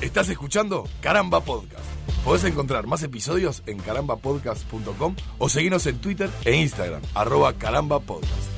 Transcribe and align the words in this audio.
Estás 0.00 0.28
escuchando 0.28 0.84
Caramba 1.00 1.40
Podcast. 1.40 1.84
Podés 2.24 2.44
encontrar 2.44 2.86
más 2.86 3.02
episodios 3.02 3.62
en 3.66 3.78
carambapodcast.com 3.78 5.14
o 5.38 5.48
seguirnos 5.48 5.86
en 5.86 5.98
Twitter 5.98 6.30
e 6.44 6.56
Instagram, 6.56 7.02
arroba 7.14 7.52
carambapodcast. 7.54 8.54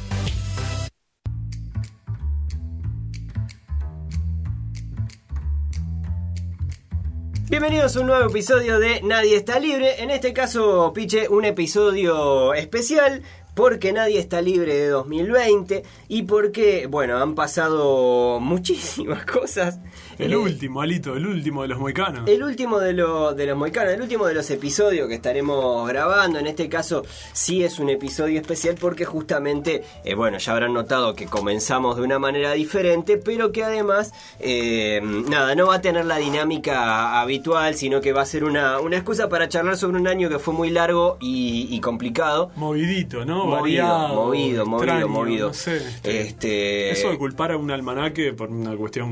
Bienvenidos 7.48 7.96
a 7.96 8.00
un 8.00 8.06
nuevo 8.08 8.28
episodio 8.28 8.80
de 8.80 9.02
Nadie 9.02 9.36
está 9.36 9.60
libre. 9.60 10.02
En 10.02 10.10
este 10.10 10.32
caso, 10.32 10.92
Piche, 10.92 11.28
un 11.28 11.44
episodio 11.44 12.54
especial 12.54 13.22
porque 13.56 13.94
nadie 13.94 14.18
está 14.18 14.42
libre 14.42 14.74
de 14.74 14.88
2020 14.88 15.82
y 16.08 16.24
porque, 16.24 16.86
bueno, 16.88 17.16
han 17.16 17.34
pasado 17.34 18.38
muchísimas 18.38 19.24
cosas. 19.32 19.80
El 20.18 20.32
Eh, 20.32 20.36
último, 20.36 20.80
Alito, 20.80 21.14
el 21.16 21.26
último 21.26 21.62
de 21.62 21.68
los 21.68 21.78
moicanos. 21.78 22.28
El 22.28 22.42
último 22.42 22.78
de, 22.80 22.92
lo- 22.92 23.34
de 23.34 23.46
los 23.46 23.56
moicanos, 23.56 23.92
el 23.94 24.00
último 24.02 24.26
de 24.26 24.34
los 24.34 24.50
episodios 24.50 25.08
que 25.08 25.14
estaremos 25.14 25.86
grabando. 25.88 26.38
En 26.38 26.46
este 26.46 26.68
caso, 26.68 27.04
sí 27.32 27.62
es 27.64 27.78
un 27.78 27.90
episodio 27.90 28.40
especial 28.40 28.76
porque 28.80 29.04
justamente, 29.04 29.82
eh, 30.04 30.14
bueno, 30.14 30.38
ya 30.38 30.52
habrán 30.52 30.72
notado 30.72 31.14
que 31.14 31.26
comenzamos 31.26 31.96
de 31.96 32.02
una 32.02 32.18
manera 32.18 32.52
diferente, 32.52 33.18
pero 33.18 33.52
que 33.52 33.64
además, 33.64 34.12
eh, 34.40 35.00
nada, 35.02 35.54
no 35.54 35.66
va 35.66 35.76
a 35.76 35.80
tener 35.80 36.04
la 36.06 36.16
dinámica 36.18 37.20
habitual, 37.20 37.74
sino 37.74 38.00
que 38.00 38.12
va 38.12 38.22
a 38.22 38.26
ser 38.26 38.44
una, 38.44 38.80
una 38.80 38.96
excusa 38.96 39.28
para 39.28 39.48
charlar 39.48 39.76
sobre 39.76 39.98
un 39.98 40.08
año 40.08 40.28
que 40.28 40.38
fue 40.38 40.54
muy 40.54 40.70
largo 40.70 41.18
y, 41.20 41.68
y 41.70 41.80
complicado. 41.80 42.50
Movidito, 42.56 43.24
¿no? 43.24 43.44
Movido, 43.46 43.56
Variado, 43.86 44.14
movido, 44.14 44.66
movido, 44.66 45.08
movido. 45.08 45.48
No 45.48 45.54
sé. 45.54 45.80
Este- 46.04 46.90
Eso 46.90 47.10
de 47.10 47.18
culpar 47.18 47.52
a 47.52 47.56
un 47.56 47.70
almanaque 47.70 48.32
por 48.32 48.48
una 48.50 48.74
cuestión. 48.76 49.10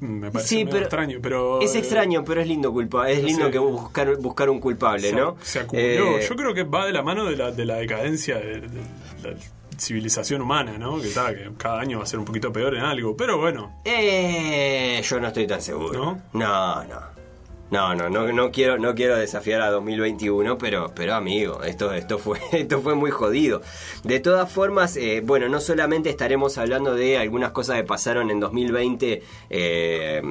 mm, 0.00 0.19
me 0.20 0.30
parece 0.30 0.48
Sí, 0.56 0.64
pero 0.64 0.78
extraño, 0.80 1.18
pero. 1.22 1.60
es 1.60 1.74
eh, 1.74 1.78
extraño, 1.78 2.24
pero 2.24 2.40
es 2.40 2.46
lindo 2.46 2.72
culpa, 2.72 3.10
es 3.10 3.22
lindo 3.24 3.50
que 3.50 3.58
buscar 3.58 4.16
buscar 4.18 4.48
un 4.50 4.60
culpable, 4.60 5.10
se, 5.10 5.16
¿no? 5.16 5.36
Se 5.42 5.60
acumuló. 5.60 6.18
Eh, 6.18 6.26
Yo 6.28 6.36
creo 6.36 6.54
que 6.54 6.62
va 6.62 6.86
de 6.86 6.92
la 6.92 7.02
mano 7.02 7.24
de 7.24 7.36
la, 7.36 7.50
de 7.50 7.64
la 7.64 7.76
decadencia 7.76 8.36
de, 8.38 8.60
de 8.60 8.68
la 9.22 9.34
civilización 9.78 10.42
humana, 10.42 10.76
¿no? 10.78 11.00
Que, 11.00 11.08
está, 11.08 11.34
que 11.34 11.50
cada 11.56 11.80
año 11.80 11.98
va 11.98 12.04
a 12.04 12.06
ser 12.06 12.18
un 12.18 12.24
poquito 12.26 12.52
peor 12.52 12.74
en 12.74 12.82
algo. 12.82 13.16
Pero 13.16 13.38
bueno, 13.38 13.80
Eh, 13.84 15.00
yo 15.02 15.18
no 15.20 15.28
estoy 15.28 15.46
tan 15.46 15.62
seguro. 15.62 16.18
¿No? 16.32 16.38
No, 16.40 16.84
no. 16.84 17.19
No, 17.70 17.94
no, 17.94 18.10
no, 18.10 18.32
no 18.32 18.50
quiero, 18.50 18.78
no 18.78 18.96
quiero 18.96 19.16
desafiar 19.16 19.62
a 19.62 19.70
2021, 19.70 20.58
pero, 20.58 20.92
pero 20.92 21.14
amigo, 21.14 21.62
esto, 21.62 21.92
esto 21.92 22.18
fue, 22.18 22.40
esto 22.52 22.80
fue 22.80 22.96
muy 22.96 23.12
jodido. 23.12 23.62
De 24.02 24.18
todas 24.18 24.50
formas, 24.50 24.96
eh, 24.96 25.22
bueno, 25.24 25.48
no 25.48 25.60
solamente 25.60 26.10
estaremos 26.10 26.58
hablando 26.58 26.94
de 26.96 27.16
algunas 27.18 27.52
cosas 27.52 27.76
que 27.76 27.84
pasaron 27.84 28.30
en 28.30 28.40
2020 28.40 29.22
eh, 29.50 30.22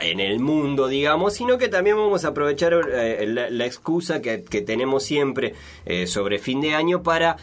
en 0.00 0.20
el 0.20 0.40
mundo, 0.40 0.88
digamos, 0.88 1.34
sino 1.34 1.58
que 1.58 1.68
también 1.68 1.96
vamos 1.96 2.24
a 2.24 2.28
aprovechar 2.28 2.72
eh, 2.90 3.26
la, 3.26 3.50
la 3.50 3.66
excusa 3.66 4.22
que, 4.22 4.42
que 4.42 4.62
tenemos 4.62 5.04
siempre 5.04 5.54
sobre 6.06 6.38
fin 6.38 6.60
de 6.60 6.74
año 6.74 7.02
para, 7.02 7.36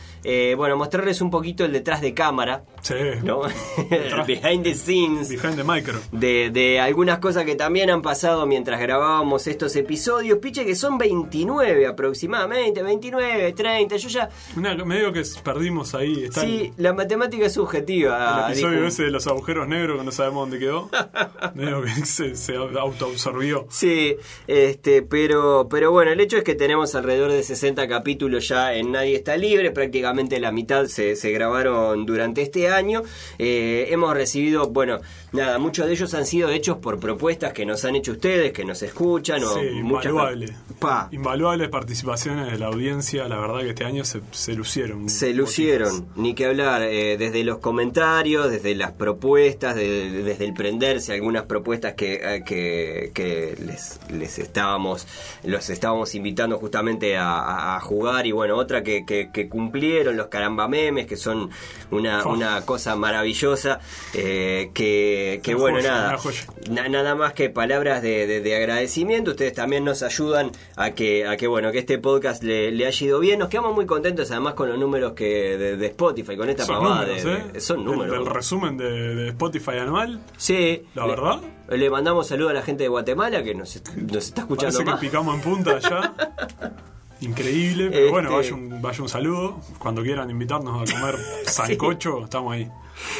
bueno, 0.58 0.76
mostrarles 0.78 1.22
un 1.22 1.30
poquito 1.30 1.64
el 1.64 1.72
detrás 1.72 2.02
de 2.02 2.14
cámara, 2.14 2.64
sí. 2.82 2.96
¿no? 3.24 3.42
Behind 4.28 4.64
the 4.64 4.74
scenes 4.74 5.30
Behind 5.30 5.56
the 5.56 5.64
micro. 5.64 6.00
de, 6.12 6.50
de 6.50 6.80
algunas 6.80 7.20
cosas 7.20 7.46
que 7.46 7.56
también 7.56 7.90
han 7.90 8.02
pasado 8.02 8.46
mientras 8.46 8.80
grabábamos 8.80 9.43
estos 9.48 9.76
episodios. 9.76 10.38
Piche 10.40 10.66
que 10.66 10.76
son 10.76 10.98
29 10.98 11.88
aproximadamente, 11.88 12.82
29, 12.84 13.54
30. 13.54 13.96
Yo 13.98 14.10
ya. 14.10 14.30
Una, 14.56 14.76
medio 14.86 15.12
que 15.14 15.24
perdimos 15.44 15.96
ahí. 15.96 16.28
Sí, 16.32 16.74
la 16.78 16.94
matemática 16.94 17.46
es 17.46 17.54
subjetiva. 17.54 18.48
el 18.48 18.54
episodio 18.54 18.76
dijo- 18.78 18.88
ese 18.88 19.04
de 19.04 19.12
los 19.12 19.28
agujeros 19.28 19.68
negros 19.68 20.00
que 20.00 20.06
no 20.06 20.12
sabemos 20.12 20.44
dónde 20.50 20.60
quedó. 20.60 20.90
medio 21.56 21.82
que 21.82 22.06
se, 22.06 22.36
se 22.36 22.56
autoabsorbió. 22.56 23.68
Sí, 23.70 24.16
este, 24.48 25.02
pero, 25.02 25.68
pero 25.70 25.92
bueno, 25.92 26.12
el 26.12 26.20
hecho 26.20 26.38
es 26.38 26.44
que 26.44 26.56
tenemos 26.56 26.96
alrededor 26.96 27.32
de 27.32 27.44
60 27.44 27.88
capítulos 27.88 28.48
ya 28.48 28.74
en 28.74 28.92
Nadie 28.92 29.16
está 29.16 29.38
libre, 29.38 29.72
prácticamente 29.72 30.40
la 30.40 30.52
mitad 30.52 30.86
se, 30.86 31.16
se 31.16 31.32
grabaron 31.32 32.06
durante 32.06 32.42
este 32.42 32.70
año. 32.70 33.02
Eh, 33.40 33.88
hemos 33.90 34.14
recibido, 34.14 34.70
bueno, 34.70 35.00
nada, 35.32 35.58
muchos 35.60 35.88
de 35.88 35.94
ellos 35.94 36.14
han 36.14 36.26
sido 36.26 36.50
hechos 36.50 36.78
por 36.78 37.00
propuestas 37.00 37.54
que 37.54 37.66
nos 37.66 37.84
han 37.86 37.96
hecho 37.96 38.12
ustedes, 38.14 38.52
que 38.52 38.66
nos 38.66 38.84
escuchan. 38.84 39.33
Sí, 39.40 39.68
invaluable. 39.78 40.54
Pa. 40.80 41.08
Invaluables 41.12 41.70
participaciones 41.70 42.52
de 42.52 42.58
la 42.58 42.68
audiencia. 42.68 43.28
La 43.28 43.38
verdad 43.38 43.60
que 43.62 43.70
este 43.70 43.86
año 43.86 44.04
se, 44.04 44.22
se 44.32 44.54
lucieron. 44.54 45.08
Se 45.10 45.34
lucieron, 45.34 46.08
ni 46.16 46.34
que 46.36 46.46
hablar, 46.46 46.82
eh, 46.84 47.16
desde 47.18 47.44
los 47.44 47.60
comentarios, 47.60 48.50
desde 48.52 48.76
las 48.76 48.92
propuestas, 48.92 49.76
de- 49.76 50.10
de- 50.12 50.24
desde 50.24 50.46
el 50.46 50.54
prenderse, 50.54 51.14
algunas 51.14 51.44
propuestas 51.44 51.94
que, 51.94 52.16
eh, 52.22 52.44
que, 52.46 53.12
que 53.14 53.56
les, 53.66 54.00
les 54.12 54.40
estábamos, 54.40 55.08
los 55.44 55.70
estábamos 55.70 56.16
invitando 56.16 56.58
justamente 56.58 57.16
a, 57.18 57.38
a- 57.40 57.76
a 57.78 57.80
jugar 57.80 58.28
y 58.28 58.32
bueno, 58.34 58.58
otra 58.58 58.84
que, 58.84 59.06
que- 59.06 59.30
que 59.32 59.48
cumplieron, 59.48 60.18
los 60.18 60.28
caramba 60.28 60.68
memes, 60.68 61.08
que 61.08 61.16
son 61.16 61.50
una, 61.92 62.24
Oh. 62.26 62.34
una 62.34 62.62
cosa 62.66 62.96
maravillosa, 62.96 63.80
eh, 64.14 64.72
que, 64.74 65.40
bueno, 65.56 65.78
joya, 66.18 66.46
nada, 66.70 66.90
nada 66.90 67.16
más 67.16 67.34
que 67.34 67.50
palabras 67.50 68.02
de, 68.02 68.28
de- 68.28 68.42
de 68.42 68.56
agradecimiento, 68.56 69.23
ustedes 69.32 69.54
también 69.54 69.84
nos 69.86 70.04
ayudan 70.04 70.52
a 70.76 70.92
que, 70.92 71.26
a 71.28 71.38
que 71.38 71.48
bueno, 71.48 71.72
que 71.72 71.80
este 71.80 71.98
podcast 72.00 72.44
le, 72.44 72.72
le 72.72 72.86
haya 72.88 73.06
ido 73.06 73.20
bien, 73.20 73.40
nos 73.40 73.50
quedamos 73.50 73.74
muy 73.76 73.86
contentos 73.86 74.30
además 74.32 74.54
con 74.54 74.70
los 74.70 74.78
números 74.78 75.14
que 75.14 75.58
de, 75.58 75.78
de 75.78 75.86
Spotify, 75.88 76.36
con 76.38 76.50
esta 76.50 76.66
Son 76.66 76.76
pavada 76.80 77.02
números, 77.06 77.24
de- 77.24 77.34
¿eh? 77.34 77.44
de- 77.54 77.60
son 77.62 77.84
números. 77.86 78.16
El, 78.18 78.26
resumen 78.26 78.78
de, 78.78 79.30
Spotify 79.30 79.78
anual. 79.80 80.20
sí, 80.38 80.84
La 80.96 81.04
le- 81.04 81.10
verdad. 81.10 81.42
Le 81.70 81.90
mandamos 81.90 82.28
saludos 82.28 82.52
a 82.52 82.54
la 82.56 82.62
gente 82.62 82.84
de 82.84 82.90
Guatemala 82.90 83.42
que 83.44 83.56
nos, 83.56 83.76
est- 83.76 83.96
nos 83.96 84.26
está 84.26 84.42
escuchando 84.42 84.78
Parece 84.80 84.94
que 84.96 85.08
picamos 85.08 85.36
en 85.36 85.42
punta 85.42 85.80
ya. 85.80 86.14
Increíble, 87.28 87.90
pero 87.92 88.12
bueno, 88.12 88.40
Este- 88.40 88.52
vaya 88.54 88.64
un, 88.76 88.82
vaya 88.82 89.02
un 89.02 89.10
saludo. 89.10 89.60
Cuando 89.80 90.02
quieran 90.04 90.30
invitarnos 90.30 90.90
a 90.90 90.94
comer 90.94 91.16
sancocho, 91.46 92.24
estamos 92.26 92.54
ahí. 92.54 92.70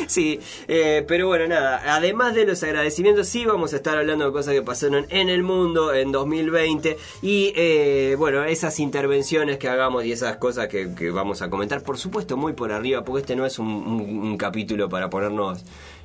Sí, 0.08 0.40
eh, 0.68 1.04
pero 1.08 1.26
bueno, 1.28 1.48
nada, 1.48 1.82
además 1.96 2.36
de 2.36 2.46
los 2.46 2.62
agradecimientos, 2.64 3.28
sí 3.28 3.44
vamos 3.44 3.74
a 3.74 3.78
estar 3.78 3.98
hablando 3.98 4.26
de 4.28 4.32
cosas 4.32 4.54
que 4.54 4.62
pasaron 4.62 5.08
en 5.10 5.30
el 5.30 5.42
mundo 5.42 5.94
en 5.94 6.12
2020 6.12 6.96
y 7.24 7.52
eh, 7.56 8.16
bueno, 8.18 8.44
esas 8.44 8.80
intervenciones 8.80 9.58
que 9.58 9.68
hagamos 9.68 10.06
y 10.06 10.12
esas 10.12 10.38
cosas 10.38 10.68
que, 10.68 10.94
que 10.94 11.10
vamos 11.10 11.42
a 11.42 11.50
comentar, 11.50 11.82
por 11.82 11.98
supuesto, 11.98 12.38
muy 12.38 12.54
por 12.54 12.72
arriba, 12.72 13.04
porque 13.04 13.22
este 13.22 13.36
no 13.36 13.48
es 13.48 13.58
un, 13.58 13.68
un- 13.68 14.20
un 14.22 14.38
capítulo 14.38 14.88
para 14.90 15.10
ponernos 15.10 15.64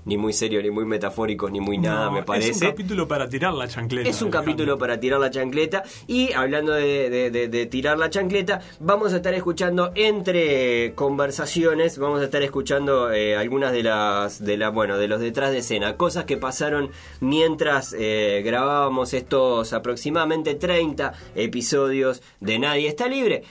ni 0.08 0.16
muy 0.16 0.32
serios, 0.32 0.62
ni 0.64 0.70
muy 0.70 0.84
metafóricos, 0.84 1.52
ni 1.52 1.60
muy 1.60 1.78
nada, 1.78 2.06
No, 2.06 2.12
me 2.12 2.22
parece. 2.24 2.50
Es 2.50 2.62
un 2.62 2.68
capítulo 2.70 3.06
para 3.06 3.28
tirar 3.28 3.52
la 3.54 3.68
chancleta. 3.68 4.08
Es 4.08 4.20
un 4.22 4.28
Alejandro. 4.28 4.40
capítulo 4.52 4.78
para 4.78 4.98
tirar 4.98 5.20
la 5.20 5.30
chancleta. 5.30 5.84
Y 6.08 6.32
hablando 6.32 6.72
de, 6.72 7.10
de- 7.10 7.30
de- 7.30 7.48
de 7.48 7.66
tirar 7.66 7.98
la 7.98 8.10
chancleta, 8.10 8.60
vamos 8.80 9.12
a 9.12 9.16
estar 9.16 9.34
escuchando 9.34 9.92
entre 9.94 10.94
conversaciones, 10.94 11.98
vamos 11.98 12.20
a 12.22 12.24
estar 12.24 12.42
escuchando 12.42 13.12
eh, 13.12 13.36
algunas 13.36 13.70
de 13.72 13.82
las, 13.84 14.42
de 14.42 14.56
la, 14.56 14.70
bueno, 14.70 14.98
de 14.98 15.06
los 15.08 15.20
detrás 15.20 15.52
de 15.52 15.58
escena, 15.58 15.96
cosas 15.96 16.24
que 16.24 16.36
pasaron 16.38 16.90
mientras 17.20 17.94
eh, 17.96 18.42
grabábamos 18.44 19.12
estos 19.14 19.72
aproximadamente 19.74 20.54
30 20.54 21.12
episodios 21.36 22.22
de 22.40 22.58
Nadie 22.58 22.88
está 22.88 23.06
libre 23.08 23.42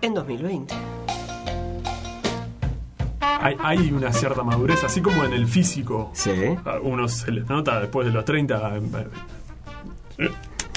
en 0.00 0.14
2020. 0.14 0.74
Hay, 3.22 3.56
hay 3.62 3.90
una 3.92 4.12
cierta 4.12 4.42
madurez, 4.42 4.82
así 4.84 5.00
como 5.00 5.24
en 5.24 5.32
el 5.32 5.46
físico. 5.46 6.10
Sí. 6.12 6.30
A 6.64 6.78
unos 6.80 7.12
se 7.12 7.30
les 7.32 7.48
nota 7.48 7.80
después 7.80 8.06
de 8.06 8.12
los 8.12 8.24
30. 8.24 8.72
eh, 10.18 10.28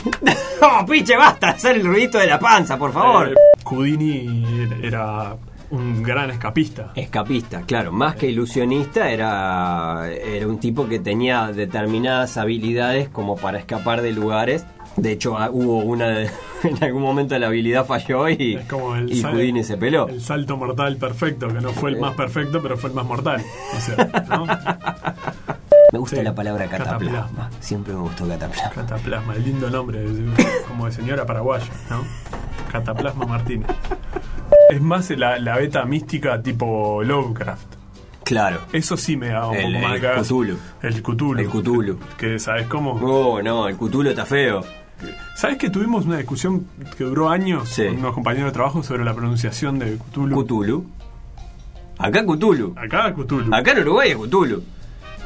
¡Oh, 0.62 0.86
pinche, 0.86 1.18
basta! 1.18 1.50
Hacer 1.50 1.78
el 1.78 1.86
ruidito 1.86 2.18
de 2.20 2.28
la 2.28 2.40
panza, 2.40 2.78
por 2.78 2.92
favor. 2.94 3.30
eh, 3.30 3.34
Houdini 3.64 4.46
era 4.84 5.36
un 5.72 6.04
gran 6.04 6.30
escapista. 6.30 6.92
Escapista, 6.96 7.62
claro, 7.64 7.92
más 7.92 8.16
que 8.16 8.28
ilusionista, 8.30 9.10
era, 9.10 10.08
era 10.12 10.48
un 10.48 10.60
tipo 10.60 10.88
que 10.88 11.00
tenía 11.00 11.48
determinadas 11.52 12.38
habilidades 12.38 13.10
como 13.10 13.36
para 13.36 13.58
escapar 13.58 14.02
de 14.02 14.12
lugares. 14.12 14.66
De 14.98 15.12
hecho, 15.12 15.38
ah, 15.38 15.50
hubo 15.52 15.80
una. 15.80 16.08
de- 16.08 16.30
en 16.64 16.84
algún 16.84 17.02
momento 17.02 17.38
la 17.38 17.48
habilidad 17.48 17.86
falló 17.86 18.30
y, 18.30 18.56
el, 18.56 19.12
y 19.12 19.22
sal- 19.22 19.34
Houdini 19.34 19.64
se 19.64 19.78
peló. 19.78 20.08
el 20.08 20.22
salto 20.22 20.56
mortal 20.58 20.96
perfecto, 20.98 21.48
que 21.50 21.56
no 21.62 21.70
fue 21.72 21.90
el 21.92 22.00
más 22.00 22.16
perfecto, 22.16 22.62
pero 22.62 22.78
fue 22.78 22.90
el 22.92 22.96
más 22.96 23.06
mortal. 23.06 23.44
O 23.76 23.80
sea, 23.82 24.26
¿no? 24.30 24.46
Me 25.92 26.00
gusta 26.00 26.16
Sí, 26.18 26.24
la 26.24 26.34
palabra 26.34 26.66
cataplasma. 26.68 27.00
cataplasma. 27.12 27.50
Siempre 27.60 27.94
me 27.94 28.00
gustó 28.02 28.28
cataplasma. 28.28 28.70
Cataplasma, 28.72 29.36
el 29.36 29.44
lindo 29.44 29.70
nombre, 29.70 30.04
como 30.68 30.86
de 30.86 30.92
señora 30.92 31.26
paraguaya, 31.26 31.68
¿no? 31.90 32.04
Cataplasma 32.72 33.26
Martínez. 33.26 33.68
Es 34.70 34.82
más 34.82 35.10
la, 35.12 35.38
la 35.40 35.58
beta 35.58 35.86
mística 35.86 36.42
tipo 36.42 37.04
Lovecraft. 37.04 37.76
Claro. 38.24 38.60
Eso 38.74 38.98
sí 38.98 39.16
me 39.16 39.28
da 39.30 39.48
un 39.48 39.56
El- 39.56 39.64
poco 39.74 39.80
más 39.80 39.96
el 39.96 40.02
de 40.02 40.08
cagazo. 40.08 40.24
Cthulhu. 40.24 40.58
El 40.82 41.04
Cthulhu. 41.04 41.40
El 41.40 41.48
Cthulhu. 41.50 42.00
Que, 42.18 42.40
¿sabes 42.40 42.66
cómo? 42.68 42.94
Oh, 42.94 43.42
no, 43.42 43.68
el 43.68 43.78
Cutulo 43.78 44.10
está 44.10 44.26
feo. 44.26 44.64
¿Sabes 45.36 45.58
que 45.58 45.70
tuvimos 45.70 46.06
una 46.06 46.18
discusión 46.18 46.68
que 46.98 47.04
duró 47.04 47.30
años 47.30 47.70
Sí. 47.70 47.86
con 47.88 47.98
unos 47.98 48.14
compañeros 48.14 48.50
de 48.50 48.54
trabajo 48.54 48.82
sobre 48.84 49.04
la 49.04 49.14
pronunciación 49.14 49.78
de 49.80 49.98
Cthulhu? 49.98 50.44
Cthulhu. 50.46 50.86
Acá 51.98 52.26
Cthulhu. 52.26 52.74
Acá 52.78 53.14
Cthulhu. 53.14 53.54
Acá 53.54 53.72
en 53.72 53.80
Uruguay 53.80 54.12
es 54.12 54.18
Cthulhu. 54.18 54.64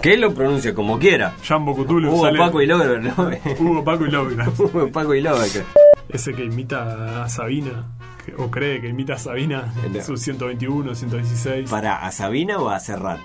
Que 0.01 0.13
él 0.13 0.21
lo 0.21 0.33
pronuncie 0.33 0.73
como 0.73 0.97
quiera. 0.97 1.33
Jambo 1.43 1.75
Cthulhu 1.75 2.09
Hugo, 2.11 2.23
sale- 2.25 2.39
Paco 2.39 2.61
y 2.61 2.65
Lover, 2.67 3.03
¿no? 3.03 3.13
Hugo, 3.59 3.83
Paco 3.83 4.05
y 4.05 4.11
Lovecraft. 4.11 4.59
Hugo, 4.59 4.91
Paco 4.91 5.13
y 5.13 5.21
Lover. 5.21 5.65
Ese 6.09 6.33
que 6.33 6.45
imita 6.45 7.23
a 7.23 7.29
Sabina, 7.29 7.85
o 8.37 8.49
cree 8.49 8.79
que 8.81 8.87
imita 8.87 9.13
a 9.13 9.17
Sabina, 9.19 9.73
No. 9.93 10.01
su 10.01 10.15
121, 10.17 10.95
116. 10.95 11.69
¿Para 11.69 12.05
a 12.05 12.11
Sabina 12.11 12.57
o 12.59 12.69
a 12.69 12.79
Serrat? 12.79 13.19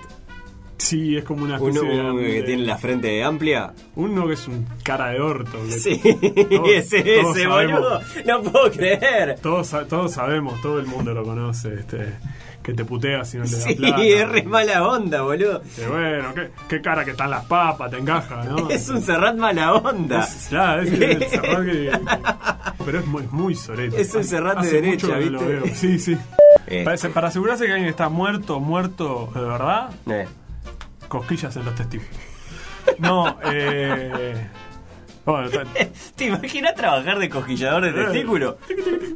Sí, 0.77 1.15
es 1.17 1.23
como 1.23 1.43
una 1.45 1.57
Uno, 1.59 1.67
especie 1.81 1.99
uno 2.01 2.17
de, 2.17 2.25
que 2.33 2.43
tiene 2.43 2.63
la 2.65 2.77
frente 2.77 3.23
amplia. 3.23 3.73
Uno 3.95 4.27
que 4.27 4.33
es 4.33 4.47
un 4.47 4.65
cara 4.83 5.09
de 5.11 5.21
orto. 5.21 5.57
Sí, 5.69 5.99
todos- 6.01 6.69
ese, 6.73 7.01
todos 7.21 7.37
ese, 7.37 7.45
sabemos. 7.47 7.79
boludo. 7.79 8.01
No 8.25 8.41
puedo 8.43 8.71
creer. 8.71 9.39
Todos, 9.41 9.73
todos 9.87 10.11
sabemos, 10.11 10.61
todo 10.61 10.79
el 10.79 10.85
mundo 10.87 11.13
lo 11.13 11.23
conoce, 11.23 11.75
este, 11.75 12.15
que 12.61 12.73
te 12.73 12.83
putea 12.83 13.23
si 13.23 13.37
no 13.37 13.45
le 13.45 13.51
da 13.51 13.57
Sí, 13.57 13.75
plata. 13.75 14.03
es 14.03 14.27
re 14.29 14.43
mala 14.43 14.85
onda, 14.87 15.21
boludo. 15.21 15.61
Que 15.77 15.87
bueno, 15.87 16.33
qué, 16.35 16.49
qué 16.67 16.81
cara 16.81 17.05
que 17.05 17.11
están 17.11 17.29
las 17.29 17.45
papas, 17.45 17.89
te 17.91 17.97
encaja, 17.97 18.43
¿no? 18.43 18.69
Es 18.69 18.89
un 18.89 19.01
Serrat 19.01 19.37
mala 19.37 19.75
onda. 19.75 20.25
Es- 20.25 20.47
claro, 20.49 20.81
es 20.81 20.91
el 20.91 21.23
Serrat 21.29 21.65
que, 21.65 21.91
Pero 22.85 22.99
es 22.99 23.05
muy, 23.07 23.23
muy 23.31 23.55
sorete. 23.55 24.01
Es 24.01 24.13
un 24.13 24.23
Serrat 24.25 24.55
de 24.59 24.67
Hace 24.67 24.81
derecha, 24.81 25.07
mucho 25.07 25.19
que 25.19 25.25
no 25.25 25.31
lo 25.31 25.39
¿viste? 25.39 25.53
veo. 25.53 25.75
Sí, 25.75 25.99
sí. 25.99 26.17
Eh. 26.67 26.83
Para, 26.83 26.97
para 27.13 27.27
asegurarse 27.29 27.65
que 27.65 27.71
alguien 27.71 27.89
está 27.89 28.09
muerto, 28.09 28.59
muerto 28.59 29.29
de 29.33 29.41
verdad, 29.41 29.89
Eh, 30.09 30.27
cosquillas 31.07 31.55
en 31.55 31.65
los 31.65 31.75
testículos. 31.75 32.15
No, 32.99 33.37
eh. 33.51 34.47
Bueno, 35.25 35.49
¿Te 36.15 36.25
imaginas 36.25 36.75
trabajar 36.75 37.17
de 37.17 37.29
cosquillador 37.29 37.83
de 37.83 37.93
testículo? 37.93 38.57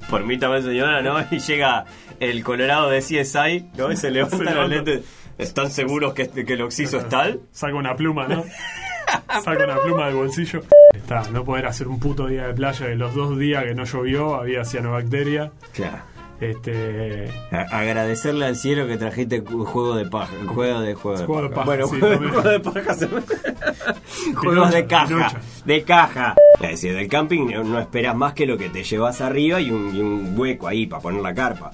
Por 0.10 0.26
mí 0.26 0.38
también, 0.40 0.64
señora, 0.64 1.02
¿no? 1.02 1.20
Y 1.30 1.40
llega 1.40 1.86
el 2.20 2.44
colorado 2.44 2.90
de 2.90 3.00
CSI, 3.00 3.68
¿no? 3.78 3.92
Y 3.92 3.98
se 3.98 4.10
levanta 4.10 4.38
Se 4.38 4.44
los 4.44 4.54
levanta. 4.54 4.76
lentes. 4.76 5.06
¿Están 5.38 5.70
seguros 5.70 6.14
que, 6.14 6.28
que 6.30 6.54
el 6.54 6.62
oxiso 6.64 6.98
es 6.98 7.08
tal? 7.10 7.42
saca 7.52 7.76
una 7.76 7.96
pluma, 7.96 8.28
¿no? 8.28 8.44
Saca 9.44 9.64
una 9.64 9.78
pluma 9.78 10.08
del 10.08 10.16
bolsillo. 10.16 10.62
Está, 10.94 11.24
no 11.32 11.44
poder 11.44 11.66
hacer 11.66 11.88
un 11.88 12.00
puto 12.00 12.28
día 12.28 12.48
de 12.48 12.54
playa 12.54 12.88
de 12.88 12.96
los 12.96 13.16
dos 13.16 13.40
días 13.40 13.64
que 13.64 13.74
no 13.74 13.84
llovió, 13.86 14.36
había 14.36 14.64
cianobacteria. 14.66 15.52
Claro. 15.74 15.98
Este. 16.42 17.26
A- 17.52 17.80
agradecerle 17.80 18.46
al 18.46 18.56
cielo 18.56 18.88
que 18.88 18.98
trajiste 18.98 19.42
juego 19.42 19.96
de 19.96 20.06
paja. 20.06 20.34
Juego 20.48 20.80
de 20.82 20.94
juego 20.96 21.18
de 21.20 21.26
Juego 21.26 21.42
de 21.44 21.50
paja. 21.50 21.66
Bueno, 21.66 21.88
sí, 21.88 22.00
juego, 22.00 22.20
de- 22.20 22.30
juego 22.30 22.50
de 22.50 22.60
paja. 22.62 22.94
se 22.94 23.08
Juegos 24.36 24.72
de 24.72 24.86
caja. 24.88 25.08
Pinocha. 25.08 25.42
De 25.66 25.84
caja. 25.84 26.36
Es 26.62 26.70
decir, 26.72 26.94
del 26.96 27.08
camping 27.08 27.48
no, 27.48 27.64
no 27.64 27.80
esperas 27.80 28.16
más 28.16 28.34
que 28.34 28.46
lo 28.46 28.58
que 28.58 28.70
te 28.70 28.84
llevas 28.84 29.22
arriba 29.22 29.60
y 29.62 29.72
un, 29.72 29.96
y 29.96 30.00
un 30.02 30.34
hueco 30.38 30.68
ahí 30.68 30.86
para 30.88 31.02
poner 31.02 31.22
la 31.22 31.34
carpa. 31.34 31.72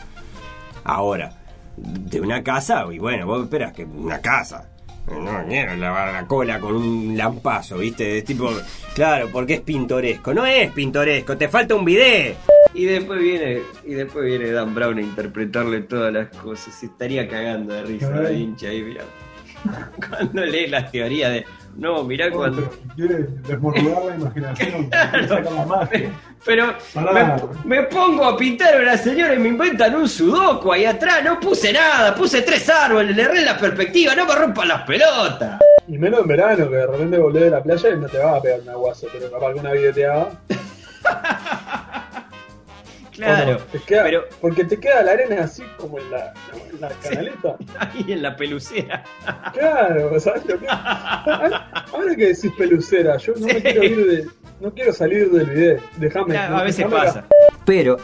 Ahora, 0.83 1.31
de 1.77 2.21
una 2.21 2.43
casa, 2.43 2.85
y 2.91 2.99
bueno, 2.99 3.25
vos 3.25 3.43
esperas 3.43 3.73
que 3.73 3.85
una 3.85 4.19
casa. 4.21 4.69
No 5.07 5.45
quiero 5.47 5.75
lavar 5.75 6.13
la 6.13 6.25
cola 6.25 6.59
con 6.59 6.75
un 6.75 7.15
lampazo, 7.15 7.77
¿viste? 7.77 8.17
Es 8.17 8.25
tipo, 8.25 8.49
claro, 8.95 9.29
porque 9.31 9.55
es 9.55 9.61
pintoresco. 9.61 10.33
No 10.33 10.45
es 10.47 10.71
pintoresco, 10.71 11.37
te 11.37 11.47
falta 11.47 11.75
un 11.75 11.85
bidet. 11.85 12.35
Y 12.75 12.85
después 12.85 13.19
viene, 13.21 13.61
y 13.85 13.93
después 13.93 14.25
viene 14.25 14.51
Dan 14.51 14.75
Brown 14.75 14.97
a 14.97 15.01
interpretarle 15.01 15.81
todas 15.81 16.11
las 16.11 16.27
cosas. 16.27 16.75
Se 16.75 16.87
estaría 16.87 17.25
cagando 17.27 17.73
de 17.73 17.83
risa 17.83 18.09
la 18.09 18.31
hincha 18.33 18.67
ahí, 18.67 18.83
mirá. 18.83 19.03
Cuando 20.09 20.45
lee 20.45 20.67
las 20.67 20.91
teorías 20.91 21.31
de. 21.31 21.45
No, 21.77 22.03
mirá 22.03 22.31
cuando. 22.31 22.69
Quiere 22.95 23.27
desmodular 23.47 24.05
la 24.05 24.15
imaginación. 24.15 24.89
magia. 25.67 26.11
Pero 26.45 26.73
me, 27.65 27.75
me 27.77 27.83
pongo 27.83 28.23
a 28.25 28.37
pintar 28.37 28.75
a 28.75 28.81
una 28.81 28.97
señora 28.97 29.35
y 29.35 29.39
me 29.39 29.49
inventan 29.49 29.93
un 29.95 30.07
sudoku 30.07 30.71
ahí 30.71 30.85
atrás. 30.85 31.21
No 31.23 31.37
puse 31.37 31.73
nada, 31.73 32.15
puse 32.15 32.43
tres 32.43 32.69
árboles, 32.69 33.13
le 33.13 33.23
erré 33.23 33.41
la 33.43 33.57
perspectiva, 33.57 34.15
no 34.15 34.25
me 34.25 34.35
rompan 34.35 34.69
las 34.69 34.83
pelotas. 34.83 35.59
Y 35.87 35.97
menos 35.97 36.21
en 36.21 36.27
verano, 36.27 36.69
que 36.69 36.75
de 36.75 36.87
repente 36.87 37.17
volvés 37.17 37.43
de 37.43 37.49
la 37.49 37.63
playa 37.63 37.89
y 37.89 37.97
no 37.97 38.07
te 38.07 38.17
va 38.19 38.37
a 38.37 38.41
pegar 38.41 38.61
un 38.61 38.69
aguazo, 38.69 39.07
pero 39.11 39.29
capaz 39.29 39.53
que 39.53 39.59
una 39.59 39.71
videoteada. 39.73 40.29
Claro, 43.15 43.51
¿o 43.51 43.53
no? 43.53 43.59
Te 43.59 43.79
queda- 43.79 44.03
pero 44.03 44.23
Porque 44.41 44.65
te 44.65 44.79
queda 44.79 45.01
la 45.03 45.11
arena 45.13 45.43
así 45.43 45.63
como 45.77 45.99
en 45.99 46.11
la, 46.11 46.33
en 46.73 46.81
la 46.81 46.89
canaleta. 47.03 47.55
ahí 47.79 48.05
en 48.11 48.21
la 48.21 48.35
pelucera. 48.35 49.03
Claro, 49.53 50.19
¿sabes 50.19 50.45
lo 50.45 50.59
que? 50.59 50.67
Ahora 50.69 52.15
que 52.15 52.27
decís 52.27 52.51
pelucera, 52.57 53.17
yo 53.17 53.33
no 53.39 53.47
me 53.47 53.61
quiero 53.61 53.83
ir 53.83 54.05
de. 54.05 54.27
No 54.61 54.71
quiero 54.73 54.93
salir 54.93 55.29
del 55.31 55.45
video. 55.49 55.79
Déjame. 55.97 56.33
Claro, 56.33 56.57
a 56.57 56.63
veces 56.63 56.85
pasa. 56.87 57.25
Pero 57.65 57.97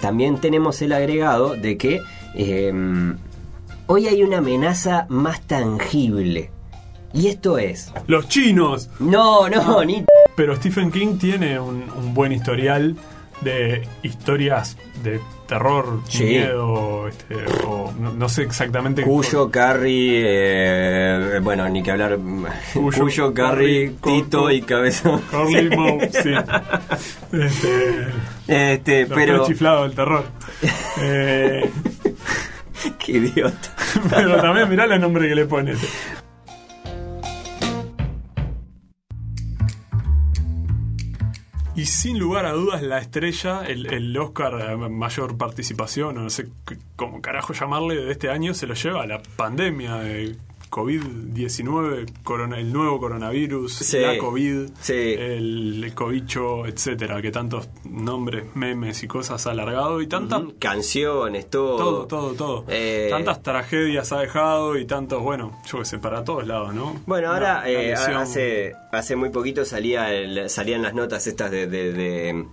también 0.00 0.38
tenemos 0.40 0.80
el 0.82 0.92
agregado 0.92 1.54
de 1.56 1.76
que 1.76 2.00
eh, 2.34 2.72
hoy 3.86 4.06
hay 4.06 4.22
una 4.22 4.38
amenaza 4.38 5.06
más 5.08 5.40
tangible. 5.42 6.50
Y 7.12 7.28
esto 7.28 7.58
es. 7.58 7.92
¡Los 8.06 8.28
chinos! 8.28 8.90
No, 9.00 9.48
no, 9.48 9.82
ni. 9.84 10.04
Pero 10.36 10.54
Stephen 10.54 10.92
King 10.92 11.16
tiene 11.18 11.58
un, 11.58 11.82
un 11.96 12.14
buen 12.14 12.32
historial 12.32 12.96
de 13.42 13.86
historias 14.02 14.76
de 15.02 15.20
terror, 15.46 16.00
Sí. 16.08 16.24
miedo, 16.24 17.06
este, 17.08 17.36
o 17.66 17.92
no, 17.98 18.12
no 18.12 18.28
sé 18.28 18.42
exactamente. 18.42 19.02
Cuyo, 19.02 19.50
Carrie, 19.50 20.22
eh, 20.26 21.38
bueno, 21.40 21.68
ni 21.68 21.82
que 21.82 21.90
hablar. 21.92 22.18
Cuyo, 22.74 22.98
Cuyo, 23.04 23.32
Carrie, 23.34 23.94
Carrie, 24.00 24.22
Tito 24.22 24.50
y 24.50 24.62
Cabezón. 24.62 25.20
Carly 25.30 25.70
Moe, 25.76 26.10
sí. 26.12 26.30
Este, 27.32 28.06
Este, 28.46 29.06
pero. 29.06 29.36
tres 29.36 29.48
chiflados 29.48 29.86
del 29.88 29.96
terror. 29.96 30.24
Eh, 31.00 31.70
Qué 32.98 33.12
idiota. 33.12 33.74
pero 34.10 34.40
también 34.40 34.68
mirá 34.68 34.84
el 34.84 35.00
nombre 35.00 35.28
que 35.28 35.34
le 35.36 35.46
pone. 35.46 35.74
Y 41.78 41.86
sin 41.86 42.18
lugar 42.18 42.44
a 42.44 42.50
dudas, 42.54 42.82
la 42.82 42.98
estrella, 42.98 43.62
el, 43.64 43.86
el 43.94 44.18
Oscar 44.18 44.60
a 44.62 44.76
mayor 44.76 45.36
participación, 45.38 46.18
o 46.18 46.22
no 46.22 46.28
sé 46.28 46.48
cómo 46.96 47.22
carajo 47.22 47.52
llamarle, 47.52 47.94
de 47.94 48.10
este 48.10 48.30
año 48.30 48.52
se 48.52 48.66
lo 48.66 48.74
lleva 48.74 49.06
la 49.06 49.22
pandemia 49.36 49.94
de 49.94 50.36
COVID-19, 50.70 52.06
corona- 52.22 52.58
el 52.58 52.72
nuevo 52.72 52.98
coronavirus, 52.98 53.72
Sí. 53.72 53.98
la 53.98 54.18
COVID, 54.18 54.68
Sí. 54.80 54.92
el, 54.94 55.82
el 55.84 55.94
cobicho, 55.94 56.66
etcétera, 56.66 57.20
que 57.22 57.30
tantos 57.30 57.68
nombres, 57.84 58.44
memes 58.54 59.02
y 59.02 59.06
cosas 59.08 59.46
ha 59.46 59.50
alargado 59.52 60.00
y 60.00 60.06
tantas 60.06 60.42
Canciones, 60.58 61.48
todo. 61.50 61.76
todo, 61.76 62.06
todo, 62.06 62.32
todo. 62.34 62.64
Eh, 62.68 63.08
Tantas 63.10 63.42
tragedias 63.42 64.12
ha 64.12 64.20
dejado 64.20 64.76
y 64.78 64.84
tantos, 64.84 65.22
bueno, 65.22 65.52
yo 65.70 65.78
qué 65.78 65.84
sé, 65.84 65.98
para 65.98 66.24
todos 66.24 66.46
lados, 66.46 66.74
¿no? 66.74 66.94
Bueno, 67.06 67.32
ahora 67.32 67.68
eh, 67.70 67.94
hace, 67.94 68.74
hace 68.92 69.16
muy 69.16 69.30
poquito 69.30 69.64
salía 69.64 70.12
el- 70.14 70.48
salían 70.50 70.82
las 70.82 70.94
notas 70.94 71.26
estas 71.26 71.50
de, 71.50 71.66
de, 71.66 71.92
de, 71.92 72.44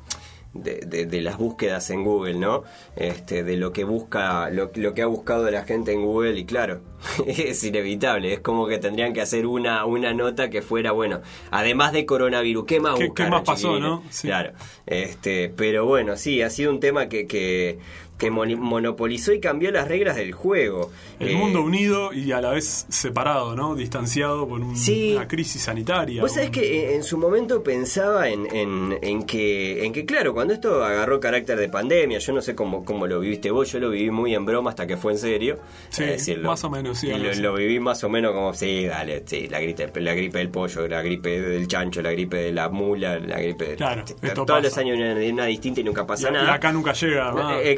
de- 0.56 0.80
de- 0.88 1.06
de 1.06 1.21
las 1.21 1.38
búsquedas 1.38 1.90
en 1.92 2.04
Google, 2.04 2.35
¿no? 2.35 2.64
Este, 2.95 3.44
de 3.44 3.57
lo 3.57 3.71
que 3.74 3.83
busca, 3.83 4.50
lo, 4.50 4.71
lo 4.76 4.94
que 4.94 5.02
ha 5.02 5.06
buscado 5.06 5.50
la 5.52 5.64
gente 5.66 5.92
en 5.92 6.04
Google 6.04 6.40
y 6.40 6.45
claro, 6.45 6.80
es 7.28 7.64
inevitable, 7.64 8.33
es 8.33 8.40
como 8.40 8.66
que 8.68 8.78
tendrían 8.78 9.14
que 9.14 9.21
hacer 9.21 9.45
una, 9.45 9.85
una 9.85 10.14
nota 10.14 10.50
que 10.50 10.62
fuera, 10.62 10.92
bueno, 10.94 11.21
además 11.52 11.92
de 11.94 12.06
coronavirus, 12.06 12.66
¿qué 12.66 12.80
más 12.80 12.97
¿Qué- 12.97 13.12
qué 13.14 13.28
más 13.30 13.42
pasó, 13.44 13.80
no? 13.80 14.02
Sí. 14.09 14.28
Claro, 14.28 14.54
este, 14.85 15.50
pero 15.56 15.85
bueno, 15.85 16.16
sí, 16.18 16.42
ha 16.42 16.50
sido 16.50 16.71
un 16.71 16.80
tema 16.80 17.09
que, 17.09 17.28
que, 17.28 17.78
que 18.18 18.31
monopolizó 18.31 19.34
y 19.34 19.40
cambió 19.42 19.72
las 19.72 19.88
reglas 19.90 20.16
del 20.16 20.31
juego. 20.31 20.90
El 21.19 21.30
Eh, 21.31 21.36
mundo 21.36 21.62
unido 21.62 22.14
y 22.14 22.31
a 22.31 22.40
la 22.40 22.52
vez 22.52 22.86
separado, 22.90 23.56
¿no? 23.56 23.76
Distanciado 23.76 24.48
por 24.48 24.62
un- 24.62 24.76
Sí. 24.78 25.14
una 25.16 25.28
crisis 25.28 25.64
sanitaria. 25.64 26.22
Vos 26.22 26.31
sabés 26.34 26.48
un- 26.48 26.54
que 26.54 26.90
en, 26.90 26.95
en 26.95 27.04
su 27.04 27.18
momento 27.18 27.62
pensaba 27.64 28.30
en, 28.30 28.48
en, 28.56 28.98
en 29.02 29.24
que, 29.24 29.86
en 29.86 29.92
que, 29.92 30.06
claro, 30.06 30.34
cuando 30.34 30.54
esto 30.54 30.84
agarró 30.84 31.19
carácter 31.19 31.57
de 31.60 31.68
pandemia, 31.68 32.19
yo 32.19 32.31
no 32.34 32.42
sé 32.42 32.56
cómo, 32.56 32.86
cómo 32.86 33.06
lo 33.07 33.19
viviste 33.19 33.52
vos, 33.52 33.69
yo 33.72 33.80
lo 33.80 33.90
viví 33.90 34.10
muy 34.12 34.34
en 34.34 34.45
broma 34.45 34.69
hasta 34.69 34.88
que 34.88 34.95
fue 34.95 35.12
en 35.12 35.18
serio. 35.18 35.60
Sí, 35.90 36.04
Es 36.04 36.10
decir, 36.12 36.38
lo- 36.40 36.50
más 36.50 36.64
o 36.64 36.69
menos, 36.69 36.98
sí, 37.00 37.07
Lo, 37.07 37.34
lo 37.34 37.54
viví 37.56 37.80
más 37.81 38.04
o 38.06 38.10
menos 38.10 38.31
como, 38.31 38.54
sí, 38.54 38.86
dale, 38.86 39.24
sí, 39.26 39.48
la 39.50 39.60
gripe, 39.60 39.90
la 40.00 40.14
gripe 40.14 40.38
del 40.38 40.50
pollo, 40.50 40.88
la 40.88 41.02
gripe 41.02 41.42
del 41.42 41.68
chancho, 41.68 42.02
la 42.02 42.12
gripe 42.12 42.38
de 42.38 42.52
la 42.54 42.69
mula, 42.69 43.19
la 43.19 43.40
gripe 43.40 43.66
de... 43.72 43.76
Claro, 43.76 44.04
sí, 44.07 44.14
esto 44.22 44.45
todos 44.45 44.48
pasa. 44.48 44.62
los 44.62 44.78
años 44.78 44.98
una, 44.98 45.14
una 45.34 45.45
distinta 45.48 45.81
y 45.81 45.84
nunca 45.84 46.07
pasa 46.07 46.30
y, 46.30 46.31
nada. 46.34 46.45
y 46.52 46.56
acá 46.56 46.72
nunca 46.72 46.94
llega. 46.94 47.31
más, 47.34 47.56
Eh, 47.62 47.72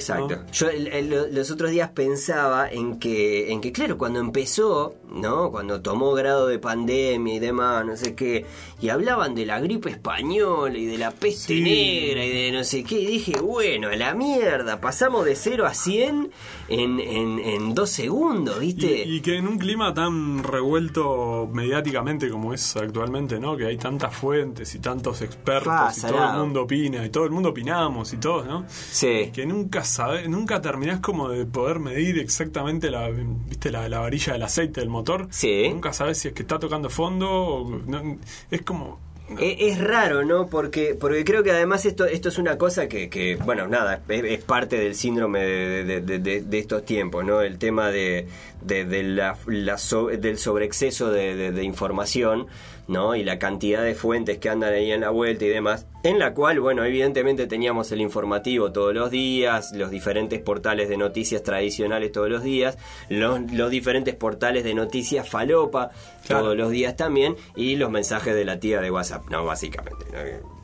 Yo 0.52 0.70
el- 0.70 0.88
el- 0.88 1.10
lo- 1.10 1.28
los 1.28 1.52
otros 1.52 1.72
días 1.72 1.90
pensaba 1.92 2.70
en 2.70 3.00
que, 3.00 3.52
en 3.52 3.62
que, 3.62 3.72
claro, 3.72 3.98
cuando 3.98 4.20
empezó, 4.20 4.96
¿no? 5.12 5.52
Cuando 5.52 5.82
tomó 5.82 6.14
grado 6.14 6.48
de 6.48 6.60
pandemia 6.60 7.36
y 7.36 7.40
demás, 7.40 7.86
no 7.86 7.96
sé 7.96 8.16
qué, 8.16 8.46
y 8.82 8.90
hablaban 8.90 9.36
de 9.36 9.46
la 9.46 9.60
gripe 9.60 9.90
española 9.90 10.78
y 10.78 10.86
de 10.86 10.98
la 10.98 11.12
peste 11.12 11.56
Sí. 11.56 11.62
negra 11.62 12.26
y 12.26 12.30
de 12.30 12.52
no 12.52 12.64
sé 12.64 12.84
qué, 12.84 13.00
y 13.00 13.06
dije, 13.08 13.40
bueno, 13.42 13.90
a 13.90 13.96
la 13.96 14.14
mierda, 14.14 14.80
pasamos 14.82 15.26
de 15.26 15.36
0 15.36 15.66
a 15.66 15.74
100 15.74 16.32
en, 16.70 17.00
en, 17.00 17.40
en 17.40 17.74
dos 17.74 17.90
segundos, 17.90 18.60
¿viste? 18.60 19.04
Y, 19.06 19.18
y 19.18 19.22
que 19.22 19.38
en 19.38 19.48
un 19.48 19.58
clima 19.58 19.94
tan 19.94 20.44
revuelto 20.44 21.50
mediáticamente 21.52 22.30
como 22.30 22.54
es 22.54 22.76
actualmente, 22.76 23.40
¿no? 23.40 23.56
Que 23.58 23.66
hay 23.68 23.78
tantas 23.78 24.14
fuentes 24.16 24.74
y 24.76 24.80
tantos 24.80 25.22
expertos 25.22 25.98
y 25.98 26.02
todo 26.02 26.32
el 26.34 26.38
mundo 26.40 26.64
opina 26.64 27.06
y 27.06 27.10
todo 27.10 27.26
el 27.26 27.32
mundo 27.32 27.50
opinamos 27.50 28.14
y 28.14 28.18
todos, 28.18 28.46
¿no? 28.46 28.66
sí. 28.70 29.32
Que 29.34 29.46
nunca 29.46 29.84
sabes 30.18 30.30
nunca 30.30 30.62
terminás 30.62 31.00
como 31.00 31.30
de 31.30 31.46
poder 31.46 31.80
medir 31.80 32.20
exactamente 32.20 32.90
la, 32.92 33.10
viste, 33.10 33.72
la, 33.72 33.88
la 33.90 34.00
varilla 34.00 34.34
del 34.34 34.44
aceite 34.44 34.80
del 34.82 34.90
motor. 34.90 35.28
Sí. 35.30 35.70
Nunca 35.70 35.94
sabes 35.94 36.18
si 36.20 36.30
es 36.30 36.34
que 36.34 36.42
está 36.44 36.60
tocando 36.60 36.90
fondo. 36.90 37.30
o 37.30 37.70
no- 37.86 38.18
es 38.52 38.62
como. 38.64 39.00
E- 39.40 39.68
Es 39.70 39.80
raro, 39.80 40.24
¿no? 40.24 40.48
Porque, 40.48 40.96
porque 40.98 41.26
creo 41.26 41.44
que 41.44 41.52
además 41.52 41.86
esto, 41.86 42.06
esto 42.06 42.30
es 42.30 42.38
una 42.38 42.58
cosa 42.58 42.88
que, 42.88 43.10
que, 43.10 43.36
bueno, 43.36 43.68
nada, 43.68 44.02
es, 44.08 44.24
es 44.24 44.42
parte 44.44 44.78
del 44.80 44.96
síndrome 44.96 45.42
de, 45.44 45.84
de- 45.84 46.02
de- 46.02 46.20
de- 46.20 46.42
de 46.44 46.60
estos 46.60 46.86
tiempos, 46.86 47.26
¿no? 47.26 47.42
El 47.42 47.58
tema 47.58 47.90
de, 47.92 48.26
la, 49.04 49.38
la 49.48 49.78
so- 49.78 50.08
del 50.08 50.38
sobreexceso 50.38 51.12
de 51.52 51.64
información, 51.66 52.48
¿no? 52.88 53.16
Y 53.16 53.24
la 53.24 53.40
cantidad 53.40 53.84
de 53.84 53.96
fuentes 53.96 54.38
que 54.38 54.50
andan 54.50 54.74
ahí 54.74 54.92
en 54.92 55.02
la 55.02 55.10
vuelta 55.10 55.46
y 55.46 55.50
demás, 55.50 55.86
en 56.04 56.20
la 56.20 56.34
cual, 56.34 56.60
bueno, 56.60 56.84
evidentemente 56.86 57.48
teníamos 57.48 57.92
el 57.92 58.02
informativo 58.02 58.72
todos 58.72 58.94
los 58.94 59.12
días, 59.12 59.72
los 59.74 59.92
diferentes 59.92 60.40
portales 60.42 60.90
de 60.90 60.98
noticias 60.98 61.44
tradicionales 61.44 62.12
todos 62.12 62.30
los 62.30 62.44
días, 62.44 62.78
los, 63.10 63.52
los 63.52 63.70
diferentes 63.70 64.16
portales 64.16 64.64
de 64.64 64.74
noticias 64.74 65.28
falopa 65.30 65.92
Claro. 66.26 66.44
todos 66.44 66.58
los 66.58 66.72
días 66.72 66.96
también, 66.98 67.36
y 67.56 67.78
los 67.78 67.90
mensajes 67.90 68.36
de 68.36 68.44
la 68.44 68.60
tía 68.60 68.82
de 68.82 68.92
WhatsApp, 68.92 69.30
no, 69.30 69.46
básicamente. 69.46 70.06
¿no? 70.12 70.57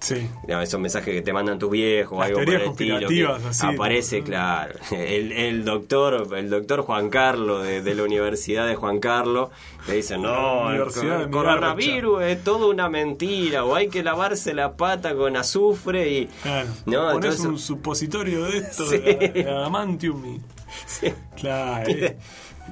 Sí. 0.00 0.28
Esos 0.46 0.80
mensajes 0.80 1.12
que 1.14 1.22
te 1.22 1.32
mandan 1.32 1.58
tus 1.58 1.70
viejos, 1.70 2.18
Las 2.18 2.28
algo 2.28 2.44
por 2.44 2.54
el 2.54 2.62
estilo. 2.62 3.34
así, 3.34 3.66
aparece, 3.66 4.20
¿no? 4.20 4.26
claro. 4.26 4.74
El, 4.92 5.32
el 5.32 5.64
doctor, 5.64 6.28
el 6.36 6.50
doctor 6.50 6.82
Juan 6.82 7.10
Carlos 7.10 7.64
de, 7.64 7.82
de 7.82 7.94
la 7.94 8.02
Universidad 8.04 8.66
de 8.66 8.74
Juan 8.76 9.00
Carlos, 9.00 9.50
te 9.86 9.94
dice, 9.94 10.18
no, 10.18 10.70
el, 10.72 11.30
coronavirus 11.30 12.22
es 12.22 12.44
toda 12.44 12.66
una 12.66 12.88
mentira, 12.88 13.64
o 13.64 13.74
hay 13.74 13.88
que 13.88 14.02
lavarse 14.02 14.54
la 14.54 14.76
pata 14.76 15.14
con 15.14 15.36
azufre 15.36 16.08
y... 16.10 16.26
Claro. 16.42 16.68
No, 16.86 17.12
Pones 17.12 17.14
entonces- 17.36 17.46
un 17.46 17.58
supositorio 17.58 18.44
de 18.44 18.58
esto, 18.58 18.86
Sí. 18.90 18.98
de, 18.98 19.14
de 19.34 19.50
adamantium 19.50 20.24
y. 20.36 20.40
Sí. 20.86 21.12
Claro. 21.36 21.88
eh. 21.90 22.16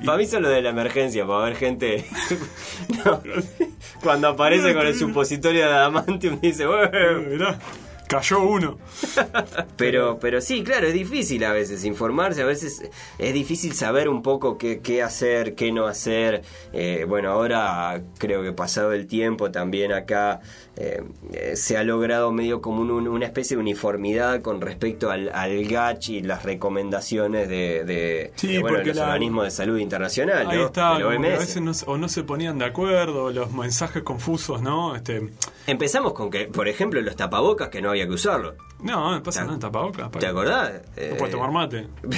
Para 0.04 0.18
mí 0.18 0.26
solo 0.26 0.48
de 0.48 0.62
la 0.62 0.70
emergencia, 0.70 1.26
para 1.26 1.44
ver 1.44 1.56
gente. 1.56 2.04
No. 3.04 3.20
Cuando 4.02 4.28
aparece 4.28 4.74
con 4.74 4.86
el 4.86 4.94
supositorio 4.94 5.66
de 5.66 5.72
adamantium, 5.72 6.40
dice, 6.40 6.66
"Bueno". 6.66 7.56
Cayó 8.08 8.40
uno. 8.42 8.78
Pero, 9.76 10.18
pero 10.20 10.40
sí, 10.40 10.62
claro, 10.62 10.86
es 10.86 10.94
difícil 10.94 11.44
a 11.44 11.52
veces 11.52 11.84
informarse, 11.84 12.42
a 12.42 12.46
veces 12.46 12.82
es 13.18 13.34
difícil 13.34 13.72
saber 13.74 14.08
un 14.08 14.22
poco 14.22 14.56
qué, 14.58 14.80
qué 14.80 15.02
hacer, 15.02 15.54
qué 15.54 15.72
no 15.72 15.86
hacer. 15.86 16.42
Eh, 16.72 17.04
bueno, 17.08 17.30
ahora 17.30 18.02
creo 18.18 18.42
que 18.42 18.52
pasado 18.52 18.92
el 18.92 19.06
tiempo 19.06 19.50
también 19.50 19.92
acá 19.92 20.40
eh, 20.76 21.02
eh, 21.32 21.56
se 21.56 21.76
ha 21.76 21.84
logrado 21.84 22.32
medio 22.32 22.60
como 22.60 22.80
un- 22.82 22.90
un- 22.90 23.08
una 23.08 23.26
especie 23.26 23.56
de 23.56 23.60
uniformidad 23.62 24.40
con 24.42 24.60
respecto 24.60 25.10
al, 25.10 25.30
al 25.34 25.64
GACH 25.66 26.08
y 26.10 26.22
las 26.22 26.42
recomendaciones 26.44 27.48
de, 27.48 27.84
de, 27.84 28.32
Sí, 28.36 28.48
de, 28.48 28.58
bueno, 28.60 28.78
los 28.82 28.96
la- 28.96 29.04
organismos 29.06 29.44
de 29.44 29.50
salud 29.50 29.78
internacional, 29.78 30.48
Ahí 30.50 30.58
¿no? 30.58 30.66
está, 30.66 30.96
a 30.96 30.98
veces 31.08 31.60
no, 31.62 31.72
o 31.86 31.96
no 31.98 32.08
se 32.08 32.22
ponían 32.24 32.58
de 32.58 32.64
acuerdo, 32.66 33.30
los 33.30 33.52
mensajes 33.52 34.02
confusos, 34.02 34.62
¿no? 34.62 34.94
Este, 34.96 35.28
Empezamos 35.66 36.12
con 36.12 36.30
que, 36.30 36.46
por 36.46 36.68
ejemplo, 36.68 37.00
los 37.00 37.16
tapabocas 37.16 37.68
que 37.70 37.82
no 37.82 37.90
había 37.96 38.06
que 38.08 38.14
usarlo. 38.14 38.54
no, 38.82 39.10
no 39.16 39.22
pasa 39.22 39.40
¿Te- 39.40 39.44
nada 39.44 39.54
en 39.54 39.60
tapabocas. 39.60 40.10
¿Te 40.12 40.26
acordás? 40.26 40.72
No 40.72 41.02
Eh, 41.02 41.14
puedes 41.18 41.34
tomar 41.34 41.50
mate. 41.52 41.88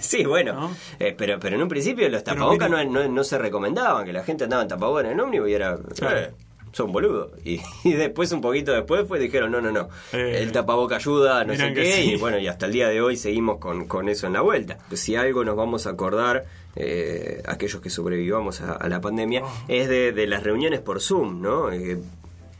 Sí, 0.00 0.24
bueno, 0.24 0.54
¿No? 0.54 0.76
eh, 0.98 1.14
pero, 1.16 1.38
pero 1.38 1.56
en 1.56 1.62
un 1.62 1.68
principio 1.68 2.08
los 2.08 2.24
tapabocas 2.24 2.70
no, 2.70 2.82
no, 2.84 3.06
no 3.06 3.22
se 3.22 3.36
recomendaban, 3.36 4.06
que 4.06 4.14
la 4.14 4.24
gente 4.24 4.44
andaba 4.44 4.62
en 4.62 4.68
tapabocas 4.68 5.04
en 5.04 5.10
el 5.12 5.20
ómnibus 5.20 5.50
y 5.50 5.52
era, 5.52 5.76
Claro. 5.94 6.18
eh, 6.18 6.30
son 6.72 6.90
boludos. 6.90 7.32
Y, 7.44 7.60
y 7.84 7.92
después, 7.92 8.32
un 8.32 8.40
poquito 8.40 8.72
después, 8.72 9.06
fue 9.06 9.18
dijeron, 9.18 9.52
no, 9.52 9.60
no, 9.60 9.70
no, 9.70 9.90
Eh, 10.14 10.38
el 10.42 10.52
tapaboca 10.52 10.96
ayuda, 10.96 11.44
no 11.44 11.54
sé 11.54 11.74
qué, 11.74 11.92
sí. 11.92 12.12
y 12.12 12.16
bueno, 12.16 12.38
y 12.38 12.48
hasta 12.48 12.64
el 12.64 12.72
día 12.72 12.88
de 12.88 13.02
hoy 13.02 13.16
seguimos 13.18 13.58
con, 13.58 13.86
con 13.86 14.08
eso 14.08 14.26
en 14.26 14.32
la 14.32 14.40
vuelta. 14.40 14.78
Si 14.92 15.16
algo 15.16 15.44
nos 15.44 15.54
vamos 15.54 15.86
a 15.86 15.90
acordar, 15.90 16.46
eh, 16.76 17.42
aquellos 17.46 17.82
que 17.82 17.90
sobrevivamos 17.90 18.62
a, 18.62 18.72
a 18.72 18.88
la 18.88 19.02
pandemia, 19.02 19.42
Oh. 19.44 19.52
es 19.68 19.86
de, 19.90 20.12
de 20.12 20.26
las 20.26 20.42
reuniones 20.44 20.80
por 20.80 21.02
Zoom, 21.02 21.42
¿no? 21.42 21.70
Eh, 21.70 21.98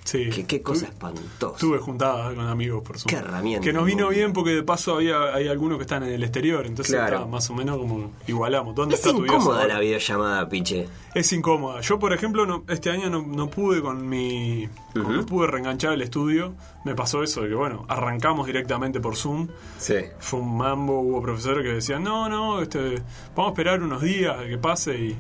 Sí. 0.05 0.29
qué, 0.31 0.45
qué 0.47 0.63
cosa 0.63 0.87
Tu- 0.87 0.93
espantosa. 0.93 1.59
Tuve 1.59 1.79
juntadas 1.79 2.35
con 2.35 2.47
amigos 2.47 2.83
por 2.83 2.99
Zoom. 2.99 3.09
Qué 3.11 3.17
herramienta. 3.17 3.65
Que 3.65 3.73
nos 3.73 3.85
vino 3.85 4.09
bien 4.09 4.33
porque 4.33 4.51
de 4.51 4.63
paso 4.63 4.95
había 4.97 5.35
hay 5.35 5.47
algunos 5.49 5.79
que 5.79 5.83
están 5.83 6.03
en 6.03 6.13
el 6.13 6.23
exterior, 6.23 6.67
entonces 6.67 6.95
Claro. 6.95 7.17
está 7.19 7.29
más 7.29 7.49
o 7.51 7.55
menos 7.55 7.77
como 7.79 8.11
igualamos. 8.27 8.75
¿Dónde 8.75 8.95
Es 8.97 9.01
está 9.01 9.13
tu 9.17 9.25
incómoda 9.25 9.61
diosa? 9.61 9.75
la 9.75 9.81
videollamada, 9.81 10.49
piche. 10.49 10.89
Es 11.15 11.33
incómoda. 11.33 11.81
Yo, 11.83 11.99
por 11.99 12.13
ejemplo, 12.13 12.47
no- 12.47 12.65
este 12.69 12.91
año 12.91 13.09
no, 13.11 13.23
no 13.23 13.49
pude 13.51 13.81
con 13.83 14.09
mi. 14.09 14.69
No 14.95 15.25
pude 15.27 15.47
reenganchar 15.47 15.93
el 15.93 16.03
estudio. 16.03 16.55
Me 16.85 16.95
pasó 16.97 17.23
eso 17.23 17.43
de 17.43 17.49
que, 17.51 17.55
bueno, 17.55 17.85
arrancamos 17.89 18.47
directamente 18.47 19.01
por 19.01 19.15
Zoom. 19.17 19.49
Sí. 19.79 19.95
Fue 20.19 20.41
un 20.41 20.57
mambo. 20.57 21.01
Hubo 21.01 21.23
profesores 21.23 21.63
que 21.65 21.73
decían, 21.75 22.03
no, 22.03 22.29
no, 22.29 22.61
este, 22.63 23.01
vamos 23.37 23.51
a 23.51 23.53
esperar 23.53 23.83
unos 23.83 24.03
días 24.03 24.37
a 24.39 24.45
que 24.47 24.59
pase. 24.59 24.99
Y, 24.99 25.17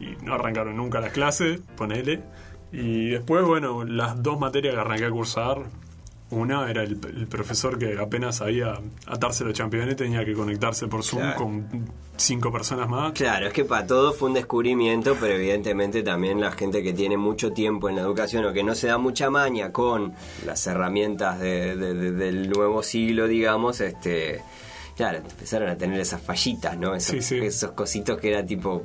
y 0.00 0.16
no 0.22 0.34
arrancaron 0.34 0.76
nunca 0.76 1.00
las 1.00 1.12
clases, 1.12 1.60
ponele. 1.76 2.22
Y 2.74 3.10
después, 3.10 3.44
bueno, 3.44 3.84
las 3.84 4.22
dos 4.22 4.38
materias 4.40 4.74
que 4.74 4.80
arranqué 4.80 5.04
a 5.06 5.10
cursar. 5.10 5.58
Una 6.30 6.68
era 6.68 6.82
el, 6.82 6.98
el 7.16 7.26
profesor 7.28 7.78
que 7.78 7.96
apenas 7.98 8.36
sabía 8.38 8.80
atarse 9.06 9.44
los 9.44 9.52
championes 9.52 9.94
tenía 9.94 10.24
que 10.24 10.32
conectarse 10.32 10.88
por 10.88 11.04
Zoom 11.04 11.20
Claro. 11.20 11.36
con 11.36 11.68
cinco 12.16 12.50
personas 12.50 12.88
más. 12.88 13.12
Claro, 13.12 13.46
es 13.46 13.52
que 13.52 13.64
para 13.64 13.86
todos 13.86 14.16
fue 14.16 14.28
un 14.28 14.34
descubrimiento, 14.34 15.16
pero 15.20 15.34
evidentemente 15.34 16.02
también 16.02 16.40
la 16.40 16.50
gente 16.50 16.82
que 16.82 16.92
tiene 16.92 17.16
mucho 17.18 17.52
tiempo 17.52 17.88
en 17.88 17.96
la 17.96 18.02
educación 18.02 18.44
o 18.46 18.52
que 18.52 18.64
no 18.64 18.74
se 18.74 18.88
da 18.88 18.98
mucha 18.98 19.30
maña 19.30 19.70
con 19.70 20.14
las 20.44 20.66
herramientas 20.66 21.38
de- 21.38 21.76
de- 21.76 21.94
de- 21.94 22.12
del 22.12 22.50
nuevo 22.50 22.82
siglo, 22.82 23.28
digamos, 23.28 23.80
este, 23.80 24.40
claro, 24.96 25.18
empezaron 25.18 25.68
a 25.68 25.76
tener 25.76 26.00
esas 26.00 26.20
fallitas, 26.22 26.76
¿no? 26.76 26.96
Esos, 26.96 27.16
Sí, 27.16 27.38
sí. 27.38 27.46
esos 27.46 27.72
cositos 27.72 28.18
que 28.18 28.30
era 28.30 28.44
tipo, 28.44 28.82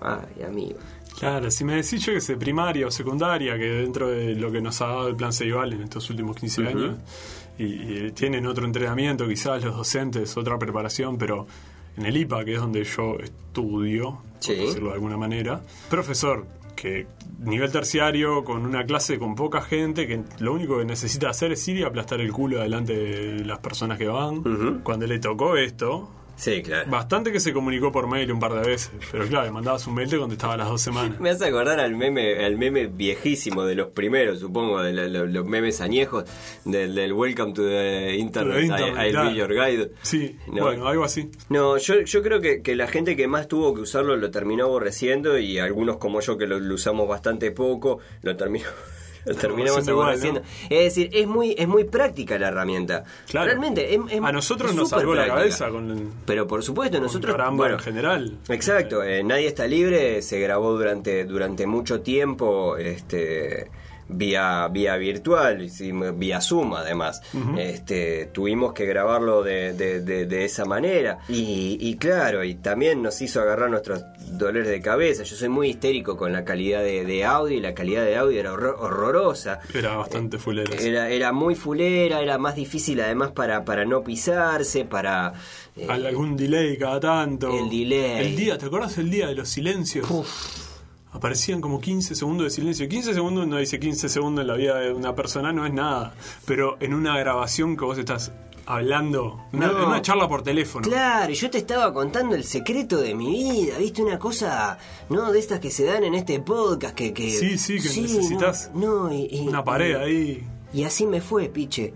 ay, 0.00 0.44
amigo. 0.44 0.78
Claro, 1.18 1.50
si 1.50 1.64
me 1.64 1.74
decís 1.76 2.04
yo 2.04 2.12
que 2.12 2.20
sé, 2.20 2.36
primaria 2.36 2.86
o 2.86 2.90
secundaria, 2.90 3.56
que 3.56 3.64
dentro 3.66 4.08
de 4.10 4.34
lo 4.34 4.50
que 4.50 4.60
nos 4.60 4.80
ha 4.82 4.86
dado 4.88 5.08
el 5.08 5.16
plan 5.16 5.32
Ceibal 5.32 5.72
en 5.72 5.82
estos 5.82 6.10
últimos 6.10 6.36
15 6.36 6.60
Ujú. 6.62 6.70
años, 6.70 6.96
y, 7.58 7.64
y 7.64 8.10
tienen 8.12 8.46
otro 8.46 8.64
entrenamiento, 8.66 9.26
quizás 9.28 9.62
los 9.64 9.76
docentes, 9.76 10.36
otra 10.36 10.58
preparación, 10.58 11.16
pero 11.16 11.46
en 11.96 12.06
el 12.06 12.16
IPA, 12.16 12.44
que 12.44 12.54
es 12.54 12.60
donde 12.60 12.82
yo 12.84 13.16
estudio, 13.20 14.18
Sí. 14.40 14.54
por 14.56 14.66
decirlo 14.66 14.88
de 14.88 14.94
alguna 14.94 15.16
manera, 15.16 15.62
profesor 15.88 16.44
que 16.74 17.06
nivel 17.38 17.70
terciario, 17.70 18.42
con 18.44 18.66
una 18.66 18.84
clase 18.84 19.18
con 19.18 19.36
poca 19.36 19.62
gente, 19.62 20.06
que 20.08 20.20
lo 20.40 20.52
único 20.52 20.78
que 20.78 20.84
necesita 20.84 21.30
hacer 21.30 21.52
es 21.52 21.66
ir 21.68 21.76
y 21.78 21.82
aplastar 21.84 22.20
el 22.20 22.32
culo 22.32 22.58
delante 22.58 22.94
de 22.94 23.44
las 23.44 23.60
personas 23.60 23.96
que 23.96 24.08
van. 24.08 24.80
Cuando 24.82 25.06
le 25.06 25.18
tocó 25.20 25.56
esto, 25.56 26.10
Sí, 26.36 26.62
claro. 26.62 26.90
bastante 26.90 27.30
que 27.30 27.38
se 27.40 27.52
comunicó 27.52 27.92
por 27.92 28.08
mail 28.08 28.30
un 28.32 28.40
par 28.40 28.52
de 28.54 28.68
veces, 28.68 28.90
pero 29.12 29.26
claro, 29.26 29.46
le 29.46 29.52
mandabas 29.52 29.86
un 29.86 29.94
mail 29.94 30.10
te 30.10 30.18
contestaba 30.18 30.56
las 30.56 30.68
dos 30.68 30.80
semanas. 30.82 31.20
Me 31.20 31.30
hace 31.30 31.46
acordar 31.46 31.78
al 31.80 31.94
meme, 31.94 32.44
al 32.44 32.56
meme 32.56 32.86
viejísimo 32.86 33.64
de 33.64 33.76
los 33.76 33.88
primeros, 33.88 34.40
supongo, 34.40 34.82
de 34.82 34.92
la- 34.92 35.06
lo- 35.06 35.26
los 35.26 35.46
memes 35.46 35.80
añejos, 35.80 36.24
del, 36.64 36.94
del 36.94 37.12
Welcome 37.12 37.52
to 37.54 37.62
the 37.62 38.16
Internet, 38.16 38.54
the 38.56 38.62
Internet, 38.62 38.94
I- 38.96 39.06
I'll 39.06 39.10
claro. 39.12 39.30
be 39.30 39.36
your 39.36 39.52
guide. 39.54 39.90
Sí, 40.02 40.36
No. 40.48 40.62
bueno, 40.64 40.88
algo 40.88 41.04
así. 41.04 41.30
No, 41.48 41.78
yo, 41.78 42.00
yo 42.00 42.22
creo 42.22 42.40
que, 42.40 42.62
que 42.62 42.74
la 42.74 42.88
gente 42.88 43.14
que 43.16 43.28
más 43.28 43.46
tuvo 43.48 43.72
que 43.74 43.82
usarlo 43.82 44.16
lo 44.16 44.30
terminó 44.30 44.64
aborreciendo 44.64 45.38
y 45.38 45.58
algunos 45.58 45.98
como 45.98 46.20
yo 46.20 46.36
que 46.36 46.46
lo, 46.46 46.58
lo 46.58 46.74
usamos 46.74 47.06
bastante 47.08 47.52
poco, 47.52 48.00
lo 48.22 48.36
terminó. 48.36 48.66
Terminamos 49.40 49.86
igual, 49.88 50.06
aborreciendo. 50.08 50.42
Es 50.68 50.84
decir, 50.94 51.10
es 51.12 51.26
muy, 51.26 51.54
es 51.58 51.66
muy 51.68 51.84
práctica 51.84 52.38
la 52.38 52.48
herramienta. 52.48 53.04
Claro. 53.28 53.46
Realmente, 53.46 53.94
es, 53.94 54.00
es- 54.10 54.20
a 54.22 54.32
nosotros 54.32 54.70
es 54.70 54.76
nos 54.76 54.90
salvó 54.90 55.14
la 55.14 55.26
cabeza 55.26 55.68
con, 55.70 55.90
el- 55.90 56.08
Pero 56.26 56.46
por 56.46 56.62
supuesto, 56.62 56.98
con 56.98 57.06
nosotros. 57.06 57.36
bueno, 57.52 57.74
en 57.74 57.80
general. 57.80 58.38
Exacto, 58.48 59.02
eh, 59.02 59.22
Nadie 59.24 59.46
está 59.46 59.66
libre, 59.66 60.20
se 60.22 60.38
grabó 60.40 60.72
durante, 60.72 61.24
durante 61.24 61.66
mucho 61.66 62.00
tiempo, 62.00 62.76
este 62.76 63.70
vía 64.08 64.68
vía 64.68 64.96
virtual, 64.96 65.62
hicimos- 65.62 66.18
vía 66.18 66.40
Zoom 66.40 66.74
además. 66.74 67.22
este, 67.58 68.26
tuvimos 68.26 68.72
que 68.72 68.86
grabarlo 68.86 69.42
de, 69.42 69.72
de- 69.72 70.00
de- 70.00 70.26
de 70.26 70.44
esa 70.44 70.64
manera. 70.64 71.18
Y, 71.28 71.78
y 71.80 71.96
claro, 71.96 72.44
y 72.44 72.54
también 72.56 73.02
nos 73.02 73.20
hizo 73.22 73.40
agarrar 73.40 73.70
nuestros 73.70 74.02
dolores 74.32 74.66
de 74.68 74.80
cabeza. 74.80 75.22
Yo 75.22 75.36
soy 75.36 75.48
muy 75.48 75.68
histérico 75.70 76.16
con 76.16 76.32
la 76.32 76.44
calidad 76.44 76.82
de, 76.82 77.24
audio 77.24 77.56
y 77.56 77.60
la 77.60 77.74
calidad 77.74 78.04
de 78.04 78.16
audio 78.16 78.40
era 78.40 78.52
horror- 78.52 78.76
horrorosa. 78.78 79.60
Era 79.74 79.96
bastante 79.96 80.38
fulero. 80.38 80.72
sí. 80.78 80.88
Era, 80.88 81.08
era 81.08 81.32
muy 81.32 81.54
fulera, 81.54 82.20
era 82.20 82.38
más 82.38 82.56
difícil 82.56 83.00
además 83.00 83.30
para, 83.32 83.64
para 83.64 83.84
no 83.84 84.02
pisarse, 84.02 84.84
para... 84.84 85.32
eh, 85.76 85.86
Al- 85.88 86.06
algún 86.06 86.36
delay 86.36 86.76
cada 86.78 87.00
tanto. 87.00 87.50
el 87.56 87.70
delay. 87.70 88.26
El 88.26 88.36
día, 88.36 88.58
¿te 88.58 88.66
acuerdas 88.66 88.96
el 88.98 89.10
día 89.10 89.26
de 89.28 89.34
los 89.34 89.48
silencios? 89.48 90.06
Aparecían 91.14 91.60
como 91.60 91.80
15 91.80 92.14
segundos 92.14 92.44
de 92.44 92.50
silencio. 92.50 92.88
15 92.88 93.14
segundos 93.14 93.46
no 93.46 93.56
dice 93.56 93.78
15 93.80 94.08
segundos 94.08 94.42
en 94.42 94.48
la 94.48 94.54
vida 94.56 94.78
de 94.80 94.92
una 94.92 95.14
persona, 95.14 95.52
no 95.52 95.64
es 95.64 95.72
nada. 95.72 96.12
Pero 96.44 96.76
en 96.80 96.92
una 96.92 97.16
grabación 97.18 97.76
que 97.76 97.84
vos 97.84 97.96
estás 97.98 98.32
hablando, 98.66 99.40
una, 99.52 99.68
No. 99.68 99.78
en 99.82 99.84
una 99.90 100.02
charla 100.02 100.26
por 100.28 100.42
teléfono. 100.42 100.88
Claro, 100.88 101.30
y 101.30 101.34
yo 101.34 101.50
te 101.50 101.58
estaba 101.58 101.92
contando 101.94 102.34
el 102.34 102.42
secreto 102.44 102.96
de 103.00 103.14
mi 103.14 103.26
vida, 103.30 103.78
¿viste? 103.78 104.02
Una 104.02 104.18
cosa, 104.18 104.76
¿no? 105.08 105.30
De 105.32 105.38
estas 105.38 105.60
que 105.60 105.70
se 105.70 105.84
dan 105.84 106.02
en 106.02 106.14
este 106.14 106.40
podcast 106.40 106.94
que... 106.94 107.12
que 107.14 107.30
Sí, 107.30 107.58
sí, 107.58 107.74
que 107.76 108.00
necesitas 108.00 108.70
No, 108.74 109.04
no, 109.04 109.12
y, 109.12 109.28
y- 109.30 109.48
Una 109.48 109.62
pared 109.62 109.90
y- 109.90 109.94
ahí. 110.02 110.48
Y 110.72 110.82
así 110.82 111.06
me 111.06 111.20
fue, 111.20 111.48
piche. 111.48 111.94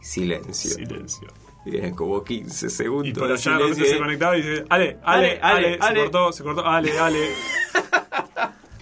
Silencio. 0.00 0.70
Silencio. 0.70 1.28
Y 1.66 1.76
eran 1.76 1.94
como 1.94 2.22
15 2.24 2.70
segundos. 2.70 3.08
Y 3.08 3.12
por 3.12 3.24
allá 3.30 3.34
de 3.52 3.58
repente 3.58 3.74
silencio, 3.74 3.84
se 3.84 3.96
¿eh? 3.96 3.98
conectaba 3.98 4.36
y 4.38 4.42
dice, 4.42 4.64
Ale, 4.70 4.98
Ale, 5.02 5.32
Ale, 5.32 5.38
Ale, 5.42 5.78
Ale. 5.80 5.96
se 5.96 6.02
cortó, 6.10 6.32
se 6.32 6.42
cortó, 6.44 6.64
Ale, 6.66 6.98
Ale. 6.98 7.18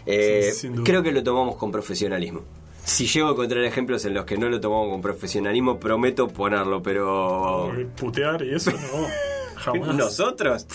Eh, 0.06 0.52
Sí, 0.54 0.68
creo 0.84 1.02
que 1.02 1.12
lo 1.12 1.22
tomamos 1.22 1.56
con 1.56 1.70
profesionalismo. 1.72 2.42
Si 2.84 3.06
llego 3.08 3.28
a 3.28 3.32
encontrar 3.32 3.64
ejemplos 3.64 4.04
en 4.04 4.14
los 4.14 4.24
que 4.24 4.36
no 4.38 4.48
lo 4.48 4.60
tomamos 4.60 4.90
con 4.90 5.02
profesionalismo, 5.02 5.78
prometo 5.80 6.28
ponerlo, 6.28 6.80
pero... 6.82 7.72
Putear 7.96 8.42
y 8.44 8.54
eso 8.54 8.70
no, 8.70 8.78
jamás. 9.56 9.94
¿Nosotros? 9.96 10.66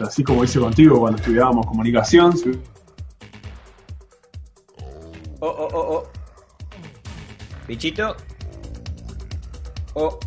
Así 0.00 0.24
como 0.24 0.42
hice 0.42 0.58
contigo 0.58 0.98
cuando 0.98 1.18
estudiábamos 1.18 1.66
comunicación. 1.66 2.36
sí. 2.36 2.50
Oh, 5.40 5.46
oh, 5.46 5.68
oh, 5.72 5.94
oh. 5.96 6.08
Bichito. 7.68 8.16
Oh. 9.94 10.18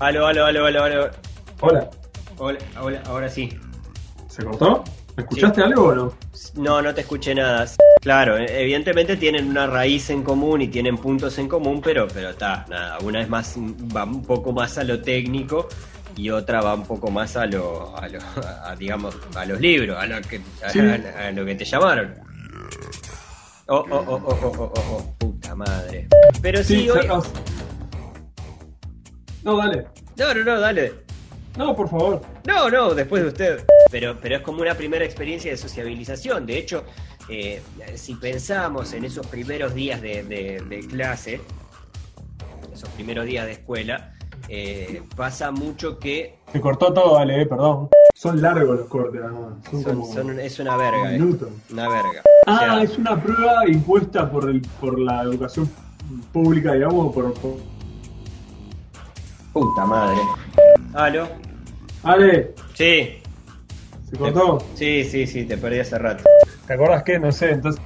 Aló, 0.00 0.26
aló, 0.26 0.46
aló, 0.46 0.66
aló, 0.66 0.82
aló. 0.84 1.10
Hola, 1.60 1.90
Hola, 2.42 2.58
hola, 2.80 3.02
ahora 3.04 3.28
sí. 3.28 3.50
¿se 4.28 4.42
cortó? 4.42 4.82
¿Me 5.14 5.24
escuchaste 5.24 5.62
algo 5.62 5.84
o 5.88 5.94
no? 5.94 6.14
No, 6.54 6.80
no 6.80 6.94
te 6.94 7.02
escuché 7.02 7.34
nada. 7.34 7.66
Claro, 8.00 8.38
eh, 8.38 8.46
evidentemente 8.62 9.16
tienen 9.18 9.46
una 9.50 9.66
raíz 9.66 10.08
en 10.08 10.22
común 10.22 10.62
y 10.62 10.68
tienen 10.68 10.96
puntos 10.96 11.36
en 11.38 11.48
común, 11.48 11.82
pero 11.84 12.08
pero 12.08 12.30
está, 12.30 12.64
nada, 12.70 12.98
una 13.00 13.20
es 13.20 13.28
más 13.28 13.56
va 13.94 14.04
un 14.04 14.22
poco 14.24 14.52
más 14.52 14.78
a 14.78 14.84
lo 14.84 15.02
técnico 15.02 15.68
y 16.16 16.30
otra 16.30 16.62
va 16.62 16.74
un 16.74 16.86
poco 16.86 17.10
más 17.10 17.36
a 17.36 17.44
lo 17.44 17.94
a, 17.94 18.08
lo, 18.08 18.18
a, 18.64 18.74
digamos 18.74 19.14
a 19.36 19.44
los 19.44 19.60
libros, 19.60 19.98
a 19.98 20.06
lo 20.06 20.20
que 20.22 20.40
a, 20.64 20.70
Sí. 20.70 20.78
a- 20.80 21.26
a 21.28 21.30
lo 21.32 21.44
que 21.44 21.54
te 21.56 21.64
llamaron. 21.66 22.14
Oh, 23.66 23.84
oh, 23.90 24.04
oh, 24.08 24.20
oh, 24.24 24.38
oh, 24.42 24.52
oh, 24.58 24.72
oh, 24.74 24.82
oh, 24.96 25.14
puta 25.18 25.54
madre. 25.54 26.08
Pero 26.40 26.64
sí, 26.64 26.88
hoy... 26.88 27.02
sacas- 27.02 27.30
No, 29.44 29.56
dale. 29.58 29.86
No, 30.16 30.34
no, 30.34 30.44
no, 30.44 30.58
dale. 30.60 31.09
No, 31.56 31.74
por 31.74 31.88
favor. 31.88 32.20
No, 32.46 32.70
no, 32.70 32.94
después 32.94 33.22
de 33.22 33.28
usted. 33.28 33.64
Pero, 33.90 34.16
pero 34.20 34.36
es 34.36 34.42
como 34.42 34.62
una 34.62 34.74
primera 34.74 35.04
experiencia 35.04 35.50
de 35.50 35.56
sociabilización. 35.56 36.46
De 36.46 36.58
hecho, 36.58 36.84
eh, 37.28 37.60
si 37.96 38.14
pensamos 38.14 38.92
en 38.92 39.04
esos 39.04 39.26
primeros 39.26 39.74
días 39.74 40.00
de, 40.00 40.22
de- 40.22 40.62
de 40.68 40.86
clase, 40.86 41.40
esos 42.72 42.88
primeros 42.90 43.26
días 43.26 43.46
de 43.46 43.52
escuela, 43.52 44.14
eh, 44.48 45.02
pasa 45.16 45.50
mucho 45.50 45.98
que 45.98 46.38
Se 46.52 46.60
cortó 46.60 46.92
todo, 46.92 47.16
dale, 47.16 47.42
eh, 47.42 47.46
perdón. 47.46 47.88
Son 48.14 48.40
largos 48.40 48.78
los 48.78 48.88
cortes, 48.88 49.20
además. 49.22 49.54
Son, 49.70 49.82
son- 49.82 49.94
como 50.00 50.12
son- 50.14 50.40
es 50.40 50.58
una 50.60 50.76
verga. 50.76 51.02
un 51.02 51.08
eh. 51.08 51.18
minuto. 51.18 51.50
Una 51.72 51.88
verga. 51.88 52.22
Ah, 52.46 52.54
O 52.54 52.58
sea, 52.58 52.82
es 52.82 52.96
una 52.98 53.20
prueba 53.20 53.68
impuesta 53.68 54.30
por 54.30 54.48
el, 54.48 54.62
por 54.80 54.98
la 54.98 55.22
educación 55.22 55.70
pública, 56.32 56.72
digamos, 56.72 57.12
por, 57.14 57.34
por... 57.34 57.56
Puta 59.52 59.84
madre. 59.84 60.20
¿Aló? 60.94 61.28
Ale, 62.02 62.54
Sí. 62.74 63.18
¿se 64.10 64.16
cortó? 64.16 64.58
Sí, 64.74 65.04
sí, 65.04 65.26
sí, 65.26 65.44
te 65.44 65.56
perdí 65.58 65.78
hace 65.80 65.98
rato. 65.98 66.24
¿Te 66.66 66.72
acordás 66.74 67.02
qué? 67.02 67.18
No 67.18 67.30
sé, 67.32 67.50
entonces... 67.52 67.80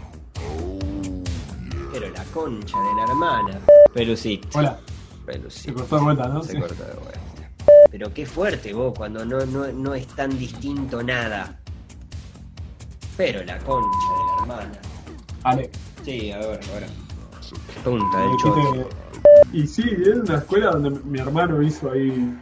Pero 1.92 2.08
la 2.10 2.24
concha 2.32 2.78
de 2.78 2.94
la 2.96 3.02
hermana. 3.04 3.60
Pelucito. 3.92 4.48
Hola, 4.58 4.78
se 4.78 5.26
Pelucito. 5.32 5.74
cortó 5.74 5.96
de 5.96 6.02
vuelta, 6.02 6.28
¿no? 6.28 6.42
Se 6.42 6.52
Sí. 6.52 6.58
cortó 6.60 6.84
de 6.84 6.92
vuelta. 6.94 7.20
Pero 7.90 8.12
qué 8.12 8.26
fuerte 8.26 8.72
vos, 8.72 8.92
cuando 8.96 9.24
no, 9.24 9.44
no, 9.46 9.66
no 9.72 9.94
es 9.94 10.06
tan 10.08 10.36
distinto 10.38 11.02
nada. 11.02 11.58
Pero 13.16 13.42
la 13.44 13.58
concha 13.58 13.88
de 13.88 14.26
la 14.26 14.42
hermana. 14.42 14.78
Ale. 15.44 15.70
Sí, 16.04 16.30
a 16.32 16.38
ver, 16.38 16.60
ahora. 16.72 16.86
Punta 17.84 18.18
del 18.18 18.30
quité- 18.30 18.86
Y 19.52 19.66
sí, 19.66 19.82
es 20.02 20.16
una 20.16 20.38
escuela 20.38 20.70
donde 20.72 20.90
mi 21.04 21.18
hermano 21.20 21.62
hizo 21.62 21.90
ahí... 21.90 22.36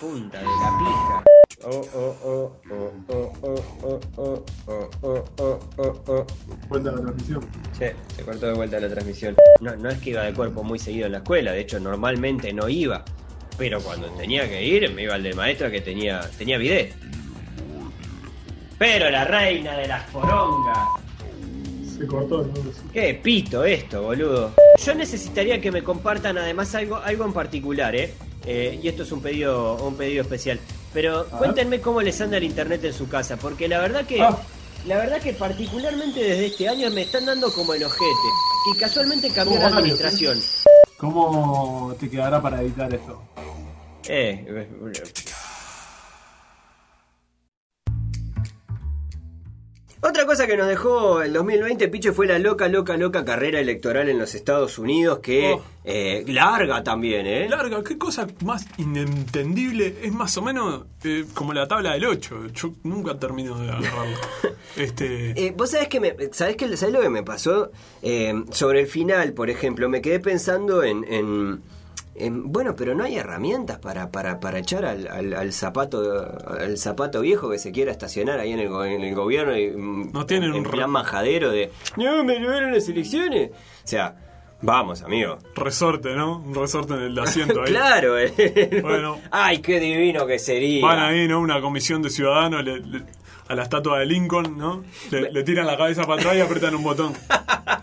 Punta 0.00 0.38
de 0.38 0.44
la 0.44 0.78
pija. 0.78 1.24
Oh, 1.66 1.80
oh, 1.94 2.16
oh, 2.24 2.52
oh, 2.70 2.92
oh, 3.08 3.32
oh, 3.42 3.60
oh, 3.82 4.00
oh, 4.16 4.44
oh, 4.56 4.84
oh, 5.02 5.24
oh, 5.38 5.60
oh, 5.78 6.02
oh. 6.08 6.26
Vuelta 6.68 6.90
a 6.90 6.92
la 6.92 7.00
transmisión. 7.00 7.46
Sí, 7.78 7.84
se 8.16 8.22
cortó 8.22 8.46
de 8.46 8.52
vuelta 8.54 8.80
la 8.80 8.88
transmisión. 8.88 9.36
No, 9.60 9.76
no 9.76 9.88
es 9.88 9.98
que 9.98 10.10
iba 10.10 10.22
de 10.22 10.34
cuerpo 10.34 10.62
muy 10.62 10.78
seguido 10.78 11.06
en 11.06 11.12
la 11.12 11.18
escuela, 11.18 11.52
de 11.52 11.60
hecho 11.60 11.80
normalmente 11.80 12.52
no 12.52 12.68
iba. 12.68 13.04
Pero 13.56 13.80
cuando 13.80 14.08
tenía 14.10 14.48
que 14.48 14.64
ir, 14.64 14.92
me 14.92 15.04
iba 15.04 15.14
al 15.14 15.22
del 15.22 15.36
maestro 15.36 15.70
que 15.70 15.80
tenía, 15.80 16.28
tenía 16.36 16.58
bidet. 16.58 16.92
Pero 18.78 19.08
la 19.10 19.24
reina 19.24 19.76
de 19.76 19.88
las 19.88 20.10
porongas. 20.10 20.88
Se 21.96 22.06
cortó, 22.06 22.44
sé. 22.44 22.50
Qué 22.92 23.20
pito 23.22 23.64
esto, 23.64 24.02
boludo. 24.02 24.52
Yo 24.84 24.94
necesitaría 24.94 25.60
que 25.60 25.70
me 25.70 25.82
compartan 25.82 26.36
además 26.36 26.74
algo, 26.74 26.96
algo 26.96 27.24
en 27.24 27.32
particular, 27.32 27.94
¿eh? 27.94 28.12
Eh, 28.46 28.78
y 28.82 28.88
esto 28.88 29.02
es 29.04 29.12
un 29.12 29.20
pedido, 29.22 29.76
un 29.76 29.96
pedido 29.96 30.22
especial. 30.22 30.58
Pero 30.92 31.26
cuéntenme 31.28 31.80
cómo 31.80 32.00
les 32.02 32.20
anda 32.20 32.36
el 32.36 32.44
internet 32.44 32.84
en 32.84 32.92
su 32.92 33.08
casa, 33.08 33.36
porque 33.36 33.66
la 33.68 33.80
verdad 33.80 34.06
que, 34.06 34.20
Ah. 34.20 34.36
la 34.86 34.96
verdad 34.98 35.20
que 35.20 35.32
particularmente 35.32 36.20
desde 36.22 36.46
este 36.46 36.68
año 36.68 36.90
me 36.90 37.02
están 37.02 37.24
dando 37.26 37.50
como 37.52 37.74
el 37.74 37.82
ojete. 37.84 38.04
Y 38.74 38.78
casualmente 38.78 39.30
cambió 39.30 39.58
la 39.58 39.66
administración. 39.68 40.40
¿Cómo 40.96 41.94
te 41.98 42.08
quedará 42.08 42.40
para 42.40 42.62
editar 42.62 42.92
esto? 42.94 43.22
Eh, 44.08 44.66
Otra 50.24 50.36
cosa 50.36 50.46
que 50.46 50.56
nos 50.56 50.68
dejó 50.68 51.20
el 51.20 51.34
2020, 51.34 51.86
Piche, 51.88 52.10
fue 52.12 52.26
la 52.26 52.38
loca, 52.38 52.66
loca, 52.68 52.96
loca 52.96 53.26
carrera 53.26 53.60
electoral 53.60 54.08
en 54.08 54.18
los 54.18 54.34
Estados 54.34 54.78
Unidos, 54.78 55.18
que 55.18 55.52
Oh. 55.52 55.62
eh, 55.84 56.24
larga 56.28 56.82
también, 56.82 57.26
¿eh? 57.26 57.46
Larga, 57.46 57.84
qué 57.84 57.98
cosa 57.98 58.26
más 58.42 58.66
inentendible. 58.78 59.98
Es 60.02 60.12
más 60.14 60.34
o 60.38 60.42
menos 60.42 60.86
eh, 61.04 61.26
como 61.34 61.52
la 61.52 61.68
tabla 61.68 61.92
del 61.92 62.06
8. 62.06 62.46
Yo 62.54 62.72
nunca 62.84 63.18
termino 63.18 63.58
de 63.58 63.68
agarrarlo. 63.70 64.16
este. 64.76 65.32
Eh, 65.48 65.52
Vos 65.54 65.72
sabés 65.72 65.88
que 65.88 66.00
me, 66.00 66.16
sabés 66.32 66.56
que 66.56 66.74
sabés 66.74 66.94
lo 66.94 67.02
que 67.02 67.10
me 67.10 67.22
pasó 67.22 67.70
sobre 68.50 68.80
el 68.80 68.86
final, 68.86 69.34
por 69.34 69.50
ejemplo, 69.50 69.90
me 69.90 70.00
quedé 70.00 70.20
pensando 70.20 70.82
en, 70.82 71.04
en- 71.06 71.60
en, 72.16 72.52
bueno, 72.52 72.74
pero 72.76 72.94
no 72.94 73.04
hay 73.04 73.16
herramientas 73.16 73.78
para, 73.78 74.10
para, 74.10 74.38
para 74.40 74.58
echar 74.58 74.84
al, 74.84 75.08
al- 75.08 75.34
al 75.34 75.52
zapato 75.52 76.00
al 76.48 76.78
zapato 76.78 77.20
viejo 77.20 77.50
que 77.50 77.58
se 77.58 77.72
quiera 77.72 77.90
estacionar 77.90 78.38
ahí 78.38 78.52
en 78.52 78.60
el, 78.60 78.68
go- 78.68 78.84
en 78.84 79.02
el 79.02 79.14
gobierno 79.14 79.56
y 79.56 79.70
mm, 79.70 80.12
No 80.12 80.24
tienen 80.26 80.50
en 80.50 80.56
un 80.58 80.64
plan 80.70 80.90
majadero 80.90 81.50
de 81.50 81.70
no 81.96 82.22
me 82.24 82.38
llevaron 82.38 82.72
las 82.72 82.88
elecciones. 82.88 83.50
O 83.50 83.86
sea, 83.88 84.14
vamos, 84.62 85.02
amigo. 85.02 85.38
Resorte, 85.56 86.14
¿no? 86.14 86.38
Un 86.38 86.54
resorte 86.54 86.94
en 86.94 87.00
el 87.02 87.18
asiento 87.18 87.62
ahí. 87.64 87.70
claro, 87.72 88.18
eh. 88.18 88.80
Bueno. 88.82 89.18
Ay, 89.30 89.58
qué 89.58 89.80
divino 89.80 90.26
que 90.26 90.38
sería. 90.38 90.86
Van 90.86 91.00
ahí, 91.00 91.26
¿no? 91.26 91.40
Una 91.40 91.60
comisión 91.60 92.00
de 92.02 92.10
ciudadanos 92.10 92.64
le- 92.64 92.80
le- 92.80 93.02
a 93.48 93.54
la 93.54 93.62
estatua 93.62 93.98
de 93.98 94.06
Lincoln, 94.06 94.56
¿no? 94.58 94.84
Le, 95.10 95.30
le 95.30 95.42
tiran 95.42 95.66
la 95.66 95.76
cabeza 95.76 96.02
para 96.04 96.20
atrás 96.20 96.36
y 96.36 96.40
apretan 96.40 96.74
un 96.74 96.82
botón. 96.82 97.12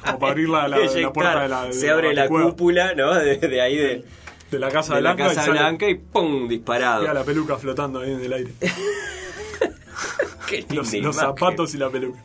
Como 0.05 0.19
para 0.19 0.31
abrir 0.31 0.49
la, 0.49 0.67
la- 0.67 0.77
puerta 1.13 1.41
de 1.43 1.47
la. 1.49 1.65
de 1.65 1.73
se 1.73 1.89
abre 1.89 2.13
la 2.13 2.27
cueva, 2.27 2.49
cúpula, 2.49 2.93
¿no? 2.95 3.13
De, 3.13 3.37
de 3.37 3.61
ahí 3.61 3.77
de, 3.77 4.03
de 4.49 4.59
la 4.59 4.69
Casa 4.69 4.95
de 4.95 5.01
la 5.01 5.13
Blanca. 5.13 5.31
y 5.31 5.35
Casa 5.35 5.45
sale- 5.47 5.59
Blanca 5.59 5.87
y 5.89 5.95
¡pum! 5.95 6.47
disparado. 6.47 7.03
queda 7.03 7.13
la 7.13 7.23
peluca 7.23 7.57
flotando 7.57 7.99
ahí 7.99 8.11
en 8.11 8.21
el 8.25 8.33
aire. 8.33 8.51
Qué 10.51 10.61
linda 10.91 11.07
Los, 11.07 11.15
zapatos 11.15 11.73
y 11.73 11.77
la 11.77 11.89
peluca. 11.89 12.19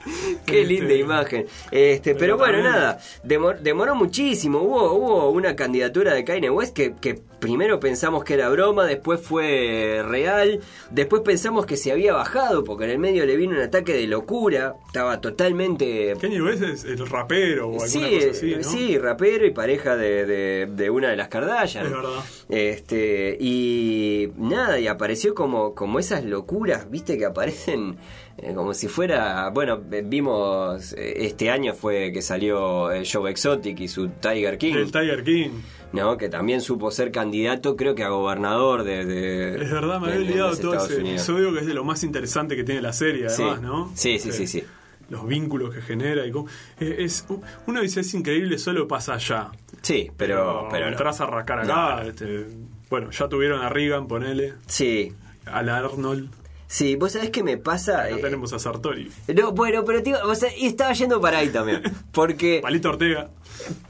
Qué 0.44 0.62
Este, 0.62 0.64
linda 0.64 0.94
imagen. 0.94 1.46
Este, 1.70 2.14
pero, 2.14 2.36
pero 2.36 2.38
bueno, 2.38 2.52
también- 2.62 2.72
nada, 2.72 2.98
demor- 3.24 3.58
demoró 3.60 3.94
muchísimo. 3.94 4.60
Hubo, 4.60 4.92
hubo 4.92 5.30
una 5.30 5.56
candidatura 5.56 6.12
de 6.14 6.24
Kanye 6.24 6.50
West 6.50 6.74
que, 6.74 6.94
que 7.00 7.20
primero 7.40 7.78
pensamos 7.80 8.24
que 8.24 8.34
era 8.34 8.48
broma, 8.48 8.86
después 8.86 9.20
fue 9.20 10.02
real, 10.08 10.60
después 10.90 11.22
pensamos 11.22 11.66
que 11.66 11.76
se 11.76 11.92
había 11.92 12.12
bajado 12.14 12.64
porque 12.64 12.84
en 12.84 12.90
el 12.90 12.98
medio 12.98 13.26
le 13.26 13.36
vino 13.36 13.54
un 13.54 13.60
ataque 13.62 13.92
de 13.92 14.06
locura, 14.06 14.74
estaba 14.86 15.20
totalmente... 15.20 16.14
Kanye 16.20 16.40
West 16.42 16.62
es 16.62 16.84
el 16.84 17.06
rapero 17.06 17.68
o 17.68 17.72
alguna 17.72 17.88
Sí, 17.88 18.00
cosa 18.18 18.30
así, 18.30 18.54
¿no? 18.56 18.62
sí, 18.64 18.98
rapero 18.98 19.44
y 19.46 19.50
pareja 19.50 19.96
de, 19.96 20.24
de- 20.26 20.66
de 20.66 20.90
una 20.90 21.10
de 21.10 21.16
las 21.16 21.28
Kardashian. 21.28 21.86
Es 21.86 21.92
verdad. 21.92 22.20
Este, 22.48 23.36
y 23.38 24.30
nada, 24.38 24.78
y 24.80 24.86
apareció 24.88 25.34
como, 25.34 25.74
como 25.74 25.98
esas 25.98 26.24
locuras, 26.24 26.90
viste, 26.90 27.18
que 27.18 27.26
aparecen 27.26 27.96
eh, 28.38 28.52
como 28.54 28.74
si 28.74 28.88
fuera. 28.88 29.48
Bueno, 29.50 29.82
eh, 29.92 30.02
vimos 30.04 30.92
eh, 30.94 31.26
este 31.26 31.50
año 31.50 31.74
fue 31.74 32.10
que 32.12 32.22
salió 32.22 32.88
Joe 33.10 33.30
Exotic 33.30 33.80
y 33.80 33.88
su 33.88 34.08
Tiger 34.08 34.58
King, 34.58 34.74
El 34.74 34.92
Tiger 34.92 35.22
King. 35.24 35.50
¿no? 35.92 36.16
Que 36.18 36.28
también 36.28 36.60
supo 36.60 36.90
ser 36.90 37.10
candidato, 37.10 37.74
creo 37.76 37.94
que 37.94 38.02
a 38.04 38.08
gobernador 38.08 38.82
de. 38.84 39.04
de- 39.06 39.62
Es 39.62 39.70
verdad, 39.70 40.00
me 40.00 40.08
había 40.12 40.20
olvidado 40.20 40.56
todo 40.56 40.74
ese 40.74 41.00
episodio 41.00 41.52
que 41.54 41.60
es 41.60 41.66
de 41.66 41.74
lo 41.74 41.84
más 41.84 42.02
interesante 42.02 42.54
que 42.56 42.64
tiene 42.64 42.82
la 42.82 42.92
serie, 42.92 43.30
Sí. 43.30 43.42
además, 43.42 43.62
¿no? 43.62 43.92
Sí, 43.94 44.18
sí, 44.18 44.32
sí, 44.32 44.46
sí. 44.46 44.64
Los 45.08 45.26
vínculos 45.26 45.72
que 45.72 45.80
genera 45.80 46.26
y 46.26 46.32
cómo. 46.32 46.48
eh, 46.80 46.96
es, 46.98 47.24
uno 47.66 47.80
dice 47.80 48.00
es 48.00 48.12
increíble, 48.12 48.58
solo 48.58 48.88
pasa 48.88 49.14
allá. 49.14 49.52
Sí, 49.80 50.10
pero. 50.16 50.66
pero 50.70 50.86
no. 50.86 50.92
entras 50.92 51.20
a 51.20 51.26
rascar 51.26 51.60
acá. 51.60 52.00
No. 52.02 52.08
este, 52.10 52.46
bueno, 52.90 53.10
ya 53.12 53.28
tuvieron 53.28 53.62
a 53.62 53.68
Reagan, 53.68 54.08
ponele. 54.08 54.54
Sí, 54.66 55.12
Al 55.46 55.68
Arnold. 55.68 56.28
Sí, 56.68 56.96
vos 56.96 57.12
sabés 57.12 57.30
qué 57.30 57.42
me 57.42 57.56
pasa. 57.58 58.02
Acá 58.02 58.10
Eh, 58.10 58.18
tenemos 58.20 58.52
a 58.52 58.58
Sartori. 58.58 59.10
no, 59.34 59.52
bueno, 59.52 59.84
pero 59.84 60.02
tío, 60.02 60.16
o 60.24 60.34
sea, 60.34 60.50
y 60.56 60.66
estaba 60.66 60.92
yendo 60.94 61.20
para 61.20 61.38
ahí 61.38 61.48
también. 61.50 61.82
Porque. 62.12 62.60
Palito 62.62 62.90
Ortega. 62.90 63.28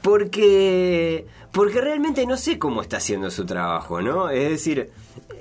Porque. 0.01 1.25
Porque 1.51 1.81
realmente 1.81 2.25
no 2.25 2.37
sé 2.37 2.59
cómo 2.59 2.81
está 2.81 2.97
haciendo 2.97 3.31
su 3.31 3.45
trabajo, 3.45 4.01
¿no? 4.01 4.29
Es 4.29 4.49
decir. 4.49 4.89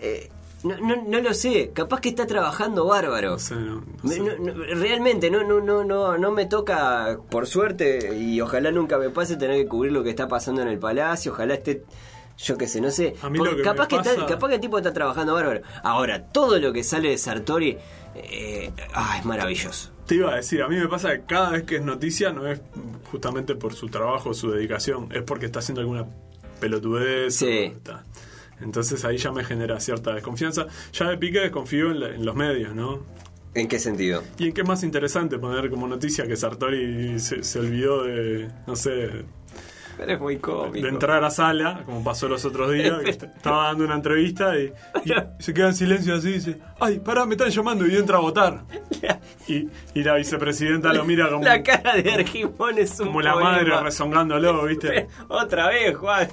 eh, 0.00 0.30
no, 0.62 0.76
no, 0.78 0.96
no 1.06 1.20
lo 1.20 1.32
sé. 1.34 1.70
Capaz 1.72 2.00
que 2.00 2.08
está 2.08 2.26
trabajando 2.26 2.86
bárbaro. 2.86 3.32
No 3.32 3.38
sé, 3.38 3.54
no- 3.54 3.74
no 3.76 3.84
Me- 4.02 4.14
sé. 4.14 4.20
no- 4.20 4.36
no, 4.38 4.52
realmente 4.74 5.30
no, 5.30 5.44
no, 5.44 5.60
no, 5.60 5.84
no, 5.84 6.18
no 6.18 6.32
me 6.32 6.46
toca, 6.46 7.18
por 7.30 7.46
suerte, 7.46 8.16
y 8.18 8.40
ojalá 8.40 8.72
nunca 8.72 8.98
me 8.98 9.10
pase 9.10 9.36
tener 9.36 9.56
que 9.58 9.68
cubrir 9.68 9.92
lo 9.92 10.02
que 10.02 10.10
está 10.10 10.26
pasando 10.26 10.62
en 10.62 10.68
el 10.68 10.78
palacio, 10.78 11.30
ojalá 11.32 11.54
esté, 11.54 11.84
yo 12.38 12.58
qué 12.58 12.66
sé, 12.68 12.80
no 12.80 12.90
sé. 12.90 13.14
A 13.22 13.30
mí 13.30 13.38
Porque 13.38 13.52
lo 13.52 13.56
que 13.58 13.62
capaz, 13.62 13.88
que 13.88 13.96
está- 13.96 14.14
pasa- 14.14 14.26
capaz 14.26 14.48
que 14.48 14.54
el 14.56 14.60
tipo 14.60 14.76
está 14.78 14.92
trabajando 14.92 15.34
bárbaro. 15.34 15.62
Ahora, 15.82 16.22
todo 16.24 16.58
lo 16.58 16.72
que 16.72 16.84
sale 16.84 17.10
de 17.10 17.18
Sartori 17.18 17.76
eh, 18.14 18.70
ah, 18.94 19.16
es 19.18 19.24
maravilloso. 19.24 19.90
Te 20.06 20.14
iba 20.16 20.32
a 20.32 20.36
decir, 20.36 20.62
a 20.62 20.68
mí 20.68 20.76
me 20.76 20.88
pasa 20.88 21.12
que 21.16 21.24
cada 21.26 21.50
vez 21.50 21.64
que 21.64 21.76
es 21.76 21.82
noticia 21.82 22.32
no 22.32 22.46
es 22.46 22.60
justamente 23.10 23.54
por 23.56 23.74
su 23.74 23.88
trabajo, 23.88 24.32
su 24.34 24.50
dedicación, 24.52 25.08
es 25.12 25.22
porque 25.22 25.46
está 25.46 25.58
haciendo 25.58 25.80
alguna 25.80 26.06
pelotudez. 26.60 27.34
Sí. 27.36 27.72
está. 27.76 28.04
Entonces 28.60 29.04
ahí 29.04 29.18
ya 29.18 29.32
me 29.32 29.44
genera 29.44 29.78
cierta 29.80 30.14
desconfianza. 30.14 30.66
Ya 30.92 31.08
de 31.10 31.18
pique 31.18 31.40
desconfío 31.40 31.90
en, 31.90 32.00
la- 32.00 32.08
en 32.08 32.24
los 32.24 32.34
medios, 32.34 32.74
¿no? 32.74 33.00
¿En 33.54 33.68
qué 33.68 33.78
sentido? 33.78 34.22
¿Y 34.38 34.48
en 34.48 34.52
qué 34.54 34.62
es 34.62 34.66
más 34.68 34.82
interesante 34.82 35.38
poner 35.38 35.68
como 35.70 35.86
noticia 35.88 36.26
que 36.26 36.36
Sartori 36.36 37.18
se, 37.20 37.42
se 37.42 37.58
olvidó 37.58 38.04
de, 38.04 38.50
no 38.66 38.76
sé, 38.76 39.24
Pero 39.96 40.12
es 40.12 40.20
muy 40.20 40.34
de 40.36 40.40
cómico. 40.40 40.86
entrar 40.86 41.24
a 41.24 41.30
sala, 41.30 41.82
como 41.86 42.04
pasó 42.04 42.28
los 42.28 42.44
otros 42.44 42.72
días, 42.72 42.98
que 43.02 43.10
estaba 43.10 43.68
dando 43.68 43.84
una 43.84 43.94
entrevista 43.94 44.58
y, 44.58 44.72
y 45.04 45.12
se 45.38 45.54
queda 45.54 45.68
en 45.68 45.74
silencio 45.74 46.14
así 46.14 46.28
y 46.28 46.32
dice, 46.34 46.58
ay, 46.80 46.98
pará, 46.98 47.24
me 47.26 47.32
están 47.34 47.50
llamando 47.50 47.86
y 47.86 47.96
entra 47.96 48.18
a 48.18 48.20
votar. 48.20 48.62
Y, 49.48 49.68
y 49.94 50.02
la 50.02 50.16
vicepresidenta 50.16 50.92
lo 50.92 51.04
mira 51.04 51.30
como, 51.30 51.44
La 51.44 51.62
cara 51.62 51.94
de 51.94 52.12
Argimón 52.12 52.78
es 52.78 52.98
un 52.98 53.06
como 53.06 53.22
la 53.22 53.36
madre 53.36 53.80
rezongándolo, 53.80 54.64
¿viste? 54.64 55.06
Otra 55.28 55.68
vez, 55.68 55.96
Juan. 55.96 56.26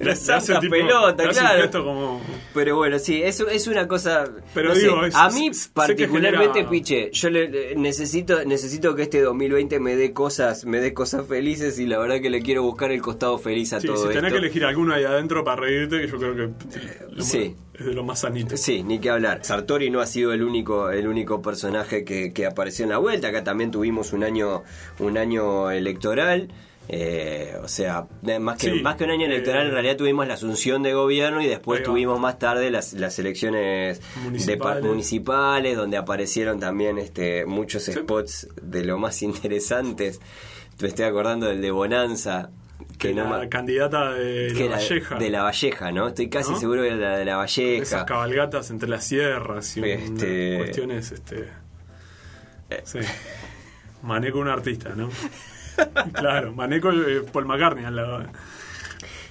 La 0.00 0.16
santa 0.16 0.58
tipo- 0.60 0.72
pelota, 0.72 1.28
claro. 1.28 1.70
como... 1.84 2.20
Pero 2.52 2.76
bueno, 2.76 2.98
sí, 2.98 3.22
eso 3.22 3.48
es 3.48 3.66
una 3.68 3.86
cosa. 3.88 4.24
Pero 4.52 4.70
no 4.70 4.74
sé, 4.74 4.80
digo, 4.82 5.04
es- 5.04 5.14
a 5.14 5.28
mí 5.30 5.50
particularmente, 5.72 6.54
genera- 6.60 6.70
Piche, 6.70 7.10
yo 7.12 7.30
le, 7.30 7.74
necesito 7.76 8.44
necesito 8.44 8.94
que 8.96 9.02
este 9.02 9.20
2020 9.20 9.78
me 9.80 9.94
dé 9.96 10.12
cosas, 10.12 10.64
me 10.64 10.80
dé 10.80 10.92
cosas 10.94 11.26
felices 11.26 11.78
y 11.78 11.86
la 11.86 11.98
verdad 11.98 12.20
que 12.20 12.30
le 12.30 12.42
quiero 12.42 12.62
buscar 12.62 12.90
el 12.92 13.00
costado 13.02 13.38
feliz 13.38 13.72
a 13.72 13.80
Sí, 13.80 13.86
todo 13.86 13.96
si 13.96 14.08
tenés 14.08 14.24
esto. 14.24 14.34
que 14.34 14.38
elegir 14.38 14.64
alguno 14.64 14.94
ahí 14.94 15.04
adentro 15.04 15.44
para 15.44 15.62
reírte, 15.62 16.00
que 16.00 16.08
yo 16.08 16.18
creo 16.18 16.34
que 16.34 16.42
lo 16.42 17.16
más- 17.16 17.28
sí. 17.28 17.54
es 17.78 17.86
de 17.86 17.92
lo 17.94 18.02
más 18.04 18.20
sanito. 18.20 18.56
Sí, 18.56 18.82
ni 18.82 18.98
que 18.98 19.10
hablar. 19.10 19.40
Sartori 19.44 19.90
no 19.90 20.00
ha 20.00 20.06
sido 20.06 20.32
el 20.32 20.42
único, 20.42 20.90
el 20.90 21.06
único 21.08 21.40
personaje 21.42 22.04
que, 22.04 22.32
que 22.32 22.46
apareció 22.46 22.84
en 22.84 22.90
la 22.90 22.98
vuelta. 22.98 23.28
Acá 23.28 23.44
también 23.44 23.70
tuvimos 23.70 24.12
un 24.12 24.24
año, 24.24 24.62
un 24.98 25.18
año 25.18 25.70
electoral. 25.70 26.48
Eh, 26.88 27.56
o 27.62 27.66
sea, 27.68 28.06
eh, 28.26 28.38
más 28.38 28.58
que, 28.58 28.70
Sí, 28.70 28.82
más 28.82 28.96
que 28.96 29.04
un 29.04 29.10
año 29.10 29.24
electoral, 29.26 29.62
eh, 29.64 29.68
en 29.68 29.72
realidad 29.72 29.96
tuvimos 29.96 30.26
la 30.28 30.34
asunción 30.34 30.82
de 30.82 30.92
gobierno 30.92 31.40
y 31.40 31.46
después 31.46 31.82
tuvimos 31.82 32.20
más 32.20 32.38
tarde 32.38 32.70
las, 32.70 32.92
las 32.92 33.18
elecciones 33.18 34.00
de 34.00 34.20
Municipales. 34.20 34.82
pa- 34.82 34.86
municipales, 34.88 35.76
donde 35.78 35.96
aparecieron 35.96 36.60
también 36.60 36.98
este, 36.98 37.46
muchos 37.46 37.84
spots 37.84 38.48
de 38.60 38.84
lo 38.84 38.98
más 38.98 39.22
interesantes. 39.54 40.20
Me 40.80 40.88
estoy 40.88 41.06
acordando 41.06 41.46
del 41.46 41.62
de 41.62 41.70
Bonanza, 41.70 42.50
que, 42.98 43.08
Que 43.08 43.14
no 43.14 43.34
la 43.34 43.48
candidata 43.48 44.12
de 44.12 44.52
que 44.54 44.68
la 44.68 44.76
Valleja. 44.76 45.14
de 45.16 45.30
la 45.30 45.42
Valleja, 45.42 45.90
¿no? 45.92 46.08
Estoy 46.08 46.28
casi 46.28 46.52
¿No? 46.52 46.58
seguro 46.60 46.82
que 46.82 46.88
era 46.88 46.96
la 46.96 47.16
de 47.16 47.24
la 47.24 47.36
Valleja. 47.36 47.82
Esas 47.82 48.04
cabalgatas 48.04 48.70
entre 48.70 48.88
las 48.90 49.04
sierras 49.04 49.76
y 49.78 49.84
Este- 49.88 50.56
cuestiones, 50.58 51.12
este... 51.12 51.48
Sí. 52.84 52.98
Maneco 54.02 54.38
un 54.38 54.48
artista, 54.48 54.90
¿no? 54.96 55.08
claro, 56.12 56.52
Maneco 56.52 56.90
eh, 56.90 57.22
Paul 57.32 57.46
McCartney 57.46 57.84
al 57.84 57.96
lado. 57.96 58.24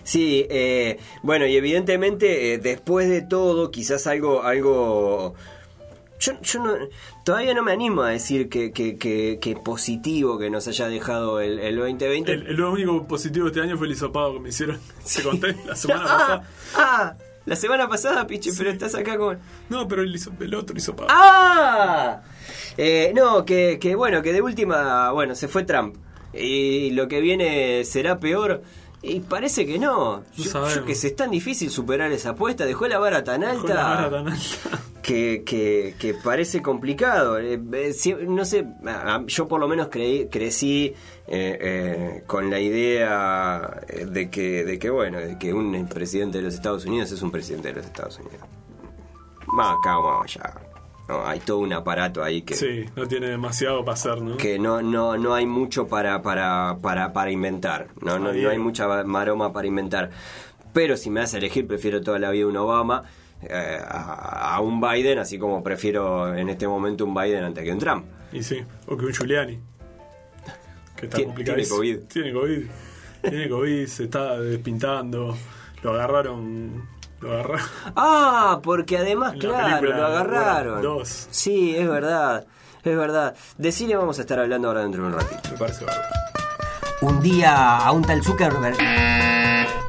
Sí, 0.03 0.45
eh, 0.49 0.99
bueno, 1.21 1.45
y 1.45 1.55
evidentemente 1.55 2.53
eh, 2.53 2.57
después 2.57 3.09
de 3.09 3.21
todo, 3.21 3.71
quizás 3.71 4.05
algo, 4.05 4.43
algo, 4.43 5.33
yo, 6.19 6.33
yo 6.41 6.63
no, 6.63 6.73
todavía 7.23 7.53
no 7.53 7.63
me 7.63 7.71
animo 7.71 8.01
a 8.01 8.09
decir 8.09 8.49
que, 8.49 8.71
que, 8.71 8.97
que, 8.97 9.39
que 9.41 9.55
positivo 9.55 10.37
que 10.37 10.49
nos 10.49 10.67
haya 10.67 10.89
dejado 10.89 11.39
el, 11.39 11.59
el 11.59 11.77
2020. 11.77 12.31
El, 12.31 12.47
el 12.47 12.61
único 12.61 13.07
positivo 13.07 13.45
de 13.45 13.51
este 13.51 13.61
año 13.61 13.77
fue 13.77 13.87
el 13.87 13.93
hisopado 13.93 14.33
que 14.33 14.39
me 14.41 14.49
hicieron, 14.49 14.77
te 15.15 15.23
conté 15.23 15.55
la 15.65 15.75
semana 15.77 16.03
ah, 16.05 16.17
pasada. 16.17 16.47
ah, 16.75 17.15
la 17.45 17.55
semana 17.57 17.89
pasada, 17.89 18.25
piche, 18.25 18.51
pero 18.57 18.69
estás 18.69 18.95
acá 18.95 19.17
con... 19.17 19.37
No, 19.69 19.85
pero 19.87 20.01
el, 20.01 20.17
el 20.39 20.55
otro 20.55 20.77
hisopado. 20.77 21.07
¡Ah! 21.11 22.21
Eh, 22.77 23.11
no, 23.13 23.43
que, 23.43 23.79
que 23.79 23.95
bueno, 23.95 24.21
que 24.21 24.31
de 24.31 24.41
última, 24.41 25.11
bueno, 25.11 25.35
se 25.35 25.49
fue 25.49 25.63
Trump. 25.63 25.97
Y 26.33 26.91
lo 26.91 27.07
que 27.07 27.21
viene 27.21 27.83
será 27.85 28.19
peor. 28.19 28.61
Y 29.01 29.19
parece 29.19 29.65
que 29.65 29.77
no. 29.79 30.23
Yo, 30.37 30.67
yo 30.69 30.85
que 30.85 30.95
se 30.95 31.07
es 31.07 31.15
tan 31.15 31.29
difícil 31.29 31.69
superar 31.69 32.11
esa 32.13 32.29
apuesta. 32.31 32.65
Dejó 32.65 32.87
la 32.87 32.99
vara 32.99 33.23
tan 33.23 33.41
Dejó 33.41 33.67
la 33.67 33.95
alta. 33.97 34.05
vara 34.07 34.09
tan 34.09 34.27
alta. 34.29 34.81
que, 35.01 35.43
que, 35.45 35.95
que 35.99 36.13
parece 36.13 36.61
complicado. 36.61 37.37
Eh, 37.37 37.59
eh, 37.73 37.91
si- 37.91 38.13
no 38.13 38.45
sé, 38.45 38.65
yo 39.27 39.47
por 39.49 39.59
lo 39.59 39.67
menos 39.67 39.89
creí, 39.91 40.27
crecí 40.29 40.93
eh, 41.27 42.23
con 42.27 42.49
la 42.49 42.61
idea 42.61 43.81
de 44.07 44.29
que, 44.29 44.63
de 44.63 44.79
que, 44.79 44.89
bueno, 44.89 45.19
de 45.19 45.37
que 45.37 45.53
un 45.53 45.85
presidente 45.87 46.37
de 46.37 46.45
los 46.45 46.53
Estados 46.53 46.85
Unidos 46.85 47.11
es 47.11 47.21
un 47.21 47.29
presidente 47.31 47.67
de 47.67 47.73
los 47.75 47.85
Estados 47.85 48.17
Unidos. 48.19 48.47
Más 49.47 49.75
acá, 49.77 49.99
más 49.99 50.23
allá. 50.23 50.53
No, 51.07 51.25
hay 51.25 51.39
todo 51.39 51.59
un 51.59 51.73
aparato 51.73 52.23
ahí 52.23 52.43
que, 52.43 52.55
Sí, 52.55 52.85
no 52.95 53.07
tiene 53.07 53.27
demasiado 53.27 53.83
para 53.83 53.93
hacer, 53.93 54.21
¿no? 54.21 54.37
que 54.37 54.57
no, 54.57 54.81
no, 54.81 55.17
no 55.17 55.33
hay 55.35 55.45
mucho 55.45 55.87
para, 55.87 56.21
para, 56.21 56.77
para, 56.81 57.11
para 57.11 57.29
inventar. 57.31 57.89
No, 58.01 58.19
no, 58.19 58.31
no 58.31 58.49
hay 58.49 58.57
mucha 58.57 59.03
maroma 59.03 59.51
para 59.51 59.67
inventar. 59.67 60.11
Pero 60.71 60.95
si 60.97 61.09
me 61.09 61.19
a 61.21 61.23
elegir, 61.25 61.67
prefiero 61.67 62.01
toda 62.01 62.19
la 62.19 62.31
vida 62.31 62.47
un 62.47 62.57
Obama 62.57 63.03
eh, 63.41 63.79
a, 63.85 64.55
a 64.55 64.59
un 64.61 64.79
Biden, 64.79 65.19
así 65.19 65.37
como 65.37 65.61
prefiero 65.61 66.33
en 66.35 66.49
este 66.49 66.67
momento 66.67 67.05
un 67.05 67.13
Biden 67.13 67.43
antes 67.43 67.63
que 67.63 67.71
un 67.71 67.79
Trump. 67.79 68.05
Y 68.31 68.41
sí, 68.41 68.63
o 68.87 68.97
que 68.97 69.05
un 69.05 69.13
Giuliani. 69.13 69.59
Que 70.95 71.05
está 71.05 71.21
complicado. 71.23 71.57
tiene 71.57 71.69
COVID. 71.69 71.97
Tiene 72.07 72.33
COVID. 72.33 72.63
Tiene 73.21 73.49
COVID, 73.49 73.85
se 73.87 74.03
está 74.05 74.39
despintando. 74.39 75.37
Lo 75.83 75.93
agarraron. 75.93 76.92
Lo 77.23 77.31
agarraron. 77.33 77.65
Ah, 77.95 78.59
porque 78.61 78.97
además, 78.97 79.33
En 79.33 79.39
claro, 79.39 79.87
lo 79.93 80.05
agarraron. 80.05 80.81
Dos. 80.81 81.27
Sí, 81.31 81.73
es 81.75 81.87
verdad. 81.87 82.45
Es 82.83 82.97
verdad. 82.97 83.33
De 83.57 83.71
cine 83.71 83.95
vamos 83.95 84.19
a 84.19 84.21
estar 84.23 84.39
hablando 84.39 84.67
ahora 84.67 84.81
dentro 84.81 85.03
de 85.03 85.07
un 85.07 85.13
ratito. 85.13 85.49
Me 85.51 85.57
parece 85.57 85.85
bárbaro. 85.85 86.09
Un 87.01 87.21
día 87.21 87.77
a 87.77 87.91
un 87.93 88.01
tal 88.01 88.21
Zuckerberg. 88.21 88.77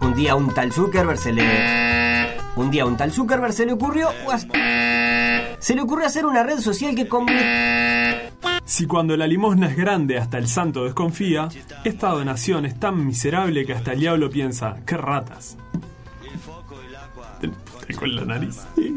Un 0.01 0.15
día 0.15 0.33
a 0.33 0.35
un 0.37 0.55
tal 0.55 0.73
Zuckerberg 0.73 1.19
se 1.19 1.33
le. 1.33 2.37
Un 2.55 2.71
día 2.71 2.85
a 2.85 2.87
un 2.87 2.97
tal 2.97 3.11
Zuckerberg 3.11 3.53
se 3.53 3.67
le 3.67 3.73
ocurrió. 3.73 4.11
Se 5.59 5.75
le 5.75 5.83
ocurrió 5.83 6.07
hacer 6.07 6.25
una 6.27 6.45
red 6.45 6.61
social 6.61 6.95
que 6.95 7.09
convierte. 7.09 8.33
Si 8.65 8.87
cuando 8.87 9.17
la 9.17 9.27
limosna 9.27 9.67
es 9.67 9.77
grande 9.77 10.19
hasta 10.19 10.39
el 10.39 10.47
santo 10.47 10.85
desconfía, 10.85 11.49
esta 11.85 12.11
donación 12.11 12.65
es 12.65 12.79
tan 12.79 13.05
miserable 13.05 13.67
que 13.67 13.73
hasta 13.73 13.93
el 13.93 14.01
diablo 14.01 14.31
piensa, 14.31 14.77
qué 14.87 14.97
ratas. 14.97 15.57
Te, 17.87 17.95
con 17.95 18.15
la 18.15 18.25
nariz. 18.25 18.61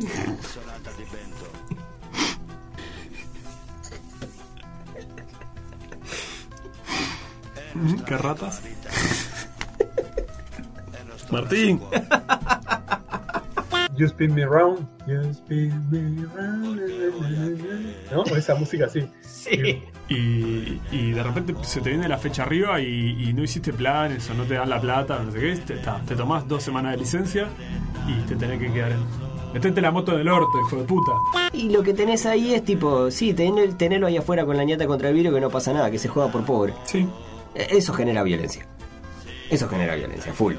¿Qué 8.06 8.18
ratas? 8.18 8.62
Martín. 11.32 11.82
You 13.96 14.06
spin 14.06 14.34
me 14.34 14.46
round, 14.46 14.88
you 15.08 15.22
spin 15.32 15.90
me 15.90 16.26
round. 16.36 16.80
¿No? 18.12 18.24
Esa 18.36 18.56
música 18.56 18.86
así. 18.86 19.08
Sí. 19.22 19.84
Y, 20.08 20.80
y 20.92 21.12
de 21.12 21.24
repente 21.24 21.54
se 21.64 21.82
te 21.82 21.90
viene 21.90 22.08
la 22.08 22.18
fecha 22.18 22.44
arriba 22.44 22.80
y, 22.80 23.28
y 23.28 23.34
no 23.34 23.44
hiciste 23.44 23.74
planes 23.74 24.30
o 24.30 24.34
no 24.34 24.44
te 24.44 24.54
dan 24.54 24.70
la 24.70 24.80
plata, 24.80 25.22
no 25.22 25.32
sé 25.32 25.40
qué, 25.40 25.56
te, 25.58 25.78
ta, 25.78 26.02
te 26.06 26.16
tomás 26.16 26.48
dos 26.48 26.64
semanas 26.64 26.94
de 26.94 27.00
licencia 27.00 27.48
y 28.08 28.14
te 28.28 28.36
tenés 28.36 28.60
que 28.60 28.72
quedar 28.72 28.92
en... 28.92 29.00
Metete 29.54 29.82
la 29.82 29.92
moto 29.92 30.14
en 30.14 30.20
el 30.22 30.30
orto, 30.30 30.60
hijo 30.60 30.76
de 30.76 30.84
puta. 30.84 31.12
Y 31.54 31.70
lo 31.70 31.82
que 31.82 31.94
tenés 31.94 32.26
ahí 32.26 32.54
es 32.54 32.64
tipo, 32.66 33.10
sí, 33.10 33.34
tener, 33.34 33.74
tenerlo 33.76 34.08
ahí 34.08 34.18
afuera 34.18 34.46
con 34.46 34.58
la 34.58 34.64
ñata 34.64 34.86
contra 34.86 35.10
el 35.10 35.16
vidrio 35.16 35.34
que 35.34 35.40
no 35.42 35.50
pasa 35.50 35.74
nada, 35.74 35.90
que 35.90 35.98
se 35.98 36.10
juega 36.10 36.30
por 36.32 36.44
pobre. 36.44 36.74
Sí. 36.84 37.08
Eh, 37.56 37.68
Eso 37.72 37.94
genera 37.94 38.24
violencia. 38.24 38.66
Eso 39.50 39.68
genera 39.70 39.96
violencia, 39.96 40.34
full. 40.34 40.56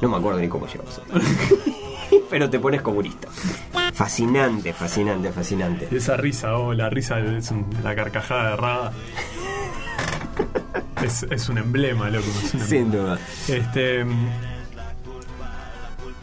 No 0.00 0.08
me 0.08 0.16
acuerdo 0.16 0.40
ni 0.40 0.48
cómo 0.48 0.66
eso. 0.66 0.78
Pero 2.30 2.48
te 2.48 2.58
pones 2.60 2.80
comunista. 2.80 3.28
Fascinante, 3.92 4.72
fascinante, 4.72 5.30
fascinante. 5.32 5.88
Y 5.90 5.96
esa 5.96 6.16
risa, 6.16 6.56
oh, 6.56 6.72
la 6.72 6.88
risa 6.88 7.18
es 7.18 7.50
un- 7.50 7.66
la 7.82 7.94
carcajada 7.94 8.50
de 8.50 8.56
Rada. 8.56 8.92
Es, 11.02 11.22
es 11.30 11.48
un 11.48 11.56
emblema, 11.56 12.10
loco. 12.10 12.26
Es 12.44 12.52
un 12.54 12.60
Sin 12.60 12.90
duda. 12.92 13.18
Este. 13.48 14.04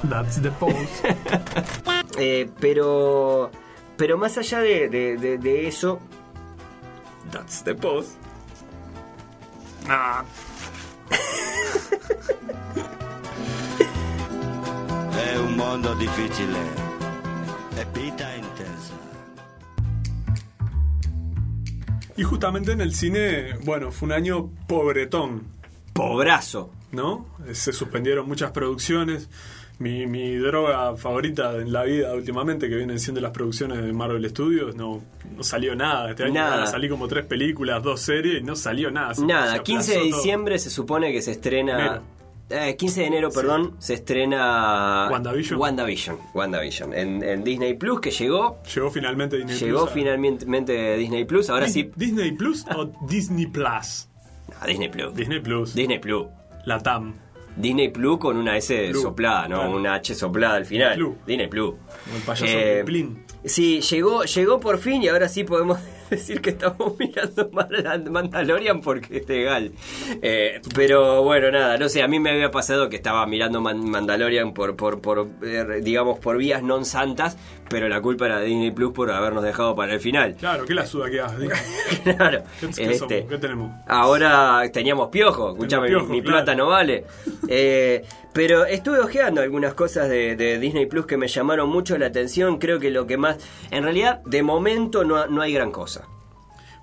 That's 0.03 0.41
the 0.41 0.51
pose. 0.51 1.01
Eh, 2.19 2.49
pero, 2.59 3.51
pero 3.95 4.17
más 4.17 4.37
allá 4.39 4.59
de, 4.59 4.89
de- 4.89 5.17
de- 5.17 5.37
de 5.37 5.67
eso, 5.67 5.99
that's 7.31 7.61
the 7.63 7.75
post. 7.75 8.13
Ah, 9.87 10.25
È 15.15 15.35
un 15.37 15.55
mondo 15.55 15.93
difficile 15.95 16.57
e 17.75 17.85
vita 17.93 18.35
intensa. 18.35 18.93
y 22.15 22.23
justamente 22.23 22.71
en 22.71 22.81
el 22.81 22.95
cine, 22.95 23.53
bueno, 23.63 23.91
fue 23.91 24.07
un 24.07 24.13
año 24.13 24.49
pobretón, 24.67 25.43
Pobrazo. 25.93 26.71
¿no? 26.91 27.27
Se 27.53 27.73
suspendieron 27.73 28.27
muchas 28.27 28.51
producciones. 28.51 29.29
Mi, 29.79 30.07
mi 30.07 30.35
droga 30.37 30.97
favorita 30.97 31.55
en 31.57 31.71
la 31.71 31.83
vida 31.83 32.11
últimamente, 32.13 32.67
que 32.67 32.75
vienen 32.77 32.99
siendo 32.99 33.21
las 33.21 33.29
producciones 33.31 33.83
de 33.83 33.93
Marvel 33.93 34.27
Studios, 34.29 34.75
no, 34.75 35.03
no 35.35 35.43
salió 35.43 35.75
nada. 35.75 36.09
Este 36.09 36.23
año 36.23 36.33
Nada. 36.33 36.63
a 36.63 36.67
salir 36.67 36.89
como 36.89 37.07
tres 37.07 37.25
películas, 37.25 37.83
dos 37.83 38.01
series, 38.01 38.41
y 38.41 38.43
no 38.43 38.55
salió 38.55 38.89
nada. 38.89 39.13
Se- 39.13 39.21
se 39.21 39.27
Nada, 39.27 39.43
aplazó 39.51 39.63
15 39.63 39.91
de 39.91 39.97
todo. 39.97 40.05
diciembre 40.17 40.57
se 40.59 40.69
supone 40.71 41.11
que 41.11 41.21
se 41.21 41.31
estrena. 41.31 42.01
Eh, 42.49 42.75
15 42.77 43.01
de 43.01 43.07
enero, 43.07 43.29
perdón, 43.29 43.75
se 43.77 43.93
estrena. 43.95 45.09
WandaVision. 45.11 45.59
WandaVision. 45.59 46.17
WandaVision. 46.33 46.93
En, 46.93 47.21
en 47.21 47.43
Disney 47.43 47.73
Plus, 47.75 47.99
que 47.99 48.09
llegó. 48.09 48.57
Llegó 48.73 48.89
finalmente 48.89 49.37
Disney 49.37 49.57
llegó 49.59 49.79
Plus. 49.81 49.89
a- 49.91 49.93
finalmente 49.93 50.97
Disney 50.97 51.25
Plus. 51.25 51.49
Ahora 51.49 51.67
sí. 51.67 51.91
¿Disney 51.95 52.31
Plus 52.31 52.65
o 52.75 52.85
Disney 53.07 53.45
Plus? 53.47 54.07
A 54.59 54.65
Disney 54.65 54.89
Plus. 54.89 55.13
Disney 55.13 55.39
Plus. 55.39 55.75
Disney 55.75 55.99
Plus. 55.99 56.25
La 56.65 56.79
TAM. 56.79 57.13
Disney 57.57 57.89
Plus 57.89 58.17
con 58.19 58.37
una 58.37 58.55
S 58.57 58.93
soplada, 58.93 59.47
¿no? 59.47 59.57
Claro. 59.57 59.75
Una 59.75 59.95
H 59.95 60.15
soplada 60.15 60.55
al 60.55 60.65
final. 60.65 60.95
Plus. 60.97 61.15
Disney 61.25 61.47
Plus. 61.47 61.73
Como 62.05 62.17
el 62.17 62.23
payaso 62.23 62.45
Eh. 62.45 62.83
Sí, 63.43 63.81
llegó, 63.81 64.23
llegó 64.23 64.59
por 64.59 64.77
fin 64.77 65.03
y 65.03 65.07
ahora 65.07 65.27
sí 65.27 65.43
podemos 65.43 65.79
decir 66.09 66.41
que 66.41 66.51
estamos 66.51 66.93
mirando 66.99 67.49
Mandalorian 68.11 68.81
porque 68.81 69.17
es 69.17 69.27
legal. 69.29 69.71
Eh, 70.21 70.61
pero 70.75 71.23
bueno, 71.23 71.51
nada, 71.51 71.77
no 71.77 71.89
sé, 71.89 72.01
a 72.03 72.07
mí 72.07 72.19
me 72.19 72.31
había 72.31 72.51
pasado 72.51 72.89
que 72.89 72.95
estaba 72.95 73.25
mirando 73.25 73.61
Man- 73.61 73.89
Mandalorian 73.89 74.53
por, 74.53 74.75
por, 74.75 75.01
por 75.01 75.27
eh, 75.43 75.81
digamos, 75.83 76.19
por 76.19 76.37
vías 76.37 76.63
non 76.63 76.85
santas, 76.85 77.37
pero 77.69 77.89
la 77.89 77.99
culpa 78.01 78.25
era 78.25 78.39
de 78.39 78.47
Disney 78.47 78.71
Plus 78.71 78.93
por 78.93 79.11
habernos 79.11 79.43
dejado 79.43 79.75
para 79.75 79.93
el 79.93 79.99
final. 79.99 80.35
Claro, 80.35 80.65
¿qué 80.65 80.73
la 80.73 80.85
suda 80.85 81.09
que 81.09 81.19
hagas? 81.19 81.35
claro. 82.03 82.43
¿Qué, 82.59 82.67
qué 82.69 82.83
Este, 82.83 82.97
somos? 82.97 83.29
¿Qué 83.29 83.37
tenemos? 83.37 83.71
Ahora 83.87 84.63
teníamos 84.71 85.09
piojo, 85.09 85.51
escúchame, 85.51 85.87
piojo, 85.87 86.05
mi, 86.07 86.17
mi 86.17 86.21
claro. 86.21 86.37
plata 86.37 86.55
no 86.55 86.67
vale. 86.67 87.05
Eh, 87.47 88.03
pero 88.37 88.67
estuve 88.67 88.99
ojeando 88.99 89.41
algunas 89.41 89.73
cosas 89.73 90.09
de, 90.09 90.35
de 90.35 90.59
Disney 90.59 90.85
Plus 90.85 91.07
que 91.07 91.17
me 91.17 91.27
llamaron 91.27 91.69
mucho 91.69 91.97
la 91.97 92.05
atención. 92.05 92.59
Creo 92.59 92.79
que 92.79 92.91
lo 92.91 93.07
que 93.07 93.17
más. 93.17 93.37
En 93.71 93.81
realidad, 93.81 94.21
de 94.25 94.43
momento 94.43 95.03
no, 95.03 95.25
no 95.25 95.41
hay 95.41 95.53
gran 95.53 95.71
cosa. 95.71 96.07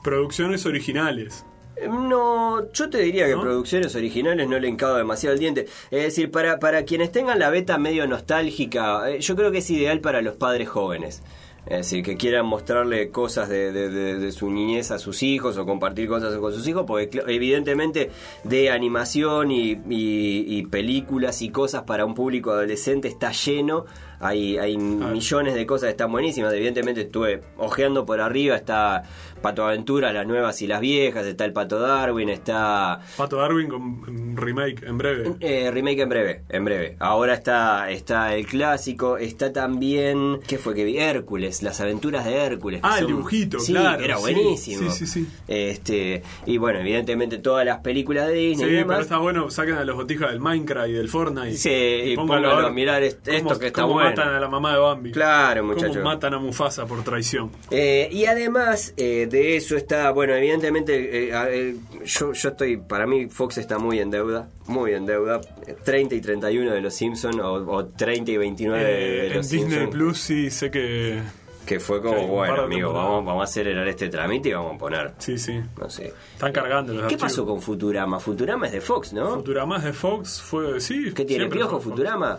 Producciones 0.03 0.67
originales. 0.67 1.47
Eh, 1.77 1.87
No, 1.87 2.73
yo 2.73 2.91
te 2.91 2.99
diría 2.99 3.27
que 3.27 3.37
¿No? 3.37 3.43
producciones 3.43 3.95
originales 3.95 4.49
no 4.49 4.59
le 4.59 4.67
encado 4.67 4.97
demasiado 4.97 5.35
el 5.35 5.39
diente. 5.39 5.69
Es 5.93 6.03
decir, 6.03 6.33
para, 6.33 6.59
para 6.59 6.85
quienes 6.85 7.13
tengan 7.13 7.39
la 7.39 7.51
beta 7.51 7.79
medio 7.79 8.05
nostálgica, 8.09 9.09
eh, 9.09 9.21
yo 9.21 9.37
creo 9.37 9.53
que 9.53 9.59
es 9.59 9.71
ideal 9.71 10.01
para 10.01 10.23
los 10.23 10.35
padres 10.35 10.69
jóvenes. 10.69 11.23
Es 11.67 11.79
decir, 11.79 12.05
que 12.05 12.17
quieran 12.17 12.45
mostrarle 12.47 13.09
cosas 13.11 13.49
de, 13.49 13.73
de- 13.73 14.33
su 14.33 14.51
niñez 14.51 14.91
a 14.91 14.99
sus 14.99 15.23
hijos 15.23 15.57
o 15.57 15.65
compartir 15.65 16.09
cosas 16.09 16.35
con 16.37 16.53
sus 16.53 16.67
hijos, 16.69 16.85
porque 16.87 17.23
evidentemente 17.27 18.11
de 18.45 18.71
animación 18.71 19.51
y- 19.51 19.81
y 19.89 20.67
películas 20.67 21.41
y 21.41 21.49
cosas 21.49 21.85
para 21.85 22.05
un 22.05 22.15
público 22.15 22.51
adolescente 22.51 23.09
está 23.09 23.33
lleno. 23.33 23.87
Hay, 24.21 24.57
hay 24.59 24.77
millones 24.77 25.55
de 25.55 25.67
cosas 25.67 25.87
que 25.89 25.91
están 25.93 26.11
buenísimas. 26.13 26.53
Evidentemente 26.53 27.03
estuve 27.03 27.43
ojeando 27.57 28.05
por 28.07 28.21
arriba, 28.21 28.57
está 28.57 29.03
Pato 29.43 29.65
Aventura, 29.67 30.13
las 30.13 30.27
nuevas 30.27 30.63
y 30.63 30.67
las 30.67 30.81
viejas, 30.81 31.27
está 31.27 31.45
el 31.45 31.53
Pato 31.53 31.79
Darwin, 31.79 32.29
está 32.31 33.01
Pato 33.17 33.37
Darwin 33.37 33.69
con 33.69 34.37
remake 34.37 34.83
en 34.87 34.97
breve. 34.99 35.35
eh, 35.41 35.71
remake 35.71 36.01
en 36.01 36.09
breve, 36.09 36.43
en 36.49 36.65
breve. 36.65 36.97
Ahora 36.99 37.35
está, 37.35 37.91
está 37.91 38.35
el 38.35 38.47
clásico, 38.47 39.19
está 39.19 39.53
también, 39.53 40.41
¿qué 40.47 40.57
fue 40.59 40.75
que 40.75 40.85
vi? 40.85 40.99
Hércules, 40.99 41.63
las 41.63 41.81
aventuras 41.81 42.25
de 42.25 42.35
Hércules. 42.37 42.81
Ah, 42.83 42.99
el 43.01 43.07
dibujito, 43.09 43.59
sí, 43.61 43.73
claro, 43.73 44.03
Era 44.03 44.17
buenísimo. 44.17 44.91
sí, 44.91 45.07
sí, 45.07 45.25
sí. 45.25 45.29
Este, 45.49 46.23
y 46.47 46.57
bueno, 46.59 46.81
evidentemente 46.81 47.39
todas 47.39 47.67
las 47.67 47.79
películas 47.81 48.29
de 48.29 48.35
Disney 48.35 48.69
Sí, 48.71 48.77
y 48.77 48.85
pero 48.85 49.01
está 49.01 49.19
bueno, 49.19 49.51
saquen 49.51 49.75
a 49.75 49.85
los 49.85 49.97
botijas 49.97 50.31
del 50.31 50.41
Minecraft 50.41 50.89
y 50.89 50.93
del 50.93 51.09
Fortnite. 51.09 51.57
Sí, 51.57 51.71
y 51.71 52.17
a 52.19 52.71
mirar 52.71 53.03
est- 53.03 53.27
esto 53.29 53.59
que 53.59 53.67
está 53.67 53.83
cómo 53.83 54.01
bueno. 54.05 54.17
matan 54.17 54.35
a 54.35 54.41
la 54.41 54.49
mamá 54.49 54.73
de 54.73 54.79
Bambi. 54.79 55.13
Claro, 55.13 55.65
muchachos. 55.65 55.97
Cómo 55.97 56.05
matan 56.05 56.35
a 56.35 56.39
Mufasa 56.39 56.87
por 56.87 57.03
traición. 57.05 57.51
Eh, 57.71 58.09
y 58.11 58.27
además 58.27 58.95
eh, 58.97 59.27
de 59.31 59.57
eso 59.57 59.77
está, 59.77 60.11
bueno, 60.11 60.35
evidentemente, 60.35 61.29
eh, 61.29 61.31
eh, 61.49 61.77
yo, 62.05 62.33
yo 62.33 62.49
estoy, 62.49 62.77
para 62.77 63.07
mí 63.07 63.27
Fox 63.29 63.59
está 63.59 63.79
muy 63.79 63.99
en 64.01 64.11
deuda, 64.11 64.49
muy 64.67 64.93
en 64.95 65.07
deuda. 65.07 65.41
Eh, 65.67 65.77
30 65.85 66.15
y 66.15 66.21
31 66.21 66.73
de 66.73 66.81
los 66.81 66.95
Simpsons 66.95 67.37
o, 67.39 67.53
o 67.55 67.85
30 67.87 68.31
y 68.31 68.37
29 68.37 68.85
de, 68.85 68.91
Eh, 68.93 69.21
de 69.23 69.27
en 69.29 69.35
los 69.35 69.49
Disney 69.51 69.71
Simpsons. 69.71 69.91
Plus 69.95 70.19
sí 70.19 70.51
sé 70.51 70.71
que... 70.71 71.21
Que 71.65 71.81
fue 71.81 72.03
como, 72.03 72.27
bueno, 72.27 72.65
amigo, 72.65 72.93
vamos, 72.93 73.25
vamos 73.25 73.41
a 73.41 73.45
acelerar 73.45 73.89
este 73.89 74.11
trámite 74.11 74.51
y 74.51 74.53
vamos 74.53 74.75
a 74.75 74.79
poner, 74.79 75.13
Sí, 75.17 75.39
sí. 75.39 75.59
no 75.81 75.89
sé. 75.89 76.13
Están 76.35 76.53
cargando 76.53 76.93
los 76.93 77.01
¿Qué 77.05 77.15
archivos. 77.15 77.23
pasó 77.23 77.47
con 77.47 77.63
Futurama? 77.63 78.21
Futurama 78.21 78.67
es 78.67 78.73
de 78.73 78.83
Fox, 78.83 79.15
¿no? 79.15 79.37
Futurama 79.37 79.79
es 79.79 79.85
de 79.85 79.93
Fox? 79.95 80.43
Fue, 80.43 80.79
sí. 80.79 81.11
¿Qué 81.15 81.25
tiene 81.25 81.47
piojo. 81.49 81.81
Futurama? 81.81 82.39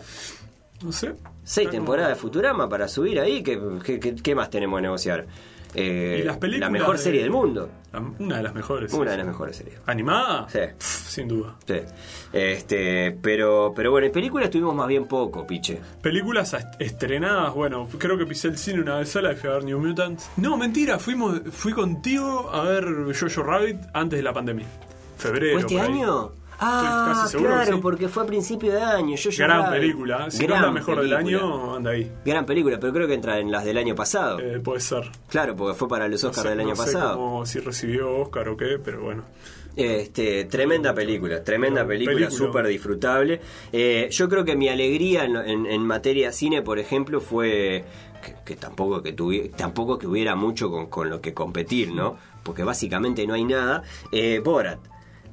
No 0.80 0.92
sé. 0.92 1.14
Seis 1.48 1.70
temporadas 1.70 2.10
de 2.10 2.16
Futurama 2.16 2.68
para 2.68 2.88
subir 2.88 3.20
ahí. 3.20 3.42
¿Qué, 3.42 3.58
qué, 3.84 4.00
qué- 4.00 4.16
qué 4.16 4.34
más 4.34 4.50
tenemos 4.50 4.78
a 4.78 4.80
negociar? 4.82 5.26
Eh, 5.74 6.20
Y 6.22 6.24
las 6.26 6.38
películas 6.38 6.68
la 6.68 6.72
mejor 6.72 6.96
de- 6.96 7.02
serie 7.02 7.20
del 7.22 7.30
mundo. 7.30 7.68
La- 7.92 8.00
Una 8.18 8.36
de 8.38 8.42
las 8.42 8.54
mejores. 8.54 8.92
Una 8.94 9.04
sí, 9.04 9.10
de 9.10 9.16
las 9.18 9.26
sí. 9.26 9.30
mejores 9.30 9.56
series. 9.56 9.78
¿Animada? 9.86 10.48
Sí. 10.48 10.58
Pff, 10.78 10.84
sin 11.08 11.28
duda. 11.28 11.54
Sí. 11.66 11.74
Este, 12.32 13.12
pero, 13.22 13.72
pero 13.76 13.90
bueno, 13.90 14.06
en 14.06 14.12
películas 14.12 14.50
tuvimos 14.50 14.74
más 14.74 14.88
bien 14.88 15.06
poco, 15.06 15.46
piche. 15.46 15.80
Películas 16.02 16.52
est- 16.54 16.80
estrenadas, 16.80 17.54
bueno, 17.54 17.88
creo 17.98 18.16
que 18.18 18.26
pisé 18.26 18.48
el 18.48 18.58
cine 18.58 18.80
una 18.80 18.96
vez 18.98 19.08
sola 19.10 19.32
y 19.32 19.36
fui 19.36 19.48
a 19.50 19.54
ver 19.54 19.64
New 19.64 19.78
Mutants. 19.78 20.28
No, 20.36 20.56
mentira, 20.56 20.98
fuimos, 20.98 21.40
fui 21.52 21.72
contigo 21.72 22.50
a 22.52 22.62
ver 22.62 22.84
Jojo 23.18 23.42
Rabbit 23.42 23.76
antes 23.92 24.18
de 24.18 24.22
la 24.22 24.32
pandemia. 24.32 24.66
Febrero. 25.16 25.60
¿Fue 25.60 25.60
este 25.62 25.80
año? 25.80 26.32
Ah, 26.58 27.12
casi 27.14 27.32
seguro 27.32 27.50
que 27.50 27.56
claro, 27.56 27.76
sí. 27.76 27.82
porque 27.82 28.08
fue 28.08 28.22
a 28.22 28.26
principio 28.26 28.72
de 28.72 28.82
año. 28.82 29.16
Yo 29.16 29.30
Gran 29.36 29.48
lloraba. 29.58 29.70
película. 29.72 30.30
Si 30.30 30.40
no 30.42 30.46
Gran 30.48 30.58
es 30.58 30.62
la 30.66 30.72
mejor 30.72 30.94
película. 30.96 31.18
del 31.18 31.26
año, 31.26 31.74
anda 31.76 31.90
ahí. 31.90 32.12
Gran 32.24 32.46
película, 32.46 32.78
pero 32.80 32.92
creo 32.92 33.06
que 33.08 33.14
entra 33.14 33.38
en 33.38 33.50
las 33.50 33.64
del 33.64 33.76
año 33.76 33.94
pasado. 33.94 34.38
Eh, 34.40 34.58
puede 34.60 34.80
ser. 34.80 35.10
Claro, 35.28 35.54
porque 35.54 35.74
fue 35.78 35.88
para 35.88 36.08
los 36.08 36.22
No 36.22 36.30
Oscars 36.30 36.44
sé- 36.44 36.50
del 36.50 36.60
año 36.60 36.70
no 36.70 36.76
sé 36.76 36.92
pasado. 36.92 37.16
cómo- 37.16 37.46
si 37.46 37.58
recibió 37.60 38.10
Oscar 38.18 38.48
o 38.48 38.56
qué, 38.56 38.78
pero 38.82 39.02
bueno. 39.02 39.24
Este, 39.76 40.46
tremenda 40.46 40.94
película, 40.94 41.44
tremenda 41.44 41.82
No, 41.82 41.88
película, 41.88 42.16
película. 42.16 42.36
súper 42.38 42.66
disfrutable. 42.66 43.40
Eh, 43.72 44.08
yo 44.10 44.28
creo 44.28 44.42
que 44.44 44.56
mi 44.56 44.70
alegría 44.70 45.24
en, 45.24 45.36
en- 45.36 45.66
en 45.66 45.82
materia 45.86 46.32
cine, 46.32 46.62
por 46.62 46.78
ejemplo, 46.78 47.20
fue 47.20 47.84
que, 48.24 48.34
que 48.44 48.56
tampoco 48.56 49.02
que 49.02 49.14
tuvi- 49.14 49.50
tampoco 49.54 49.98
que 49.98 50.06
hubiera 50.06 50.34
mucho 50.34 50.70
con, 50.70 50.86
con 50.86 51.10
lo 51.10 51.20
que 51.20 51.34
competir, 51.34 51.92
¿no? 51.92 52.16
Porque 52.42 52.64
básicamente 52.64 53.26
no 53.26 53.34
hay 53.34 53.44
nada. 53.44 53.82
Eh, 54.12 54.40
Borat, 54.42 54.78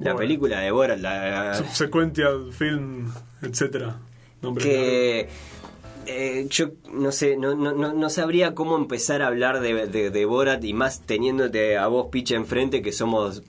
la 0.00 0.12
Borat. 0.12 0.18
película 0.18 0.60
de 0.60 0.70
Borat, 0.70 0.98
la, 0.98 1.54
Subsequential 1.54 2.52
film, 2.52 3.12
etcétera. 3.42 3.96
Nombre 4.42 4.64
que 4.64 5.28
eh, 6.06 6.46
yo 6.50 6.72
no 6.92 7.12
sé, 7.12 7.36
no, 7.36 7.54
no, 7.54 7.72
no, 7.72 7.92
no 7.94 8.10
sabría 8.10 8.54
cómo 8.54 8.76
empezar 8.76 9.22
a 9.22 9.28
hablar 9.28 9.60
de, 9.60 9.86
de, 9.86 10.10
de 10.10 10.24
Borat 10.26 10.62
y 10.64 10.74
más 10.74 11.00
teniéndote 11.00 11.78
a 11.78 11.86
vos, 11.86 12.08
Picha, 12.10 12.34
enfrente, 12.34 12.82
que 12.82 12.92
somos 12.92 13.42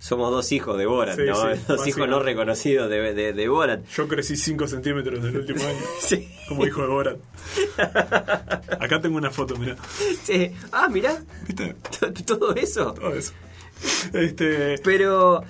somos 0.00 0.30
dos 0.30 0.52
hijos 0.52 0.78
de 0.78 0.86
Borat, 0.86 1.16
Sí, 1.16 1.22
¿no? 1.26 1.34
sí, 1.34 1.60
dos 1.68 1.84
hijos 1.88 2.08
no 2.08 2.20
reconocidos 2.20 2.88
de, 2.88 3.12
de, 3.14 3.32
de 3.32 3.48
Borat. 3.48 3.84
Yo 3.88 4.06
crecí 4.06 4.36
5 4.36 4.68
centímetros 4.68 5.20
del 5.24 5.38
último 5.38 5.60
año. 5.64 5.78
Sí. 6.00 6.28
Como 6.48 6.64
hijo 6.64 6.82
de 6.82 6.86
Borat. 6.86 7.18
Acá 8.78 9.00
tengo 9.00 9.16
una 9.16 9.30
foto, 9.32 9.56
mira. 9.56 9.76
Sí. 10.22 10.52
Ah, 10.70 10.88
mirá, 10.88 11.18
¿Viste? 11.46 11.74
todo 12.26 12.54
eso. 12.54 12.94
Todo 12.94 13.12
eso. 13.12 13.32
Este. 14.12 14.78
Pero, 14.84 15.42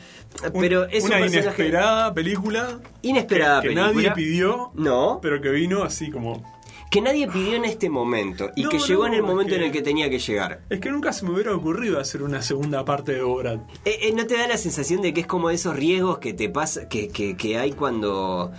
pero 0.53 0.85
es 0.85 1.05
un 1.05 1.11
una 1.11 1.19
personaje 1.21 1.47
inesperada 1.62 2.14
película. 2.14 2.79
inesperada 3.03 3.61
que, 3.62 3.69
que 3.69 3.75
película. 3.75 3.93
nadie 3.95 4.11
pidió. 4.12 4.71
No. 4.75 5.19
Pero 5.23 5.41
que 5.41 5.51
vino 5.51 5.83
así 5.83 6.11
como. 6.11 6.43
que 6.91 7.01
nadie 7.03 7.29
pidió 7.29 7.55
en 7.57 7.64
este 7.64 7.91
momento 7.91 8.51
y 8.57 8.62
No, 8.62 8.71
que 8.71 8.79
llegó 8.79 9.03
no, 9.03 9.09
en 9.09 9.14
el 9.14 9.23
momento 9.23 9.51
que- 9.51 9.57
en 9.57 9.62
el 9.64 9.73
que 9.73 9.83
tenía 9.83 10.09
que 10.09 10.19
llegar. 10.19 10.61
Es 10.71 10.81
que 10.81 10.91
nunca 10.91 11.12
se 11.12 11.25
me 11.27 11.33
hubiera 11.33 11.55
ocurrido 11.55 11.99
hacer 12.01 12.23
una 12.23 12.41
segunda 12.41 12.85
parte 12.85 13.12
de 13.12 13.23
Borat. 13.23 13.61
Eh, 13.85 13.99
eh, 14.03 14.12
¿No 14.14 14.27
te 14.27 14.37
da 14.37 14.47
la 14.49 14.57
sensación 14.57 15.03
de 15.03 15.12
que 15.12 15.21
es 15.23 15.27
como 15.27 15.51
esos 15.51 15.75
riesgos 15.77 16.19
que 16.19 16.33
te 16.35 16.49
pasa, 16.49 16.88
que, 16.88 17.09
que, 17.09 17.37
que 17.37 17.59
hay 17.59 17.73
cuando, 17.73 18.53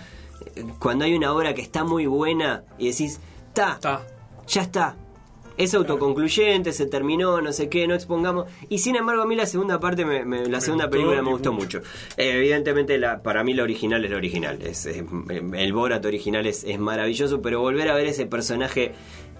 cuando 0.78 1.04
hay 1.06 1.14
una 1.14 1.32
obra 1.32 1.54
que 1.54 1.62
está 1.62 1.82
muy 1.84 2.06
buena 2.06 2.62
y 2.78 2.90
decís, 2.90 3.20
ta, 3.52 3.72
Está. 3.74 4.06
ya 4.46 4.62
está. 4.62 4.96
Es 5.62 5.74
autoconcluyente, 5.74 6.72
se 6.72 6.86
terminó, 6.86 7.40
no 7.42 7.52
sé 7.52 7.68
qué, 7.68 7.86
no 7.86 7.94
expongamos. 7.94 8.46
Y 8.68 8.78
sin 8.78 8.96
embargo, 8.96 9.22
a 9.22 9.26
mí 9.26 9.36
la 9.36 9.46
segunda 9.46 9.78
parte, 9.78 10.04
me- 10.04 10.24
me- 10.24 10.46
la 10.46 10.60
segunda 10.60 10.86
gustó 10.86 10.90
película 10.96 11.22
me 11.22 11.30
gustó 11.30 11.52
mucho. 11.52 11.78
mucho. 11.80 11.90
Eh, 12.16 12.32
evidentemente, 12.38 12.98
la, 12.98 13.22
para 13.22 13.44
mí 13.44 13.52
la 13.54 13.62
original 13.64 14.04
es 14.04 14.10
la 14.10 14.16
original. 14.16 14.58
Es, 14.62 14.86
es- 14.86 15.04
el 15.54 15.72
Borat 15.72 16.04
original 16.06 16.46
es, 16.46 16.64
es 16.64 16.78
maravilloso, 16.78 17.42
pero 17.42 17.60
volver 17.60 17.90
a 17.90 17.94
ver 17.94 18.06
ese 18.06 18.26
personaje 18.26 18.92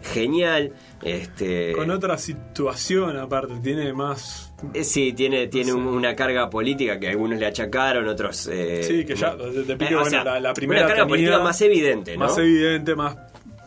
genial. 0.03 0.73
Este, 1.03 1.73
Con 1.73 1.91
otra 1.91 2.19
situación 2.19 3.17
aparte, 3.17 3.55
tiene 3.63 3.93
más... 3.93 4.53
eh, 4.75 4.85
Sí, 4.85 5.13
tiene, 5.13 5.47
tiene 5.49 5.71
sé. 5.71 5.75
un- 5.75 5.87
una 5.87 6.15
carga 6.15 6.51
política 6.51 6.99
que 7.01 7.09
algunos 7.09 7.39
le 7.39 7.47
achacaron, 7.47 8.07
otros... 8.09 8.47
eh, 8.53 8.83
Sí, 8.83 9.05
que 9.07 9.15
ya, 9.15 9.35
de- 9.37 9.65
de 9.65 9.77
pique, 9.77 9.93
eh, 9.93 9.97
o 9.97 10.01
bueno, 10.01 10.11
sea, 10.11 10.25
la, 10.25 10.41
la 10.41 10.53
primera 10.55 10.81
Una 10.83 10.89
carga 10.89 11.03
tenía 11.05 11.09
política 11.17 11.39
más 11.41 11.61
evidente, 11.63 12.13
¿no? 12.17 12.25
Más 12.27 12.37
evidente, 12.39 12.95
más 12.95 13.17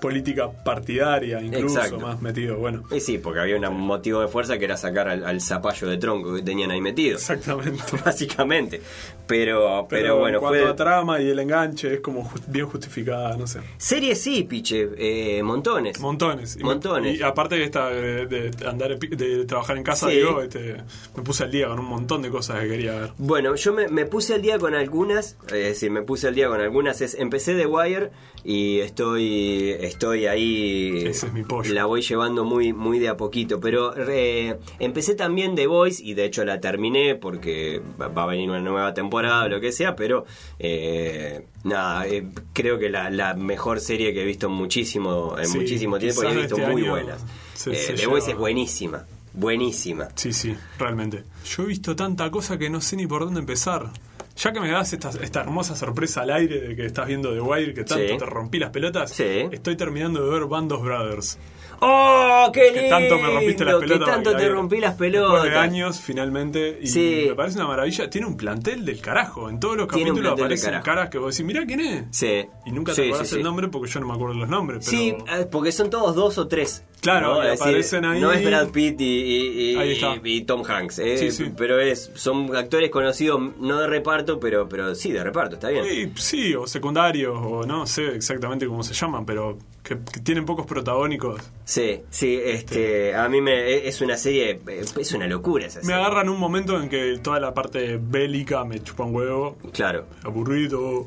política 0.04 0.52
partidaria, 0.52 1.42
incluso, 1.42 1.78
Exacto. 1.78 2.00
más 2.06 2.22
metido, 2.22 2.58
bueno. 2.58 2.84
Y 2.92 3.00
sí, 3.00 3.18
porque 3.20 3.40
había 3.40 3.56
un 3.58 3.80
motivo 3.80 4.20
de 4.20 4.28
fuerza 4.28 4.58
que 4.60 4.66
era 4.66 4.76
sacar 4.76 5.08
al, 5.08 5.24
al 5.26 5.40
zapallo 5.40 5.88
de 5.88 5.98
tronco 5.98 6.36
que 6.36 6.42
tenían 6.42 6.72
ahí 6.72 6.82
metido. 6.82 7.16
Exactamente. 7.16 7.82
Básicamente. 8.06 8.82
Pero, 9.26 9.88
pero, 9.90 10.02
Pero, 10.04 10.20
bueno, 10.20 10.38
en 10.40 10.42
cuanto 10.44 10.60
fue. 10.62 10.70
a 10.72 10.76
trama 10.76 11.22
y 11.22 11.30
el 11.30 11.40
enganche, 11.40 11.94
es 11.94 12.00
como 12.02 12.26
just- 12.26 12.44
bien 12.50 12.66
justificada, 12.66 13.38
no 13.38 13.48
sé. 13.48 13.62
Series 13.78 14.20
sí, 14.20 14.44
piche, 14.44 14.90
eh, 14.98 15.42
montones. 15.42 15.98
Montones. 16.02 16.56
Y 16.56 16.60
me- 16.60 16.66
Montones. 16.66 17.18
Y 17.20 17.24
aparte 17.24 17.56
de, 17.56 17.64
esta, 17.64 17.88
de, 17.90 18.26
de 18.26 18.68
andar 18.68 19.00
de 19.00 19.46
trabajar 19.46 19.78
en 19.78 19.84
casa, 19.84 20.10
Sí. 20.10 20.18
digo, 20.18 20.42
este, 20.42 20.76
me 21.16 21.24
puse 21.24 21.46
al 21.46 21.52
día 21.52 21.68
con 21.70 21.80
un 21.80 21.86
montón 21.86 22.22
de 22.22 22.30
cosas 22.30 22.60
que 22.62 22.68
quería 22.68 22.94
ver. 23.00 23.10
Bueno, 23.18 23.56
yo 23.56 23.72
me, 23.72 23.88
me 23.88 24.06
puse 24.06 24.34
al 24.34 24.42
día 24.42 24.60
con 24.60 24.76
algunas, 24.76 25.38
es 25.48 25.52
decir, 25.52 25.90
me 25.92 26.02
puse 26.02 26.28
al 26.28 26.36
día 26.36 26.50
con 26.50 26.60
algunas. 26.60 27.00
Es, 27.00 27.14
empecé 27.16 27.56
The 27.56 27.66
Wire 27.68 28.12
y 28.44 28.80
estoy, 28.80 29.70
estoy 29.94 30.26
ahí. 30.28 31.04
Ese 31.06 31.28
es 31.28 31.34
mi 31.34 31.44
pollo. 31.44 31.74
La 31.74 31.86
voy 31.86 32.02
llevando 32.02 32.44
muy, 32.46 32.74
muy 32.74 33.00
de 33.00 33.10
a 33.10 33.18
poquito. 33.18 33.60
Pero 33.60 33.94
eh, 33.98 34.58
empecé 34.80 35.16
también 35.16 35.56
The 35.56 35.68
Voice 35.68 36.04
y 36.04 36.14
de 36.14 36.26
hecho 36.26 36.44
la 36.46 36.60
terminé 36.60 37.16
porque 37.16 37.82
va 38.00 38.24
a 38.24 38.26
venir 38.28 38.50
una 38.50 38.60
nueva 38.60 38.94
temporada 38.94 39.46
o 39.46 39.50
lo 39.50 39.60
que 39.62 39.72
sea. 39.72 39.96
Pero 39.96 40.26
eh, 40.60 41.46
nada, 41.64 42.06
eh, 42.08 42.26
creo 42.54 42.78
que 42.80 42.90
la, 42.90 43.10
la 43.10 43.34
mejor 43.34 43.80
serie 43.80 44.14
que 44.14 44.22
he 44.22 44.26
visto 44.26 44.48
en 44.48 44.54
muchísimo, 44.54 45.36
en 45.38 45.48
Sí, 45.48 45.58
muchísimo 45.58 45.98
tiempo 46.00 46.24
y 46.24 46.28
he 46.28 46.36
visto 46.36 46.56
este 46.58 46.72
muy 46.72 46.82
buenas. 46.84 47.24
se- 47.54 47.72
Eh, 47.72 47.76
se 47.76 47.94
The 47.94 48.08
Voice 48.08 48.32
es 48.32 48.38
buenísima, 48.38 49.06
buenísima. 49.34 50.10
Sí, 50.16 50.34
sí, 50.34 50.56
realmente. 50.80 51.24
Yo 51.46 51.64
he 51.64 51.68
visto 51.68 51.96
tanta 51.96 52.30
cosa 52.32 52.58
que 52.58 52.70
no 52.70 52.82
sé 52.82 52.96
ni 52.96 53.08
por 53.08 53.24
dónde 53.26 53.40
empezar. 53.40 53.92
Ya 54.36 54.52
que 54.52 54.60
me 54.60 54.72
das 54.72 54.92
esta, 54.94 55.12
esta 55.22 55.42
hermosa 55.42 55.76
sorpresa 55.76 56.22
al 56.22 56.32
aire 56.32 56.60
de 56.60 56.76
que 56.76 56.86
estás 56.88 57.08
viendo 57.08 57.34
The 57.34 57.42
Wire, 57.42 57.74
que 57.74 57.84
tanto 57.84 58.08
Sí. 58.08 58.18
te 58.18 58.26
rompí 58.26 58.58
las 58.60 58.72
pelotas, 58.72 59.12
Sí. 59.12 59.48
estoy 59.52 59.76
terminando 59.76 60.24
de 60.26 60.30
ver 60.32 60.48
Band 60.48 60.72
of 60.72 60.82
Brothers. 60.84 61.38
¡Oh, 61.86 62.50
qué 62.54 62.66
lindo! 62.72 62.82
Que 62.82 62.90
tanto 62.90 63.18
me 63.20 63.28
rompiste 63.30 63.66
las 63.66 63.76
pelotas. 63.76 64.08
Que 64.08 64.12
tanto 64.14 64.36
te 64.38 64.50
rompí 64.50 64.80
las 64.80 64.92
Después 64.92 65.12
pelotas. 65.12 65.44
de 65.44 65.56
años, 65.58 66.00
finalmente. 66.00 66.80
Y 66.82 66.88
Sí. 66.88 67.26
me 67.28 67.36
parece 67.36 67.58
una 67.58 67.68
maravilla. 67.68 68.10
Tiene 68.10 68.26
un 68.28 68.38
plantel 68.38 68.86
del 68.86 69.02
carajo. 69.02 69.50
En 69.50 69.60
todos 69.60 69.76
los 69.78 69.88
capítulos 69.88 70.32
aparecen 70.34 70.82
caras 70.82 71.10
que 71.10 71.18
vos 71.18 71.36
decís, 71.36 71.46
mirá 71.46 71.66
quién 71.66 71.82
es. 71.82 72.06
Sí. 72.12 72.46
Y 72.66 72.72
nunca 72.72 72.94
te 72.94 73.10
acordás 73.10 73.34
el 73.34 73.44
nombre 73.44 73.68
porque 73.68 73.92
yo 73.92 74.00
no 74.00 74.08
me 74.08 74.14
acuerdo 74.14 74.36
los 74.36 74.50
nombres. 74.50 74.86
Pero... 74.90 74.98
Sí, 74.98 75.10
eh, 75.10 75.46
porque 75.52 75.72
son 75.72 75.90
todos 75.90 76.16
dos 76.16 76.38
o 76.38 76.48
tres. 76.48 76.84
Claro, 77.04 77.36
¿no? 77.44 77.52
aparecen 77.52 78.06
ahí. 78.06 78.20
No 78.20 78.32
es 78.32 78.44
Brad 78.44 78.70
Pitt 78.70 79.00
y, 79.02 79.04
y- 79.06 79.72
y- 79.74 79.76
Ahí 79.78 79.92
está. 79.92 80.16
y 80.24 80.42
Tom 80.46 80.64
Hanks. 80.68 81.00
eh, 81.00 81.18
Sí, 81.18 81.32
sí. 81.32 81.52
Pero 81.56 81.80
es, 81.80 82.10
son 82.16 82.56
actores 82.56 82.90
conocidos, 82.90 83.40
no 83.60 83.80
de 83.80 83.88
reparto, 83.88 84.40
pero, 84.40 84.68
pero 84.68 84.96
sí, 84.96 85.12
de 85.12 85.24
reparto, 85.24 85.56
está 85.56 85.70
bien. 85.70 85.84
Sí, 85.86 86.12
sí, 86.16 86.56
o 86.56 86.66
secundarios, 86.66 87.38
o 87.40 87.64
no 87.66 87.86
sé 87.86 88.16
exactamente 88.16 88.66
cómo 88.66 88.82
se 88.84 88.94
llaman, 88.94 89.26
pero 89.26 89.58
que, 89.84 89.98
que 90.00 90.22
tienen 90.22 90.46
pocos 90.46 90.66
protagónicos. 90.66 91.42
Sí, 91.66 92.02
sí, 92.10 92.40
este, 92.42 93.14
a 93.14 93.28
mí 93.28 93.42
me, 93.42 93.86
es 93.86 94.00
una 94.02 94.16
serie, 94.18 94.60
es 94.98 95.14
una 95.14 95.28
locura 95.28 95.66
esa 95.68 95.80
Me 95.80 95.86
serie. 95.88 96.02
agarran 96.02 96.30
un 96.30 96.40
momento 96.40 96.82
en 96.82 96.88
que 96.88 97.20
toda 97.22 97.40
la 97.42 97.54
parte 97.54 98.00
bélica 98.02 98.64
me 98.64 98.82
chupa 98.82 99.04
un 99.04 99.14
huevo, 99.14 99.58
Claro, 99.74 100.06
aburrido, 100.24 101.06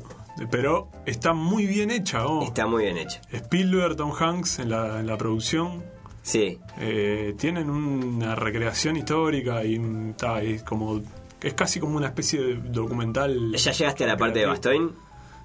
pero 0.51 0.89
está 1.05 1.33
muy 1.33 1.65
bien 1.65 1.91
hecha. 1.91 2.25
oh. 2.27 2.43
está 2.43 2.67
muy 2.67 2.83
bien 2.83 2.97
hecha. 2.97 3.21
Spielberg, 3.31 3.95
Tom 3.95 4.11
Hanks 4.17 4.59
en 4.59 4.69
la, 4.69 4.99
en 4.99 5.07
la 5.07 5.17
producción. 5.17 5.83
Sí, 6.23 6.59
eh, 6.79 7.35
tienen 7.37 7.69
una 7.69 8.35
recreación 8.35 8.97
histórica 8.97 9.63
y 9.63 9.79
ta, 10.17 10.41
es 10.41 10.63
como 10.63 11.01
es 11.39 11.53
casi 11.53 11.79
como 11.79 11.95
una 11.97 12.07
especie 12.07 12.41
de 12.41 12.55
documental. 12.55 13.53
¿ya 13.55 13.71
llegaste 13.71 14.03
a 14.03 14.07
la 14.07 14.17
parte 14.17 14.39
de 14.39 14.45
Bastogne? 14.45 14.89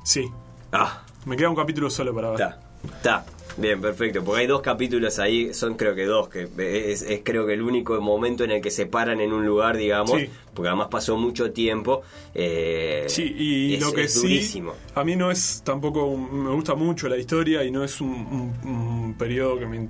Sí, 0.02 0.28
Ah, 0.72 1.02
me 1.26 1.36
queda 1.36 1.50
un 1.50 1.54
capítulo 1.56 1.90
solo 1.90 2.14
para 2.14 2.30
ver. 2.30 2.40
Está, 2.40 2.60
está. 2.96 3.24
Bien, 3.56 3.80
perfecto. 3.80 4.24
Porque 4.24 4.40
hay 4.42 4.46
dos 4.46 4.62
capítulos 4.62 5.18
ahí, 5.18 5.52
son 5.52 5.74
creo 5.76 5.94
que 5.94 6.04
dos, 6.06 6.28
que 6.28 6.48
es, 6.90 7.02
es 7.02 7.20
creo 7.22 7.46
que 7.46 7.52
el 7.54 7.62
único 7.62 8.00
momento 8.00 8.44
en 8.44 8.50
el 8.52 8.60
que 8.62 8.70
se 8.70 8.86
paran 8.86 9.20
en 9.20 9.32
un 9.32 9.44
lugar, 9.44 9.76
digamos, 9.76 10.18
Sí. 10.20 10.28
porque 10.54 10.68
además 10.68 10.88
pasó 10.90 11.16
mucho 11.16 11.52
tiempo. 11.52 12.02
eh, 12.34 13.04
Sí, 13.08 13.34
y 13.36 13.74
es- 13.74 13.80
lo 13.82 13.92
que 13.92 14.04
es 14.04 14.14
sí, 14.14 14.20
durísimo. 14.22 14.72
a 14.94 15.04
mí 15.04 15.16
no 15.16 15.30
es 15.30 15.62
tampoco, 15.64 16.04
un- 16.06 16.44
me 16.44 16.50
gusta 16.50 16.74
mucho 16.74 17.08
la 17.08 17.18
historia 17.18 17.62
y 17.64 17.70
no 17.70 17.84
es 17.84 18.00
un, 18.00 18.08
un- 18.64 18.68
un 18.70 19.14
periodo 19.18 19.58
que 19.58 19.66
me... 19.66 19.88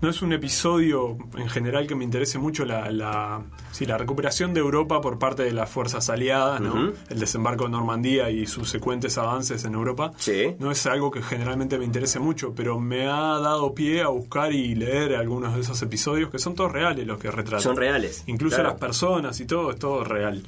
No 0.00 0.08
es 0.08 0.22
un 0.22 0.32
episodio 0.32 1.18
en 1.36 1.48
general 1.48 1.86
que 1.86 1.94
me 1.94 2.04
interese 2.04 2.38
mucho 2.38 2.64
la, 2.64 2.90
la, 2.90 3.42
sí, 3.70 3.84
la 3.84 3.98
recuperación 3.98 4.54
de 4.54 4.60
Europa 4.60 5.02
por 5.02 5.18
parte 5.18 5.42
de 5.42 5.52
las 5.52 5.68
fuerzas 5.68 6.08
aliadas, 6.08 6.60
¿no? 6.60 6.92
El 7.10 7.20
desembarco 7.20 7.64
de 7.64 7.70
Normandía 7.70 8.30
y 8.30 8.46
sus 8.46 8.70
secuentes 8.70 9.18
avances 9.18 9.64
en 9.66 9.74
Europa. 9.74 10.12
Sí. 10.16 10.56
No 10.58 10.70
es 10.70 10.86
algo 10.86 11.10
que 11.10 11.22
generalmente 11.22 11.76
me 11.78 11.84
interese 11.84 12.18
mucho, 12.18 12.54
pero 12.54 12.80
me 12.80 13.08
ha 13.08 13.38
dado 13.40 13.74
pie 13.74 14.00
a 14.00 14.08
buscar 14.08 14.54
y 14.54 14.74
leer 14.74 15.16
algunos 15.16 15.54
de 15.54 15.60
esos 15.60 15.80
episodios 15.82 16.30
que 16.30 16.38
son 16.38 16.54
todos 16.54 16.72
reales 16.72 17.06
los 17.06 17.18
que 17.18 17.30
retratan. 17.30 17.60
Son 17.60 17.76
reales. 17.76 18.24
Incluso 18.26 18.56
claro. 18.56 18.70
las 18.70 18.80
personas 18.80 19.38
y 19.40 19.44
todo, 19.44 19.70
es 19.70 19.78
todo 19.78 20.02
real. 20.02 20.42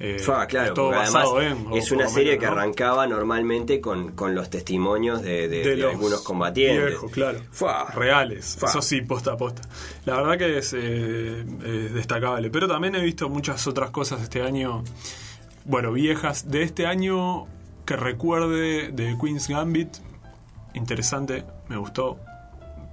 Eh, 0.00 0.16
claro, 0.24 0.68
es 0.68 0.74
todo 0.74 0.90
basado 0.90 1.38
además 1.38 1.66
en. 1.72 1.72
es 1.76 1.90
una 1.90 2.06
serie 2.08 2.32
menos, 2.34 2.40
que 2.44 2.46
¿no? 2.46 2.52
arrancaba 2.60 3.06
normalmente 3.08 3.80
con, 3.80 4.12
con 4.12 4.32
los 4.34 4.48
testimonios 4.48 5.22
de, 5.22 5.48
de- 5.48 5.48
de, 5.48 5.70
de 5.70 5.76
los 5.76 5.92
algunos 5.94 6.20
combatientes. 6.22 6.86
viejos, 6.86 7.10
claro. 7.10 7.40
Fua. 7.50 7.90
Reales, 7.92 8.56
Fua. 8.60 8.68
eso 8.68 8.80
sí, 8.80 9.00
posta 9.02 9.32
a 9.32 9.36
posta. 9.36 9.62
La 10.04 10.16
verdad 10.16 10.38
que 10.38 10.58
es, 10.58 10.72
eh, 10.78 11.44
es 11.64 11.94
destacable. 11.94 12.48
Pero 12.50 12.68
también 12.68 12.94
he 12.94 13.00
visto 13.02 13.28
muchas 13.28 13.66
otras 13.66 13.90
cosas 13.90 14.22
este 14.22 14.40
año, 14.42 14.84
bueno, 15.64 15.90
viejas. 15.92 16.48
De 16.48 16.62
este 16.62 16.86
año 16.86 17.46
que 17.84 17.96
recuerde 17.96 18.92
de 18.92 19.16
Queen's 19.20 19.48
Gambit, 19.48 19.96
interesante, 20.74 21.44
me 21.68 21.76
gustó, 21.76 22.18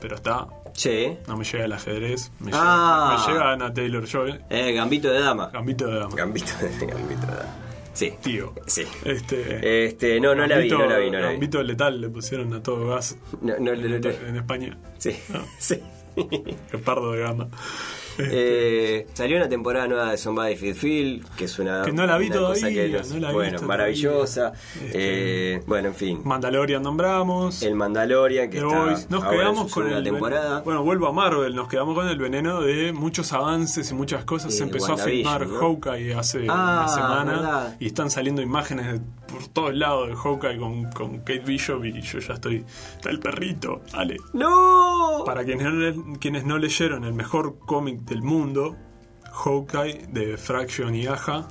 pero 0.01 0.15
está. 0.15 0.47
Sí. 0.75 1.17
No 1.27 1.37
me 1.37 1.43
llega 1.45 1.65
el 1.65 1.71
ajedrez, 1.73 2.31
me, 2.39 2.51
Ah. 2.53 3.15
llega, 3.17 3.27
me 3.27 3.33
llega 3.33 3.51
Anna 3.53 3.73
Taylor 3.73 4.05
Joy, 4.05 4.39
Eh, 4.49 4.73
Gambito 4.73 5.09
de 5.09 5.19
Dama. 5.21 5.49
Gambito 5.51 5.87
de 5.87 5.99
dama. 5.99 6.15
Gambito 6.15 6.51
de, 6.61 6.85
Gambito 6.87 7.21
de 7.27 7.33
Dama. 7.33 7.55
Sí. 7.93 8.13
Tío. 8.21 8.53
Sí. 8.67 8.83
Este, 9.05 9.85
Este, 9.85 10.19
no, 10.19 10.35
no 10.35 10.45
la 10.45 10.57
vi, 10.57 10.69
no 10.69 10.85
la 10.85 10.97
vi, 10.97 11.09
no 11.09 11.19
la 11.19 11.27
vi. 11.27 11.33
Gambito 11.35 11.63
letal 11.63 12.01
le 12.01 12.09
pusieron 12.09 12.53
a 12.53 12.61
todo 12.61 12.87
gas 12.89 13.17
No, 13.41 13.53
no, 13.57 13.73
no. 13.73 13.83
en 13.85 14.35
España. 14.35 14.77
Sí. 14.97 15.15
No. 15.29 15.39
Sí. 15.59 15.81
El 16.71 16.79
pardo 16.81 17.11
de 17.13 17.21
gama. 17.21 17.47
Eh, 18.17 19.07
salió 19.13 19.37
una 19.37 19.49
temporada 19.49 19.87
nueva 19.87 20.11
de 20.11 20.17
Somebody 20.17 20.55
Feed 20.55 20.75
Feel, 20.75 21.25
que 21.37 21.45
es 21.45 21.59
una, 21.59 21.81
Que 21.83 21.91
no 21.91 22.05
la 22.05 22.17
vi 22.17 22.29
todavía, 22.29 22.69
que 22.69 22.87
los- 22.89 23.09
no 23.11 23.19
la 23.19 23.31
bueno, 23.31 23.61
maravillosa. 23.63 24.51
todavía. 24.53 24.91
Eh, 24.93 25.61
bueno, 25.67 25.89
en 25.89 25.95
fin. 25.95 26.21
Mandalorian 26.23 26.81
nombramos. 26.83 27.61
El 27.61 27.75
Mandalorian, 27.75 28.49
que 28.49 28.59
The 28.59 28.65
está 28.65 28.79
Boys. 28.85 29.09
Nos 29.09 29.23
ahora 29.23 29.35
en 29.35 29.39
quedamos 29.41 29.67
su 29.71 29.73
con 29.81 29.91
el 29.91 30.03
temporada. 30.03 30.61
Bueno, 30.61 30.83
vuelvo 30.83 31.07
a 31.07 31.11
Marvel. 31.13 31.55
Nos 31.55 31.67
quedamos 31.67 31.95
con 31.95 32.07
el 32.07 32.17
veneno 32.17 32.61
de 32.61 32.93
muchos 32.93 33.33
avances 33.33 33.91
y 33.91 33.93
muchas 33.93 34.23
cosas. 34.25 34.53
Eh, 34.53 34.57
Se 34.57 34.63
empezó 34.63 34.93
a 34.93 34.97
filmar 34.97 35.47
¿no? 35.47 35.59
Hawkeye 35.59 36.13
hace 36.13 36.45
Ah, 36.49 36.85
una 36.85 36.87
semana 36.87 37.31
verdad. 37.31 37.75
y 37.79 37.87
están 37.87 38.09
saliendo 38.09 38.41
imágenes 38.41 38.93
de- 38.93 38.99
por 39.27 39.47
todos 39.49 39.75
lados 39.75 40.09
de 40.09 40.15
Hawkeye 40.15 40.57
con, 40.57 40.91
con 40.91 41.17
Kate 41.19 41.39
Bishop 41.39 41.83
y 41.85 42.01
yo 42.01 42.19
ya 42.19 42.33
estoy. 42.33 42.65
Está 42.95 43.09
el 43.09 43.19
perrito, 43.19 43.81
Ale. 43.93 44.17
¡No! 44.33 45.23
Para 45.25 45.43
quienes 45.43 45.71
no, 45.71 46.13
quienes 46.19 46.45
no 46.45 46.57
leyeron 46.57 47.03
el 47.03 47.13
mejor 47.13 47.57
cómic 47.59 48.01
del 48.01 48.21
mundo, 48.21 48.75
Hawkeye 49.35 50.07
de 50.11 50.37
Fraction 50.37 50.95
y 50.95 51.07
Aja, 51.07 51.47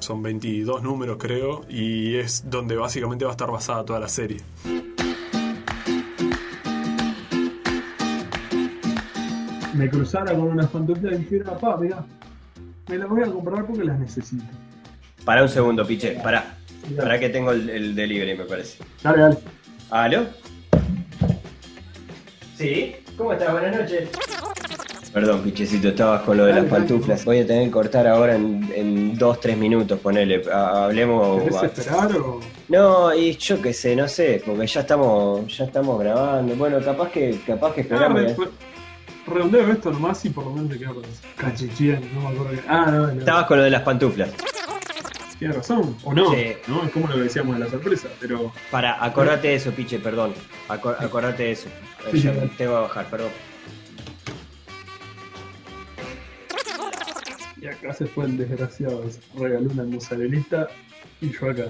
son 0.00 0.22
22 0.22 0.82
números 0.82 1.18
creo, 1.20 1.62
y 1.68 2.16
es 2.16 2.48
donde 2.48 2.76
básicamente 2.76 3.24
va 3.24 3.30
a 3.30 3.32
estar 3.32 3.50
basada 3.50 3.84
toda 3.84 4.00
la 4.00 4.08
serie. 4.08 4.40
Me 9.74 9.88
cruzara 9.88 10.34
con 10.34 10.42
unas 10.42 10.68
pantuflas 10.68 11.14
y 11.14 11.18
dijera, 11.18 11.52
papá, 11.52 11.78
mira, 11.80 12.04
me 12.88 12.98
las 12.98 13.08
voy 13.08 13.22
a 13.22 13.26
comprar 13.26 13.66
porque 13.66 13.84
las 13.84 13.98
necesito. 13.98 14.44
Para 15.24 15.42
un 15.42 15.48
segundo, 15.48 15.86
piche, 15.86 16.18
para. 16.22 16.59
Para 16.96 17.18
que 17.20 17.28
tengo 17.28 17.52
el, 17.52 17.68
el 17.70 17.94
delivery, 17.94 18.36
me 18.36 18.44
parece. 18.44 18.78
Dale, 19.02 19.18
dale. 19.22 19.36
¿Aló? 19.90 20.26
¿Sí? 22.56 22.96
¿Cómo 23.16 23.32
estás? 23.32 23.52
Buenas 23.52 23.76
noches. 23.76 24.08
Perdón, 25.12 25.42
pichecito, 25.42 25.88
estabas 25.88 26.22
con 26.22 26.36
lo 26.36 26.44
de 26.44 26.50
Dale, 26.52 26.62
las 26.62 26.70
dale. 26.70 26.84
pantuflas. 26.86 27.24
Voy 27.24 27.38
a 27.40 27.46
tener 27.46 27.64
que 27.64 27.70
cortar 27.72 28.06
ahora 28.06 28.36
en, 28.36 28.70
en 28.74 29.18
dos, 29.18 29.40
tres 29.40 29.56
minutos, 29.56 29.98
ponele. 29.98 30.42
Ha- 30.52 30.84
Hablemos. 30.84 31.42
¿Querés 31.42 31.62
esperar 31.64 32.16
o...? 32.16 32.40
No, 32.68 33.12
y 33.14 33.36
yo 33.36 33.60
qué 33.60 33.72
sé, 33.72 33.96
no 33.96 34.06
sé, 34.06 34.40
porque 34.46 34.66
ya 34.68 34.80
estamos, 34.82 35.56
ya 35.56 35.64
estamos 35.64 35.98
grabando. 35.98 36.54
Bueno, 36.54 36.78
capaz 36.80 37.10
que, 37.10 37.40
capaz 37.44 37.74
que 37.74 37.80
Ah, 37.80 37.84
esperamos. 37.84 38.20
re- 38.20 38.34
re- 38.36 38.50
redondeo 39.34 39.72
esto 39.72 39.90
nomás 39.90 40.24
y 40.24 40.30
por 40.30 40.44
lo 40.44 40.52
menos 40.52 40.70
te 40.70 40.78
quedo 40.78 40.94
con 40.94 41.02
no 41.02 42.20
me 42.20 42.28
acuerdo 42.28 42.50
que... 42.50 42.60
Ah, 42.68 42.86
no, 42.90 43.06
no. 43.08 43.18
Estabas 43.18 43.46
con 43.46 43.58
lo 43.58 43.64
de 43.64 43.70
las 43.70 43.82
pantuflas. 43.82 44.30
Tienes 45.40 45.56
razón, 45.56 45.96
o 46.04 46.12
no, 46.14 46.32
Sí. 46.34 46.52
¿no? 46.68 46.84
Es 46.84 46.92
como 46.92 47.08
lo 47.08 47.14
que 47.14 47.22
decíamos 47.22 47.58
de 47.58 47.64
la 47.64 47.70
sorpresa, 47.70 48.08
pero 48.20 48.52
Para, 48.70 49.02
acordate 49.02 49.48
de 49.48 49.54
eso, 49.54 49.72
Piche, 49.72 49.98
perdón. 49.98 50.34
Acor- 50.68 50.96
acordate 51.00 51.42
de 51.44 51.52
eso. 51.52 51.68
Sí, 52.12 52.28
te 52.58 52.66
voy 52.68 52.76
a 52.76 52.80
bajar, 52.80 53.06
perdón. 53.10 53.30
y 57.62 57.66
acá 57.66 57.92
se 57.92 58.06
fue 58.06 58.24
el 58.24 58.38
desgraciado, 58.38 59.04
regaló 59.38 59.70
una 59.70 59.84
mozzarellita 59.84 60.68
y 61.20 61.30
yo 61.30 61.50
acá, 61.50 61.64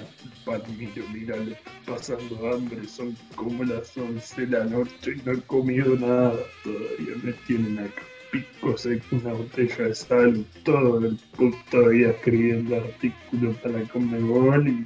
Palmiro, 0.44 1.02
mira, 1.12 1.36
le 1.36 1.52
estoy 1.54 1.72
pasando 1.84 2.52
hambre, 2.52 2.86
son 2.86 3.16
como 3.34 3.64
las 3.64 3.96
11 3.96 4.46
de 4.46 4.58
la 4.58 4.64
noche 4.66 5.14
y 5.16 5.22
no 5.26 5.32
he 5.32 5.40
comido 5.42 5.96
nada, 5.96 6.34
todavía 6.62 7.16
me 7.24 7.32
tienen 7.32 7.78
acá 7.80 8.02
pico 8.30 8.76
seco, 8.76 9.16
una 9.16 9.32
botella 9.32 9.84
de 9.84 9.94
sal, 9.94 10.44
todo 10.64 10.98
el 10.98 11.18
puto 11.36 11.88
día 11.90 12.10
escribiendo 12.10 12.76
artículos 12.76 13.56
para 13.58 13.82
Conmebol 13.84 14.68
y... 14.68 14.84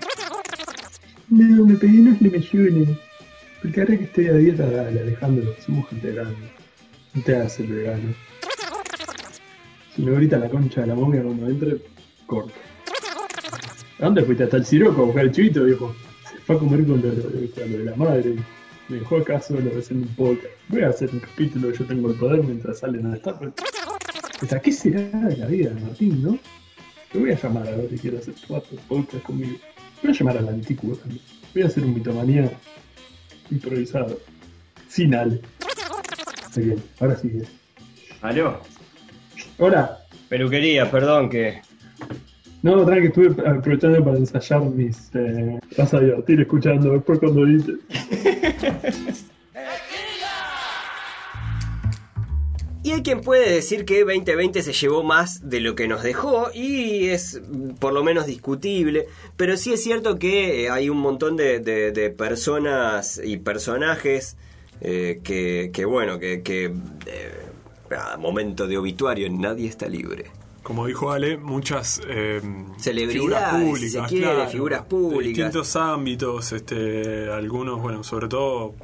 No, 1.29 1.65
me 1.65 1.75
pedí 1.75 2.01
unos 2.01 2.21
lemillones. 2.21 2.99
Porque 3.63 3.81
ahora 3.81 3.97
que 3.97 4.05
estoy 4.05 4.27
a 4.29 4.35
dieta, 4.35 4.71
dale, 4.71 5.01
Alejandro, 5.01 5.55
somos 5.65 5.89
gente 5.89 6.13
grande. 6.13 6.53
No 7.15 7.23
te 7.23 7.35
hagas 7.35 7.59
el 7.61 7.69
vegano. 7.69 8.15
Si 9.95 10.03
no 10.03 10.15
grita 10.15 10.39
la 10.39 10.51
concha 10.51 10.83
de 10.83 10.89
la 10.89 10.95
momia 10.95 11.23
cuando 11.23 11.49
entre, 11.49 11.79
corto. 12.27 12.53
¿A 14.01 14.05
dónde 14.05 14.23
fuiste? 14.25 14.45
Hasta 14.45 14.59
el 14.59 14.67
Siroco 14.67 15.03
a 15.03 15.05
buscar 15.07 15.25
el 15.25 15.33
chivito, 15.33 15.65
viejo. 15.65 15.95
Se 16.31 16.37
fue 16.39 16.57
a 16.57 16.59
comer 16.59 16.85
con 16.87 17.01
con 17.01 17.11
lo 17.11 17.79
de 17.79 17.85
la 17.85 17.97
madre. 17.97 18.37
Me 18.89 18.99
dejó 18.99 19.17
acá 19.17 19.41
solo 19.41 19.71
haciendo 19.79 20.07
un 20.07 20.15
podcast. 20.15 20.53
Voy 20.69 20.83
a 20.83 20.89
hacer 20.89 21.11
un 21.13 21.21
capítulo 21.21 21.69
de 21.69 21.79
Yo 21.79 21.85
tengo 21.87 22.11
el 22.11 22.17
poder 22.17 22.43
mientras 22.43 22.79
salen 22.81 23.07
a 23.07 23.17
estar. 23.17 23.39
¿Hasta 24.43 24.61
qué 24.61 24.73
será 24.73 25.01
de 25.21 25.37
la 25.39 25.47
vida, 25.47 25.73
Martín, 25.81 26.23
no? 26.23 26.39
Te 27.11 27.19
voy 27.19 27.31
a 27.31 27.41
llamar 27.41 27.67
a 27.69 27.77
ver 27.77 27.89
si 27.91 27.99
quiero 27.99 28.19
hacer 28.19 28.35
cuatro 28.47 28.77
podcasts 28.89 29.25
conmigo. 29.25 29.57
Voy 30.03 30.11
a 30.13 30.15
llamar 30.15 30.39
a 30.39 30.43
la 30.43 30.51
antigua 30.51 30.97
también. 30.97 31.23
Voy 31.55 31.63
a 31.63 31.67
hacer 31.67 31.85
un 31.85 31.95
mitomanía 31.95 32.51
improvisado. 33.51 34.19
Sin 34.89 35.15
Ale. 35.15 35.41
Bien, 36.57 36.83
ahora 37.01 37.17
sí. 37.17 37.29
eh. 37.29 37.45
¿Aló? 38.21 38.61
Hola. 39.59 39.99
Peluquería, 40.29 40.91
perdón 40.91 41.29
que. 41.31 41.63
No, 42.63 42.85
tranqui, 42.85 43.09
estuve 43.09 43.29
aprovechando 43.49 44.05
para 44.05 44.17
ensayar 44.19 44.63
mis. 44.63 45.11
Eh, 45.15 45.59
vas 45.77 45.95
a 45.95 46.01
divertir 46.01 46.41
escuchando 46.41 46.93
después 46.93 47.19
cuando 47.19 47.45
dices. 47.45 47.77
hay 52.95 53.03
quien 53.03 53.21
puede 53.21 53.51
decir 53.53 53.85
que 53.85 54.01
2020 54.05 54.63
se 54.63 54.73
llevó 54.73 55.03
más 55.03 55.49
de 55.49 55.61
lo 55.61 55.75
que 55.75 55.87
nos 55.89 56.03
dejó 56.03 56.51
y 56.55 57.07
es 57.09 57.41
mm, 57.49 57.71
por 57.81 57.93
lo 57.93 58.03
menos 58.05 58.27
discutible, 58.27 59.07
pero 59.37 59.57
sí 59.57 59.73
es 59.73 59.83
cierto 59.83 60.19
que 60.19 60.65
eh, 60.65 60.71
hay 60.71 60.89
un 60.89 60.99
montón 60.99 61.37
de, 61.37 61.59
de- 61.61 61.93
de 61.93 62.11
personas 62.11 63.21
y 63.23 63.37
personajes 63.39 64.37
eh, 64.81 65.21
que, 65.23 65.71
que, 65.73 65.85
bueno, 65.85 66.19
que, 66.19 66.43
que 66.43 66.67
eh, 67.07 67.95
a 67.97 68.17
momento 68.17 68.67
de 68.67 68.77
obituario 68.79 69.29
nadie 69.31 69.69
está 69.69 69.87
libre. 69.89 70.25
Como 70.63 70.87
dijo 70.87 71.11
Ale, 71.13 71.37
muchas 71.37 72.01
eh, 72.09 72.41
Celebridades, 72.79 73.13
figuras 73.13 73.53
si 73.61 73.65
públicas, 73.67 73.93
se 74.09 74.09
quiere, 74.17 74.33
claro, 74.35 74.51
figuras 74.51 74.81
de 74.83 74.87
públicas. 74.89 75.25
distintos 75.37 75.77
ámbitos, 75.77 76.53
este, 76.53 77.29
algunos, 77.31 77.83
bueno, 77.83 78.03
sobre 78.03 78.29
todo, 78.29 78.75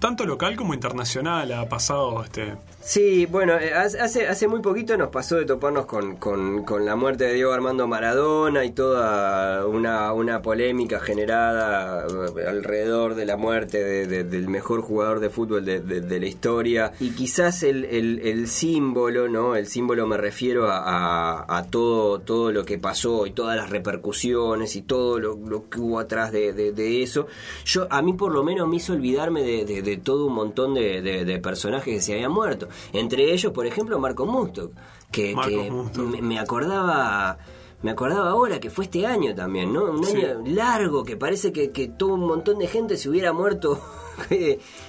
tanto 0.00 0.24
local 0.26 0.56
como 0.56 0.74
internacional 0.74 1.52
ha 1.52 1.68
pasado, 1.68 2.22
este, 2.24 2.54
Sí, 2.82 3.26
bueno, 3.26 3.58
eh, 3.58 3.74
hace, 3.74 4.26
hace 4.26 4.48
muy 4.48 4.60
poquito 4.60 4.96
nos 4.96 5.10
pasó 5.10 5.36
de 5.36 5.44
toparnos 5.44 5.84
con, 5.84 6.16
con, 6.16 6.64
con 6.64 6.86
la 6.86 6.96
muerte 6.96 7.24
de 7.24 7.34
Diego 7.34 7.52
Armando 7.52 7.86
Maradona 7.86 8.64
y 8.64 8.70
toda 8.70 9.66
una, 9.66 10.12
una 10.14 10.40
polémica 10.40 10.98
generada 10.98 12.06
eh, 12.06 12.46
alrededor 12.48 13.14
de 13.16 13.26
la 13.26 13.36
muerte 13.36 13.84
de- 13.84 14.06
de- 14.06 14.24
del 14.24 14.48
mejor 14.48 14.80
jugador 14.80 15.20
de 15.20 15.28
fútbol 15.28 15.64
de, 15.66 15.80
de- 15.80 16.00
la 16.20 16.26
historia. 16.26 16.92
Y 17.00 17.10
quizás 17.10 17.62
el, 17.62 17.84
el- 17.84 18.20
símbolo, 18.48 19.28
¿no? 19.28 19.56
El 19.56 19.66
símbolo 19.66 20.06
me 20.06 20.16
refiero 20.16 20.66
a, 20.70 21.44
todo, 21.70 22.20
todo 22.20 22.50
lo 22.50 22.64
que 22.64 22.78
pasó 22.78 23.26
y 23.26 23.32
todas 23.32 23.56
las 23.56 23.68
repercusiones 23.68 24.74
y 24.76 24.82
todo 24.82 25.18
lo, 25.18 25.38
que 25.68 25.78
hubo 25.80 25.98
atrás 25.98 26.32
de, 26.32 26.52
de- 26.54 26.72
eso. 27.02 27.26
Yo, 27.66 27.86
a 27.90 28.00
mí 28.00 28.14
por 28.14 28.32
lo 28.32 28.42
menos 28.42 28.66
me 28.68 28.76
hizo 28.76 28.94
de, 29.42 29.64
de- 29.64 29.82
de 29.82 29.96
todo 29.98 30.26
un 30.26 30.34
montón 30.34 30.74
de, 30.74 31.40
personajes 31.42 31.94
que 31.94 32.00
se 32.00 32.14
habían 32.14 32.32
muerto. 32.32 32.68
Entre 32.92 33.32
ellos, 33.32 33.52
por 33.52 33.66
ejemplo, 33.66 33.98
Marco 33.98 34.24
Mustok, 34.26 34.72
que, 35.10 35.34
me, 35.36 36.22
me 36.22 36.38
acordaba... 36.38 37.38
Me 37.82 37.92
acordaba 37.92 38.28
ahora 38.28 38.60
que 38.60 38.68
fue 38.68 38.84
este 38.84 39.06
año 39.06 39.34
también, 39.34 39.72
¿no? 39.72 39.84
Un 39.84 40.04
Sí. 40.04 40.16
año 40.20 40.42
largo 40.44 41.02
que 41.02 41.16
parece 41.16 41.50
que, 41.50 41.70
que 41.70 41.88
todo 41.88 42.12
un 42.12 42.26
montón 42.26 42.58
de 42.58 42.66
gente 42.66 42.98
se 42.98 43.08
hubiera 43.08 43.32
muerto 43.32 43.80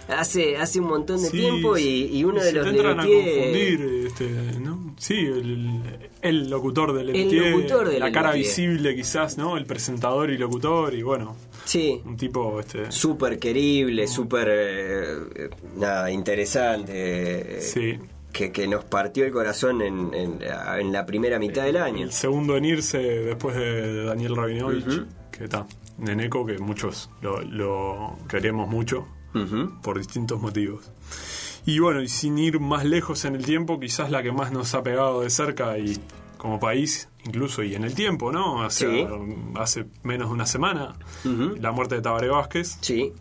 hace, 0.08 0.58
hace 0.58 0.80
un 0.80 0.88
montón 0.88 1.22
de 1.22 1.30
Sí, 1.30 1.38
tiempo 1.38 1.78
y, 1.78 2.06
y 2.12 2.24
uno 2.24 2.42
de 2.44 2.54
los 2.54 2.64
te 2.66 2.70
entran 2.72 3.00
a 3.00 3.04
confundir, 3.04 4.04
este, 4.08 4.30
¿no? 4.60 4.94
Sí, 4.98 5.16
el, 5.16 5.82
el 6.22 6.50
locutor 6.50 6.94
del 6.94 7.10
El 7.16 7.36
locutor 7.52 7.90
del 7.90 8.00
la 8.00 8.12
cara 8.12 8.32
visible 8.34 8.96
quizás, 8.96 9.38
¿no? 9.38 9.58
El 9.58 9.66
presentador 9.66 10.30
y 10.32 10.38
locutor 10.38 10.94
y 10.94 11.02
bueno, 11.04 11.36
Sí, 11.66 12.02
un 12.06 12.18
tipo, 12.18 12.60
este, 12.60 12.92
súper 12.92 13.38
querible, 13.40 14.08
súper 14.08 14.48
eh, 14.52 15.18
eh, 15.36 15.50
nada, 15.78 16.12
interesante. 16.12 16.92
eh, 17.58 17.62
sí, 17.62 17.98
Que, 18.34 18.52
que 18.52 18.68
nos 18.68 18.84
partió 18.86 19.26
el 19.26 19.32
corazón 19.32 19.82
en, 19.82 20.14
en, 20.14 20.40
en 20.42 20.92
la 20.92 21.06
primera 21.06 21.38
mitad 21.38 21.64
del 21.66 21.78
año. 21.78 22.04
el 22.04 22.12
segundo 22.14 22.58
en 22.58 22.66
irse 22.66 22.98
después 22.98 23.56
de 23.56 24.06
Daniel 24.06 24.36
Rabinovich, 24.36 24.88
Ujú. 24.88 25.06
que 25.32 25.44
está, 25.46 25.68
Neneco, 25.98 26.46
que 26.46 26.58
muchos 26.58 27.10
lo, 27.22 27.42
lo 27.42 28.18
queremos 28.30 28.68
mucho 28.70 29.06
Por 29.82 29.98
distintos 29.98 30.42
motivos. 30.42 30.90
Y 31.66 31.80
bueno, 31.80 32.02
y 32.02 32.08
sin 32.08 32.38
ir 32.38 32.60
más 32.60 32.86
lejos 32.86 33.24
en 33.26 33.36
el 33.36 33.46
tiempo, 33.46 33.80
quizás 33.80 34.10
la 34.12 34.24
que 34.24 34.32
más 34.32 34.52
nos 34.52 34.74
ha 34.74 34.82
pegado 34.84 35.22
de 35.22 35.30
cerca 35.30 35.78
y 35.78 35.98
como 36.38 36.60
país, 36.60 37.08
incluso 37.24 37.62
y 37.62 37.76
en 37.76 37.84
el 37.84 37.94
tiempo, 37.94 38.32
¿no? 38.32 38.64
Hace, 38.64 38.88
Sí. 38.88 39.08
hace 39.56 39.86
menos 40.04 40.30
de 40.30 40.34
una 40.34 40.46
semana, 40.48 40.96
la 41.24 41.72
muerte 41.72 41.96
de 41.96 42.02
Tabaré 42.02 42.30
Vázquez, 42.30 42.78
Sí, 42.82 43.14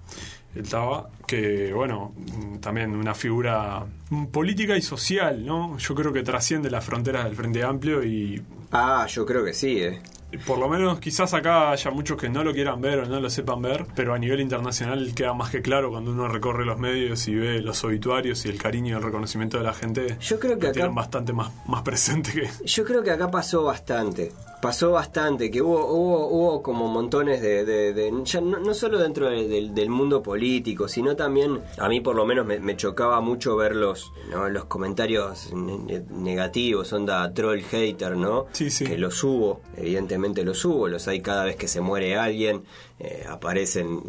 el 0.54 0.66
Taba, 0.68 1.10
que 1.26 1.72
bueno, 1.74 2.14
también 2.60 2.96
una 2.96 3.14
figura 3.14 3.84
política 4.32 4.74
y 4.76 4.82
social, 4.82 5.44
¿no? 5.44 5.76
Yo 5.76 5.94
creo 5.94 6.12
que 6.14 6.22
trasciende 6.22 6.70
las 6.70 6.82
fronteras 6.84 7.24
del 7.26 7.36
Frente 7.36 7.62
Amplio 7.62 8.02
y 8.02 8.42
ah, 8.72 9.06
yo 9.06 9.26
creo 9.26 9.44
que 9.44 9.52
sí, 9.52 9.80
eh. 9.82 10.00
Por 10.46 10.58
lo 10.58 10.68
menos 10.68 11.00
quizás 11.00 11.34
acá 11.34 11.70
haya 11.72 11.90
muchos 11.90 12.16
que 12.16 12.28
no 12.28 12.44
lo 12.44 12.52
quieran 12.52 12.80
ver 12.80 13.00
o 13.00 13.06
no 13.06 13.20
lo 13.20 13.30
sepan 13.30 13.60
ver, 13.62 13.86
pero 13.94 14.14
a 14.14 14.18
nivel 14.18 14.40
internacional 14.40 15.12
queda 15.14 15.34
más 15.34 15.50
que 15.50 15.62
claro 15.62 15.90
cuando 15.90 16.12
uno 16.12 16.28
recorre 16.28 16.64
los 16.64 16.78
medios 16.78 17.26
y 17.28 17.34
ve 17.34 17.60
los 17.60 17.82
obituarios 17.84 18.44
y 18.44 18.48
el 18.48 18.58
cariño 18.58 18.94
y 18.94 18.96
el 18.98 19.02
reconocimiento 19.02 19.58
de 19.58 19.64
la 19.64 19.72
gente. 19.72 20.16
Yo 20.20 20.38
creo 20.38 20.56
que 20.58 20.64
lo 20.64 20.68
acá- 20.70 20.72
tienen 20.72 20.94
bastante 20.94 21.32
más, 21.32 21.50
más 21.66 21.82
presente 21.82 22.32
que... 22.32 22.48
Yo 22.64 22.84
creo 22.84 23.02
que 23.02 23.10
acá 23.10 23.30
pasó 23.30 23.64
bastante. 23.64 24.32
Pasó 24.60 24.90
bastante, 24.92 25.50
que 25.50 25.62
hubo, 25.62 25.86
hubo, 25.86 26.28
hubo 26.28 26.62
como 26.62 26.86
montones 26.88 27.40
de... 27.40 27.64
de- 27.64 27.94
de- 27.94 28.12
ya 28.24 28.40
no, 28.42 28.58
no 28.58 28.74
solo 28.74 28.98
dentro 28.98 29.30
de- 29.30 29.48
del- 29.48 29.74
del 29.74 29.88
mundo 29.88 30.22
político, 30.22 30.86
sino 30.86 31.16
también, 31.16 31.60
a 31.78 31.88
mí 31.88 32.00
por 32.02 32.14
lo 32.14 32.26
menos 32.26 32.44
me, 32.44 32.60
me 32.60 32.76
chocaba 32.76 33.20
mucho 33.22 33.56
ver 33.56 33.74
los, 33.74 34.12
¿no? 34.30 34.48
los 34.50 34.66
comentarios 34.66 35.52
ne- 35.54 35.78
ne- 35.78 36.04
negativos, 36.10 36.92
onda 36.92 37.32
troll 37.32 37.60
hater, 37.62 38.16
¿no? 38.16 38.46
Sí, 38.52 38.70
sí. 38.70 38.84
Que 38.84 38.98
los 38.98 39.24
hubo, 39.24 39.60
evidentemente 39.76 40.44
los 40.44 40.62
hubo, 40.66 40.88
los 40.88 41.08
hay 41.08 41.20
cada 41.22 41.44
vez 41.44 41.56
que 41.56 41.66
se 41.68 41.80
muere 41.80 42.16
alguien, 42.18 42.62
eh, 42.98 43.24
aparecen 43.28 44.00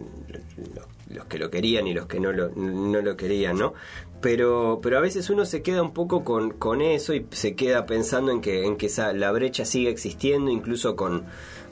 los, 0.76 0.86
los 1.16 1.26
que 1.28 1.40
lo 1.40 1.50
querían 1.50 1.88
y 1.88 1.94
los 1.94 2.08
que 2.08 2.20
no 2.20 2.32
lo, 2.34 2.50
no 2.56 3.02
lo 3.02 3.16
querían, 3.16 3.58
¿no? 3.58 3.74
Pero, 4.22 4.80
pero 4.84 4.98
a 4.98 5.02
veces 5.02 5.30
uno 5.30 5.46
se 5.46 5.64
queda 5.64 5.82
un 5.82 5.94
poco 5.94 6.24
con, 6.24 6.52
con 6.52 6.82
eso 6.82 7.14
y 7.14 7.26
se 7.32 7.56
queda 7.56 7.86
pensando 7.86 8.32
en 8.32 8.42
que, 8.42 8.66
en 8.66 8.78
que 8.78 8.86
esa, 8.86 9.14
la 9.14 9.32
brecha 9.32 9.66
sigue 9.66 9.90
existiendo, 9.90 10.52
incluso 10.52 10.96
con, 10.96 11.26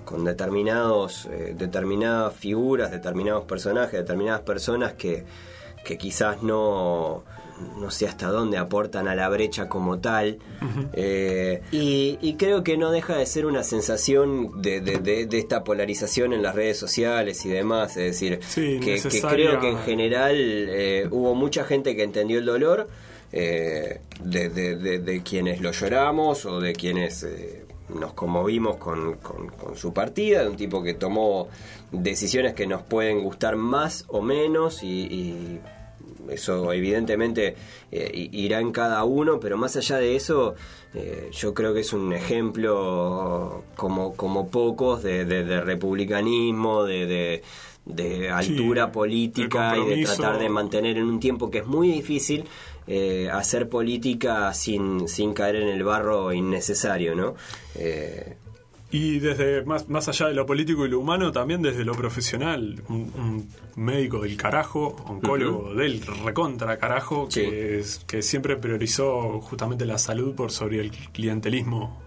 con 0.03 0.25
determinados, 0.25 1.27
eh, 1.31 1.53
determinadas 1.55 2.33
figuras, 2.33 2.89
determinados 2.89 3.45
personajes, 3.45 3.93
determinadas 3.93 4.41
personas 4.41 4.93
que, 4.93 5.25
que 5.85 5.97
quizás 5.99 6.41
no, 6.41 7.23
no 7.77 7.91
sé 7.91 8.07
hasta 8.07 8.27
dónde 8.27 8.57
aportan 8.57 9.07
a 9.07 9.15
la 9.15 9.29
brecha 9.29 9.67
como 9.69 9.99
tal. 9.99 10.39
Eh, 10.93 11.61
y, 11.71 12.17
y 12.21 12.35
creo 12.35 12.63
que 12.63 12.77
no 12.77 12.91
deja 12.91 13.15
de 13.17 13.25
ser 13.25 13.45
una 13.45 13.63
sensación 13.63 14.61
de, 14.61 14.81
de- 14.81 14.97
de- 14.99 15.25
de 15.25 15.37
esta 15.39 15.63
polarización 15.63 16.33
en 16.33 16.41
las 16.41 16.55
redes 16.55 16.77
sociales 16.77 17.45
y 17.45 17.49
demás. 17.49 17.91
Es 17.97 18.03
decir, 18.13 18.39
Sí, 18.47 18.79
que, 18.81 18.99
creo 19.35 19.59
que 19.59 19.69
en 19.69 19.79
general 19.79 20.35
eh, 20.37 21.07
hubo 21.11 21.35
mucha 21.35 21.63
gente 21.63 21.95
que 21.95 22.03
entendió 22.03 22.39
el 22.39 22.45
dolor 22.45 22.87
eh, 23.31 24.01
de, 24.23 24.49
de- 24.49 24.75
de- 24.75 24.99
de 24.99 25.23
quienes 25.23 25.61
lo 25.61 25.71
lloramos 25.71 26.45
o 26.45 26.59
de 26.59 26.73
quienes 26.73 27.23
eh, 27.23 27.65
nos 27.93 28.13
conmovimos 28.13 28.77
con, 28.77 29.15
con- 29.17 29.47
con 29.49 29.75
su 29.75 29.93
partida, 29.93 30.43
de 30.43 30.49
un 30.49 30.55
tipo 30.57 30.81
que 30.83 30.93
tomó 30.93 31.47
decisiones 31.91 32.53
que 32.53 32.67
nos 32.67 32.81
pueden 32.83 33.21
gustar 33.23 33.55
más 33.55 34.05
o 34.09 34.21
menos 34.21 34.83
y, 34.83 34.87
y 35.07 35.59
eso 36.31 36.71
evidentemente 36.73 37.55
eh, 37.91 38.29
irá 38.31 38.59
en 38.59 38.71
cada 38.71 39.03
uno, 39.03 39.39
pero 39.39 39.57
más 39.57 39.75
allá 39.75 39.97
de 39.97 40.15
eso, 40.15 40.55
eh, 40.93 41.29
yo 41.31 41.53
creo 41.53 41.73
que 41.73 41.81
es 41.81 41.93
un 41.93 42.13
ejemplo 42.13 43.63
como, 43.75 44.15
como 44.15 44.49
pocos 44.49 45.03
de, 45.03 45.25
de- 45.25 45.43
de 45.43 45.61
republicanismo, 45.61 46.83
de, 46.83 47.05
de- 47.05 47.43
de 47.85 48.29
altura 48.29 48.91
política 48.91 49.71
y 49.77 49.85
de 49.89 49.95
tratar 50.05 50.37
de 50.39 50.49
mantener 50.49 50.97
en 50.97 51.05
un 51.05 51.19
tiempo 51.19 51.49
que 51.49 51.59
es 51.59 51.65
muy 51.65 51.91
difícil 51.91 52.43
eh, 52.85 53.29
hacer 53.31 53.67
política 53.67 54.53
sin, 54.53 55.07
sin 55.07 55.33
caer 55.33 55.55
en 55.55 55.69
el 55.69 55.83
barro 55.83 56.31
innecesario, 56.31 57.15
¿no? 57.15 57.33
Eh, 57.75 58.35
Y 58.91 59.19
desde 59.19 59.63
más, 59.65 59.87
más 59.87 60.07
allá 60.09 60.27
de 60.29 60.33
lo 60.33 60.45
político 60.47 60.83
y 60.85 60.89
lo 60.89 60.99
humano, 60.99 61.31
también 61.31 61.61
desde 61.61 61.85
lo 61.85 61.93
profesional. 61.93 62.81
Un, 62.89 63.11
un 63.17 63.49
médico 63.75 64.19
del 64.21 64.35
carajo, 64.35 64.95
oncólogo 65.07 65.75
del 65.75 66.01
recontra 66.25 66.77
carajo, 66.79 67.27
Sí. 67.29 67.41
que, 67.41 67.83
que 68.07 68.21
siempre 68.23 68.55
priorizó 68.57 69.39
justamente 69.41 69.85
la 69.85 69.99
salud 69.99 70.33
por 70.33 70.51
sobre 70.51 70.79
el 70.79 70.89
clientelismo, 70.89 72.01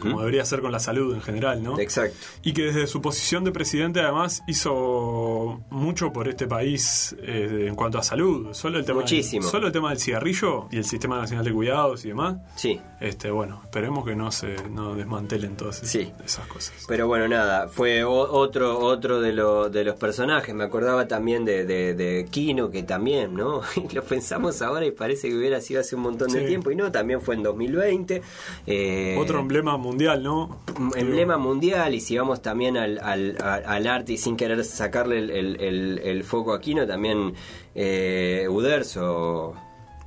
como 0.00 0.20
debería 0.20 0.44
ser 0.44 0.60
con 0.60 0.72
la 0.72 0.78
salud 0.78 1.14
en 1.14 1.20
general, 1.22 1.62
¿no? 1.62 1.78
exacto. 1.78 2.16
Y 2.42 2.52
que 2.52 2.62
desde 2.62 2.86
su 2.86 3.00
posición 3.02 3.44
de 3.44 3.52
presidente 3.52 4.00
además 4.00 4.42
hizo 4.48 5.60
mucho 5.70 6.12
por 6.12 6.28
este 6.28 6.46
país 6.46 7.14
eh, 7.22 7.66
en 7.68 7.74
cuanto 7.74 7.98
a 7.98 8.02
salud. 8.02 8.48
Solo 8.52 8.78
el 8.78 8.84
tema 8.84 9.00
Muchísimo. 9.00 9.42
Del, 9.42 9.50
solo 9.50 9.66
el 9.66 9.72
tema 9.72 9.90
del 9.90 9.98
cigarrillo 9.98 10.68
y 10.70 10.76
el 10.78 10.84
Sistema 10.84 11.18
Nacional 11.18 11.44
de 11.44 11.52
Cuidados 11.52 12.04
y 12.04 12.08
demás. 12.08 12.36
Sí. 12.56 12.80
Este, 13.00 13.30
bueno, 13.30 13.60
esperemos 13.64 14.04
que 14.04 14.14
no 14.16 14.30
se 14.32 14.56
no 14.70 14.94
desmantelen 14.94 15.56
todas 15.56 15.76
esas, 15.78 15.90
Sí. 15.90 16.12
esas 16.24 16.46
cosas. 16.46 16.84
Pero 16.88 17.06
bueno, 17.06 17.28
nada, 17.28 17.68
fue 17.68 18.04
otro 18.04 18.78
otro 18.78 19.20
de, 19.20 19.32
lo- 19.32 19.68
de 19.68 19.84
los 19.84 19.96
personajes. 19.96 20.54
Me 20.54 20.64
acordaba 20.64 21.06
también 21.06 21.44
de, 21.44 21.64
de, 21.66 21.94
de 21.94 22.26
Kino, 22.30 22.70
que 22.70 22.82
también, 22.82 23.34
¿no? 23.34 23.60
Y 23.90 23.94
lo 23.94 24.02
pensamos 24.02 24.62
ahora 24.62 24.86
y 24.86 24.90
parece 24.92 25.28
que 25.28 25.36
hubiera 25.36 25.60
sido 25.60 25.80
hace 25.80 25.96
un 25.96 26.02
montón 26.02 26.32
de 26.32 26.42
tiempo. 26.46 26.70
Y 26.70 26.76
no, 26.76 26.90
también 26.90 27.20
fue 27.20 27.34
en 27.34 27.42
2020. 27.42 28.22
Eh, 28.66 29.16
Otro 29.18 29.40
emblema 29.40 29.73
mundial, 29.76 30.22
¿no? 30.22 30.60
emblema 30.96 31.36
mundial 31.38 31.94
y 31.94 32.00
si 32.00 32.16
vamos 32.18 32.42
también 32.42 32.76
al, 32.76 32.98
al, 32.98 33.36
al 33.42 33.86
arte 33.86 34.14
y 34.14 34.16
sin 34.18 34.36
querer 34.36 34.64
sacarle 34.64 35.18
el, 35.18 35.30
el- 35.30 35.60
el- 35.60 35.98
el 36.04 36.24
foco 36.24 36.52
a 36.52 36.60
Kino, 36.60 36.86
también 36.86 37.34
eh, 37.74 38.46
Uderzo. 38.50 39.54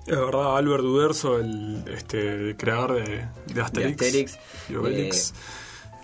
Es 0.05 0.15
verdad, 0.17 0.57
Albert 0.57 0.83
Uderzo, 0.83 1.37
el 1.39 1.83
este, 1.93 2.55
creador 2.57 2.93
de, 3.03 3.25
de 3.53 3.61
Asterix, 3.61 3.97
De 3.97 4.05
Asterix, 4.07 4.39
y 4.69 4.75
Obelix, 4.75 5.31
eh, 5.31 5.33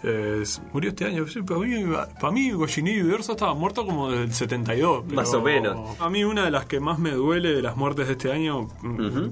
es- 0.03 0.61
murió 0.73 0.89
este 0.89 1.05
año. 1.05 1.25
Para 1.47 1.59
mí, 1.61 1.83
para 2.19 2.31
mí 2.33 2.51
Goscinny 2.51 2.91
y 2.91 3.03
Uderzo 3.03 3.31
estaban 3.33 3.57
muertos 3.57 3.85
como 3.85 4.11
del 4.11 4.33
72. 4.33 5.03
pero 5.05 5.15
Más 5.15 5.33
o 5.33 5.41
menos. 5.41 5.99
A 5.99 6.09
mí 6.09 6.23
una 6.23 6.45
de 6.45 6.51
las 6.51 6.65
que 6.65 6.79
más 6.79 6.99
me 6.99 7.11
duele 7.11 7.53
de 7.53 7.61
las 7.61 7.75
muertes 7.77 8.07
de 8.07 8.13
este 8.13 8.31
año... 8.31 8.67
mm, 8.81 9.27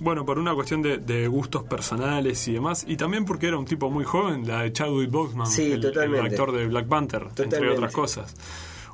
Bueno, 0.00 0.24
por 0.24 0.38
una 0.38 0.54
cuestión 0.54 0.80
de, 0.82 0.98
de 0.98 1.26
gustos 1.26 1.64
personales 1.64 2.46
y 2.46 2.52
demás, 2.52 2.84
y 2.86 2.96
también 2.96 3.24
porque 3.24 3.48
era 3.48 3.58
un 3.58 3.64
tipo 3.64 3.90
muy 3.90 4.04
joven, 4.04 4.46
la 4.46 4.62
de 4.62 4.72
Chadwick 4.72 5.10
Boseman, 5.10 5.46
Sí, 5.48 5.72
el, 5.72 5.84
actor 6.26 6.52
de 6.52 6.66
Black 6.68 6.86
Panther, 6.86 7.26
entre 7.36 7.70
otras 7.70 7.92
cosas. 7.92 8.34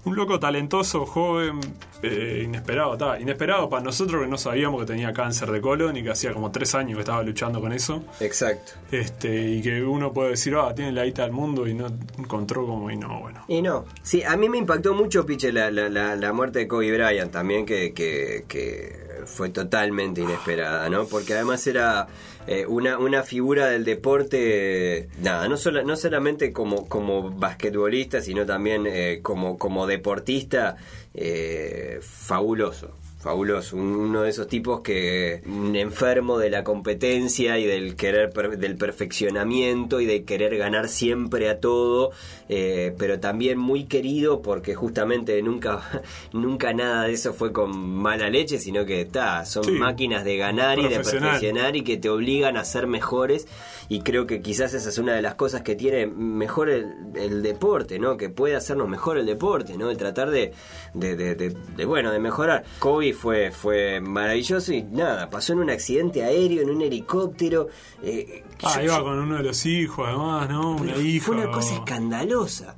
Un 0.05 0.16
loco 0.16 0.38
talentoso, 0.38 1.07
joven, 1.07 1.61
eh, 2.02 2.42
inesperado, 2.44 2.96
ta, 2.98 3.18
inesperado 3.18 3.68
para 3.70 3.82
nosotros 3.82 4.22
que 4.22 4.28
no 4.28 4.36
sabíamos 4.36 4.80
que 4.80 4.86
tenía 4.86 5.12
cáncer 5.12 5.50
de 5.50 5.61
colon 5.61 5.96
y 5.96 6.02
que 6.02 6.11
hacía 6.11 6.32
como 6.34 6.50
tres 6.50 6.74
años 6.74 6.96
que 6.96 7.00
estaba 7.00 7.22
luchando 7.22 7.61
con 7.61 7.72
eso. 7.72 8.05
Exacto. 8.20 8.72
Este, 8.92 9.50
y 9.50 9.62
que 9.62 9.82
uno 9.82 10.12
puede 10.12 10.30
decir, 10.30 10.55
ah, 10.57 10.74
tiene 10.74 10.92
la 10.92 11.05
guita 11.05 11.22
del 11.22 11.32
mundo 11.32 11.66
y 11.66 11.74
no 11.74 11.86
encontró 12.18 12.66
como 12.66 12.90
y 12.90 12.96
no, 12.96 13.20
bueno. 13.20 13.44
Y 13.48 13.62
no, 13.62 13.86
sí, 14.02 14.22
a 14.22 14.36
mí 14.36 14.48
me 14.48 14.59
impactó 14.59 14.92
mucho, 14.92 15.24
Piche, 15.24 15.52
la, 15.52 15.70
la, 15.70 15.88
la, 15.88 16.16
la 16.16 16.32
muerte 16.34 16.59
de 16.61 16.68
Kobe 16.68 16.92
Bryant 16.92 17.32
también, 17.32 17.64
que, 17.64 17.94
que, 17.94 18.44
que 18.46 19.03
fue 19.26 19.48
totalmente 19.50 20.20
inesperada, 20.20 20.88
¿no? 20.90 21.06
Porque 21.06 21.34
además 21.34 21.66
era 21.66 22.06
eh, 22.46 22.66
una, 22.66 22.98
una 22.98 23.22
figura 23.22 23.66
del 23.68 23.84
deporte, 23.84 25.08
nada, 25.20 25.48
no, 25.48 25.56
sola- 25.56 25.82
no 25.82 25.96
solamente 25.96 26.52
como, 26.52 26.88
como 26.88 27.30
basquetbolista, 27.30 28.20
sino 28.20 28.44
también 28.46 28.86
eh, 28.86 29.20
como, 29.22 29.58
como 29.58 29.86
deportista, 29.86 30.76
eh, 31.14 32.00
fabuloso. 32.02 32.90
Fabuloso, 33.25 33.79
un- 33.79 33.95
uno 33.97 34.20
de 34.20 34.29
esos 34.29 34.47
tipos 34.49 34.83
que 34.83 35.41
un 35.47 35.75
enfermo 35.77 36.37
de 36.39 36.51
la 36.51 36.62
competencia 36.62 37.59
y 37.59 37.64
del 37.64 37.97
querer 37.97 38.29
per- 38.29 38.59
del 38.59 38.77
perfeccionamiento 38.77 39.99
y 40.03 40.05
de 40.05 40.25
querer 40.25 40.59
ganar 40.59 40.89
siempre 40.89 41.49
a 41.49 41.59
todo, 41.59 42.11
eh, 42.51 42.95
pero 42.99 43.20
también 43.20 43.57
muy 43.59 43.85
querido 43.85 44.43
porque 44.43 44.75
justamente 44.75 45.41
nunca 45.43 45.81
nunca 46.35 46.75
nada 46.75 47.05
de 47.05 47.14
eso 47.14 47.33
fue 47.33 47.51
con 47.51 47.75
mala 47.79 48.29
leche, 48.29 48.59
sino 48.59 48.85
que 48.85 49.01
está, 49.01 49.47
son 49.47 49.64
Sí, 49.64 49.70
máquinas 49.70 50.22
de 50.25 50.37
ganar 50.37 50.79
y 50.79 50.83
de 50.89 50.97
perfeccionar 51.01 51.77
y 51.77 51.83
que 51.83 51.97
te 51.97 52.11
obligan 52.11 52.59
a 52.59 52.64
ser 52.66 52.87
mejores 52.87 53.49
y 53.89 54.01
creo 54.03 54.27
que 54.27 54.43
quizás 54.43 54.75
esa 54.75 54.91
es 54.91 54.99
una 54.99 55.14
de 55.14 55.22
las 55.22 55.35
cosas 55.37 55.62
que 55.62 55.75
tiene 55.77 56.07
mejor 56.07 56.68
el, 56.68 56.93
el 57.14 57.43
deporte, 57.43 57.99
¿no? 57.99 58.18
Que 58.18 58.29
puede 58.29 58.55
hacernos 58.55 58.87
mejor 58.87 59.16
el 59.16 59.25
deporte, 59.25 59.79
¿no? 59.79 59.91
El 59.91 59.97
tratar 59.97 60.31
de, 60.31 60.53
de, 60.93 61.16
de- 61.16 61.35
de- 61.35 61.57
de, 61.77 61.85
bueno, 61.87 62.12
de 62.12 62.18
mejorar. 62.18 62.64
Kobe 62.81 63.13
fue, 63.14 63.50
fue 63.50 64.00
maravilloso 64.00 64.72
y 64.72 64.82
nada, 64.82 65.30
pasó 65.30 65.54
en 65.54 65.60
un 65.60 65.70
accidente 65.70 66.22
aéreo, 66.22 66.62
en 66.62 66.70
un 66.70 66.82
helicóptero. 66.82 67.68
eh, 68.02 68.44
Ah, 68.62 68.74
yo- 68.76 68.82
iba 68.84 68.98
yo- 68.98 69.04
con 69.04 69.18
uno 69.18 69.36
de 69.38 69.42
los 69.44 69.64
hijos, 69.66 70.06
además, 70.06 70.48
¿no? 70.50 70.76
Una 70.76 70.96
hija. 70.98 71.24
Fue 71.26 71.36
una 71.36 71.50
cosa 71.50 71.74
escandalosa. 71.74 72.76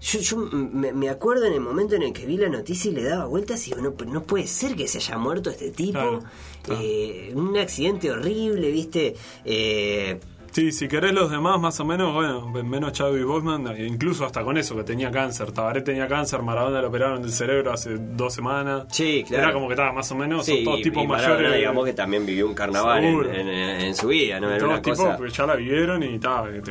Yo, 0.00 0.20
yo 0.20 0.36
me, 0.36 0.92
me 0.92 1.08
acuerdo 1.08 1.46
en 1.46 1.54
el 1.54 1.60
momento 1.60 1.94
en 1.94 2.02
el 2.02 2.12
que 2.12 2.26
vi 2.26 2.36
la 2.36 2.50
noticia 2.50 2.90
y 2.90 2.94
le 2.94 3.04
daba 3.04 3.24
vueltas 3.24 3.66
y 3.66 3.70
digo, 3.70 3.80
no, 3.82 3.94
no 4.12 4.22
puede 4.22 4.46
ser 4.46 4.76
que 4.76 4.86
se 4.86 4.98
haya 4.98 5.16
muerto 5.16 5.48
este 5.48 5.70
tipo. 5.70 5.92
Claro, 5.92 6.22
claro. 6.62 6.80
Eh, 6.84 7.32
un 7.34 7.56
accidente 7.56 8.10
horrible, 8.10 8.70
¿viste? 8.70 9.14
Eh, 9.46 10.20
Sí, 10.54 10.70
si 10.70 10.86
querés 10.86 11.12
los 11.12 11.32
demás, 11.32 11.58
más 11.60 11.80
o 11.80 11.84
menos, 11.84 12.14
bueno, 12.14 12.46
menos 12.64 12.92
Chadwick 12.92 13.24
Boseman, 13.24 13.66
eh, 13.76 13.86
incluso 13.88 14.24
hasta 14.24 14.44
con 14.44 14.56
eso, 14.56 14.76
que 14.76 14.84
tenía 14.84 15.10
cáncer. 15.10 15.50
Tabaré 15.50 15.82
tenía 15.82 16.06
cáncer, 16.06 16.42
Maradona 16.42 16.80
lo 16.80 16.88
operaron 16.88 17.20
del 17.22 17.32
cerebro 17.32 17.72
hace 17.72 17.96
dos 17.98 18.32
semanas. 18.34 18.84
Sí, 18.92 19.24
claro. 19.26 19.42
Era 19.42 19.52
como 19.52 19.66
que 19.66 19.74
estaba 19.74 19.92
más 19.92 20.10
o 20.12 20.14
menos, 20.14 20.46
sí, 20.46 20.54
son 20.54 20.64
todos 20.64 20.78
y- 20.78 20.82
tipos 20.84 21.02
y 21.02 21.06
Maradona, 21.08 21.34
mayores. 21.38 21.56
digamos 21.58 21.84
que 21.86 21.92
también 21.92 22.24
vivió 22.24 22.46
un 22.46 22.54
carnaval 22.54 23.02
en, 23.04 23.34
en- 23.34 23.48
en 23.48 23.94
su 23.96 24.06
vida, 24.06 24.38
¿no? 24.38 24.48
Era 24.48 24.58
todos 24.58 24.70
una 24.74 24.82
tipos 24.82 24.98
cosa... 25.00 25.16
que 25.18 25.28
ya 25.30 25.46
la 25.46 25.56
vivieron 25.56 26.02
y 26.04 26.18
tal. 26.20 26.62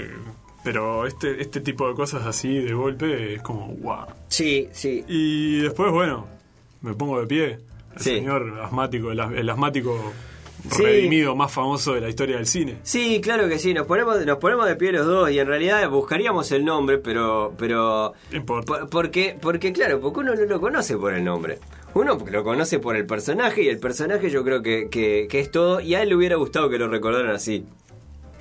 Pero 0.63 1.05
este, 1.05 1.41
este 1.41 1.59
tipo 1.59 1.86
de 1.89 1.93
cosas 1.93 2.25
así 2.25 2.59
de 2.59 2.73
golpe 2.73 3.34
es 3.34 3.41
como, 3.41 3.67
wow. 3.67 4.05
Sí, 4.29 4.69
sí. 4.71 5.03
Y 5.09 5.57
después, 5.59 5.91
bueno, 5.91 6.25
me 6.81 6.93
pongo 6.93 7.19
de 7.19 7.27
pie. 7.27 7.45
El 7.95 7.99
Sí. 7.99 8.09
señor 8.15 8.61
asmático, 8.63 9.11
el, 9.11 9.19
as- 9.19 9.34
el 9.34 9.49
asmático 9.49 10.13
Sí. 10.72 10.82
redimido 10.84 11.36
más 11.36 11.51
famoso 11.51 11.93
de 11.93 12.01
la 12.01 12.09
historia 12.09 12.38
del 12.38 12.47
cine. 12.47 12.78
Sí, 12.84 13.20
claro 13.22 13.49
que 13.49 13.59
sí, 13.59 13.74
nos 13.74 13.86
ponemos, 13.86 14.26
nos 14.26 14.38
ponemos 14.38 14.66
de 14.66 14.76
pie 14.76 14.93
los 14.93 15.05
dos 15.05 15.30
y 15.30 15.39
en 15.39 15.47
realidad 15.47 15.89
buscaríamos 15.89 16.51
el 16.53 16.64
nombre, 16.64 16.99
pero... 16.99 17.53
pero 17.57 18.14
por- 18.45 18.89
porque, 18.89 19.38
porque 19.41 19.74
claro, 19.74 19.99
porque 19.99 20.22
uno 20.22 20.36
no 20.36 20.45
lo 20.45 20.61
conoce 20.61 20.95
por 20.97 21.14
el 21.14 21.24
nombre. 21.24 21.59
Uno 21.95 22.18
lo 22.32 22.43
conoce 22.43 22.80
por 22.80 22.95
el 22.95 23.05
personaje 23.05 23.61
y 23.64 23.68
el 23.68 23.78
personaje 23.80 24.30
yo 24.32 24.43
creo 24.43 24.64
que, 24.64 24.89
que, 24.89 25.28
que 25.30 25.39
es 25.39 25.51
todo 25.51 25.80
y 25.80 25.93
a 25.95 26.01
él 26.01 26.09
le 26.09 26.16
hubiera 26.16 26.38
gustado 26.38 26.70
que 26.70 26.80
lo 26.80 26.88
recordaran 26.88 27.36
así. 27.36 27.66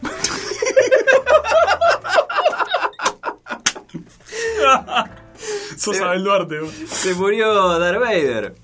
Sos 5.76 5.96
Sí. 5.96 6.02
Abel 6.02 6.24
Duarte. 6.24 6.60
Se 6.86 7.14
murió 7.14 7.78
Darth 7.78 8.00
Vader. 8.00 8.54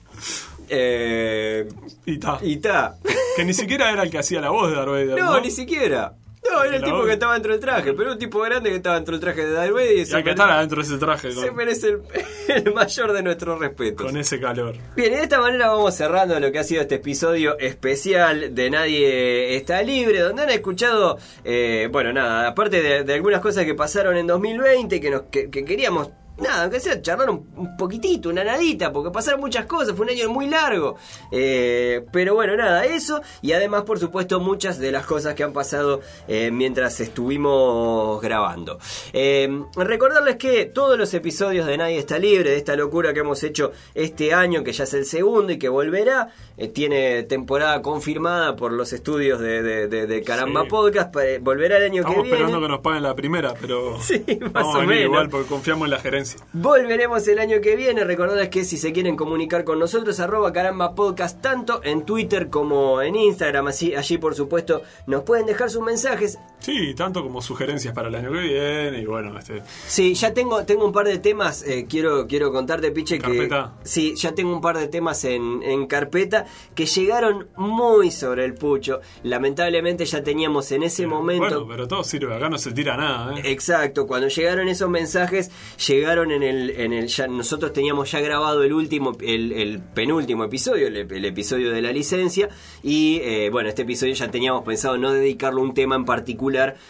Eh, 0.69 1.69
Y 2.09 2.19
ta. 2.19 2.39
y 2.43 2.57
ta. 2.57 2.97
Que 3.37 3.45
ni 3.45 3.53
siquiera 3.55 3.91
era 3.93 4.03
el 4.03 4.11
que 4.11 4.19
hacía 4.19 4.41
la 4.41 4.51
voz 4.51 4.71
de 4.71 4.77
Darth 4.77 4.89
Vader. 4.89 5.19
No, 5.19 5.33
No, 5.35 5.41
ni 5.41 5.51
siquiera. 5.51 6.15
No, 6.51 6.65
era 6.65 6.77
el 6.77 6.83
tipo 6.83 7.05
que 7.05 7.13
estaba 7.13 7.35
dentro 7.35 7.53
del 7.53 7.61
traje, 7.61 7.93
pero 7.93 8.13
un 8.13 8.19
tipo 8.19 8.39
grande 8.41 8.71
que 8.71 8.77
estaba 8.77 8.95
dentro 8.95 9.13
del 9.13 9.21
traje 9.21 9.45
de 9.45 9.53
Darth 9.53 9.73
Vader 9.73 9.97
y 9.99 10.11
Y 10.11 10.15
hay 10.15 10.25
que 10.25 10.31
estar 10.31 10.51
adentro 10.51 10.81
de 10.81 10.89
ese 10.89 10.97
traje 10.97 11.33
se 11.33 11.51
merece 11.51 11.89
el, 11.89 12.01
el 12.67 12.73
mayor 12.73 13.13
de 13.13 13.23
nuestros 13.23 13.59
respetos. 13.59 14.07
con 14.07 14.17
ese 14.17 14.41
calor. 14.41 14.77
Bien, 14.97 15.13
y 15.13 15.17
de 15.17 15.23
esta 15.25 15.41
manera 15.41 15.69
vamos 15.69 15.95
cerrando 15.95 16.41
lo 16.41 16.51
que 16.51 16.61
ha 16.61 16.65
sido 16.65 16.81
este 16.81 16.95
episodio 16.95 17.59
especial 17.59 18.55
de 18.55 18.71
Nadie 18.71 19.57
está 19.57 19.83
libre, 19.83 20.21
donde 20.21 20.43
han 20.45 20.51
escuchado, 20.51 21.19
eh, 21.45 21.89
bueno, 21.93 22.13
nada, 22.15 22.49
aparte 22.49 22.81
de, 22.83 23.05
de 23.05 23.15
algunas 23.15 23.41
cosas 23.43 23.65
que 23.67 23.75
pasaron 23.75 24.17
en 24.17 24.27
2020, 24.29 25.01
que, 25.01 25.11
nos, 25.11 25.23
que, 25.31 25.51
que 25.51 25.65
queríamos, 25.65 26.09
nada, 26.41 26.62
aunque 26.62 26.80
sea 26.80 27.01
charlar 27.03 27.30
un, 27.30 27.47
un 27.57 27.76
poquitito, 27.76 28.28
una 28.28 28.45
nadita, 28.45 28.93
porque 28.93 29.11
pasaron 29.11 29.41
muchas 29.41 29.66
cosas, 29.66 29.95
fue 29.97 30.07
un 30.07 30.11
año 30.12 30.28
muy 30.30 30.49
largo. 30.49 30.97
Eh, 31.32 32.05
pero 32.12 32.34
bueno, 32.34 32.57
nada, 32.57 32.84
eso, 32.84 33.20
y 33.43 33.53
además, 33.53 33.82
por 33.82 33.99
supuesto, 33.99 34.41
muchas 34.41 34.78
de 34.78 34.93
las 34.93 35.07
cosas 35.07 35.34
que 35.34 35.43
han 35.45 35.53
pasado 35.53 36.01
eh, 36.26 36.51
mientras 36.53 37.01
estuvimos 37.01 38.20
grabando. 38.20 38.78
Eh, 39.12 39.49
recordarles 39.76 40.36
que 40.36 40.64
todos 40.66 40.99
los 40.99 41.12
episodios 41.14 41.66
de 41.66 41.76
Nadie 41.78 41.99
está 41.99 42.18
libre, 42.18 42.51
de 42.51 42.57
esta 42.57 42.76
locura 42.76 43.12
que 43.12 43.20
hemos 43.20 43.43
hecho 43.43 43.72
este 43.95 44.32
año, 44.34 44.62
que 44.64 44.72
ya 44.72 44.84
es 44.84 44.95
el 44.95 45.05
segundo 45.05 45.53
y 45.53 45.59
que 45.59 45.68
volverá, 45.68 46.28
tiene 46.72 47.22
temporada 47.24 47.82
confirmada 47.82 48.57
por 48.57 48.72
los 48.72 48.93
estudios 48.93 49.41
de, 49.41 49.62
de- 49.62 49.86
de- 49.89 50.07
de 50.07 50.22
Caramba 50.22 50.62
Sí. 50.62 50.68
Podcast, 50.68 51.14
volverá 51.41 51.78
el 51.78 51.84
año 51.84 52.01
Estamos 52.03 52.16
que 52.16 52.22
viene. 52.22 52.36
esperando 52.39 52.61
que 52.66 52.72
nos 52.72 52.80
paguen 52.80 53.03
la 53.03 53.14
primera, 53.14 53.55
pero 53.61 53.99
Sí, 54.01 54.24
más 54.41 54.53
vamos 54.53 54.74
o 54.74 54.78
a 54.78 54.80
venir 54.80 54.95
menos. 54.97 55.05
igual 55.07 55.28
porque 55.28 55.47
confiamos 55.49 55.86
en 55.86 55.91
la 55.93 55.99
gerencia 56.01 56.28
Volveremos 56.53 57.26
el 57.29 57.39
año 57.39 57.61
que 57.61 57.76
viene. 57.76 58.05
Recordad 58.05 58.49
que 58.49 58.64
si 58.64 58.76
se 58.76 58.93
quieren 58.93 59.16
comunicar 59.16 59.64
con 59.64 59.79
nosotros, 59.79 60.20
arroba 60.20 60.53
caramba 60.53 60.95
podcast, 60.95 61.41
tanto 61.41 61.81
en 61.85 62.03
Twitter 62.03 62.49
como 62.51 63.03
en 63.03 63.16
Instagram. 63.16 63.68
Así, 63.68 63.95
allí, 63.95 64.18
por 64.18 64.35
supuesto, 64.35 64.83
nos 65.07 65.22
pueden 65.22 65.47
dejar 65.47 65.70
sus 65.70 65.83
mensajes. 65.83 66.39
Sí, 66.61 66.95
tanto 66.95 67.23
como 67.23 67.41
sugerencias 67.41 67.95
para 67.95 68.09
el 68.09 68.15
año 68.15 68.33
que 68.33 68.41
viene. 68.41 69.01
Y 69.01 69.07
bueno, 69.07 69.39
este, 69.39 69.63
Sí, 69.87 70.15
ya 70.15 70.35
tengo, 70.35 70.65
tengo 70.65 70.85
un 70.85 70.93
par 70.93 71.07
de 71.07 71.19
temas. 71.19 71.63
eh, 71.63 71.87
quiero, 71.89 72.27
quiero 72.27 72.53
contarte, 72.53 72.91
Piche, 72.91 73.19
que. 73.19 73.23
¿Carpeta? 73.23 73.75
Sí, 73.85 74.15
ya 74.17 74.35
tengo 74.35 74.53
un 74.53 74.61
par 74.61 74.77
de 74.77 74.89
temas 74.89 75.25
en, 75.25 75.63
en 75.63 75.87
carpeta 75.87 76.47
que 76.75 76.87
llegaron 76.87 77.49
muy 77.57 78.11
sobre 78.11 78.45
el 78.45 78.55
pucho. 78.55 79.01
Lamentablemente 79.23 80.05
ya 80.05 80.23
teníamos 80.23 80.73
en 80.73 80.83
ese 80.83 81.07
momento. 81.07 81.45
Bueno, 81.45 81.67
pero 81.69 81.87
todo 81.89 82.03
sirve. 82.05 82.35
Acá 82.35 82.49
no 82.49 82.59
se 82.59 82.73
tira 82.73 82.97
nada, 82.97 83.39
¿eh? 83.39 83.43
Exacto, 83.53 84.07
cuando 84.07 84.29
llegaron 84.29 84.69
esos 84.69 84.91
mensajes, 84.91 85.51
llegaron 85.87 86.33
en 86.33 86.43
el, 86.43 86.71
en 86.71 86.93
el 86.93 87.07
ya, 87.07 87.27
nosotros 87.29 87.73
teníamos 87.73 88.11
ya 88.11 88.21
grabado 88.21 88.63
el 88.65 88.73
último, 88.73 89.17
el, 89.21 89.53
el 89.53 89.81
penúltimo 89.81 90.45
episodio, 90.45 90.89
el, 90.89 90.97
el 90.97 91.25
episodio 91.25 91.71
de 91.71 91.83
la 91.83 91.93
licencia, 91.93 92.49
y 92.83 93.21
eh, 93.23 93.49
bueno, 93.51 93.69
este 93.69 93.83
episodio 93.83 94.15
ya 94.15 94.31
teníamos 94.31 94.65
pensado 94.65 94.99
no 94.99 95.13
dedicarlo 95.13 95.61
a 95.61 95.65
un 95.65 95.75
tema 95.75 95.95
en 95.97 96.05
particular, 96.05 96.47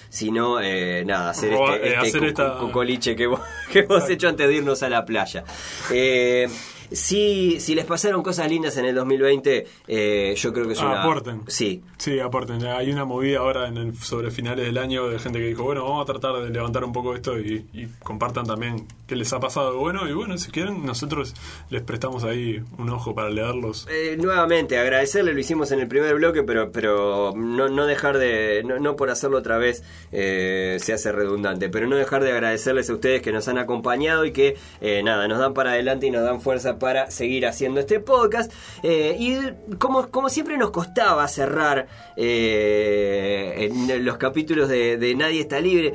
sino 0.09 0.61
eh, 0.61 1.04
nada, 1.06 1.30
hacer 1.30 1.52
este, 1.52 1.64
eh, 1.88 1.94
este 1.96 2.09
hacer 2.09 2.24
esta- 2.24 2.59
cucoliche 2.59 3.14
que 3.16 3.26
vos 3.26 3.40
hecho 4.11 4.28
antes 4.28 4.46
de 4.48 4.54
irnos 4.54 4.82
a 4.82 4.88
la 4.88 5.04
playa. 5.04 5.44
Eh, 5.90 6.48
si, 6.91 7.61
si 7.61 7.74
les 7.74 7.84
pasaron 7.84 8.22
cosas 8.22 8.49
lindas 8.49 8.76
en 8.76 8.84
el 8.86 8.95
2020, 8.95 9.66
eh, 9.89 10.34
yo 10.36 10.53
creo 10.53 10.66
que 10.66 10.72
es 10.72 10.80
una... 10.80 11.03
aporten. 11.03 11.43
Sí, 11.47 11.82
Sí, 11.99 12.20
aporten. 12.20 12.64
Hay 12.64 12.91
una 12.93 13.05
movida 13.05 13.41
ahora 13.41 13.66
en 13.68 13.76
el- 13.76 13.97
sobre 13.97 14.30
finales 14.30 14.64
del 14.66 14.78
año 14.78 15.09
de 15.09 15.18
gente 15.18 15.39
que 15.41 15.47
dijo, 15.47 15.64
bueno, 15.64 15.82
vamos 15.84 16.03
a 16.09 16.12
tratar 16.12 16.43
de 16.43 16.51
levantar 16.51 16.84
un 16.84 16.93
poco 16.93 17.14
esto 17.14 17.39
y, 17.39 17.66
y 17.72 17.86
compartan 18.03 18.47
también 18.47 18.86
qué 19.09 19.16
les 19.16 19.32
ha 19.32 19.41
pasado 19.41 19.76
bueno. 19.78 20.09
Y 20.09 20.12
bueno, 20.12 20.39
si 20.39 20.51
quieren, 20.53 20.86
nosotros 20.86 21.34
les 21.70 21.82
prestamos 21.82 22.22
ahí 22.24 22.62
un 22.78 22.89
ojo 22.91 23.14
para 23.14 23.30
leerlos. 23.30 23.86
Eh, 23.91 24.16
nuevamente, 24.18 24.78
agradecerle, 24.78 25.32
lo 25.34 25.41
hicimos 25.41 25.72
en 25.72 25.80
el 25.80 25.89
primer 25.89 26.14
bloque, 26.14 26.43
pero 26.45 26.70
pero 26.70 27.32
no, 27.36 27.68
no 27.68 27.86
dejar 27.86 28.18
de, 28.18 28.62
no, 28.64 28.78
no 28.78 28.95
por 28.95 29.11
hacerlo 29.11 29.39
otra 29.39 29.59
vez 29.59 29.82
eh, 30.12 30.76
se 30.80 30.93
hace 30.93 31.11
redundante, 31.12 31.68
pero 31.68 31.86
no 31.89 31.97
dejar 31.97 32.22
de 32.22 32.30
agradecerles 32.32 32.89
a 32.91 32.95
ustedes 32.95 33.22
que 33.22 33.32
nos 33.32 33.49
han 33.49 33.59
acompañado 33.59 34.24
y 34.24 34.32
que 34.32 34.57
eh, 34.80 35.03
nada, 35.03 35.26
nos 35.28 35.39
dan 35.39 35.55
para 35.55 35.70
adelante 35.72 36.07
y 36.07 36.11
nos 36.11 36.22
dan 36.22 36.41
fuerza 36.41 36.78
para 36.79 37.11
seguir 37.11 37.47
haciendo 37.47 37.81
este 37.81 38.01
podcast. 38.01 38.53
Eh, 38.83 39.16
y 39.18 39.76
como, 39.76 40.09
como 40.09 40.29
siempre 40.29 40.57
nos 40.59 40.70
costaba 40.70 41.26
cerrar 41.29 41.87
eh, 42.16 43.70
en 43.70 44.05
los 44.05 44.16
capítulos 44.18 44.68
de, 44.68 44.97
de 44.97 45.14
Nadie 45.14 45.41
está 45.41 45.61
libre. 45.61 45.95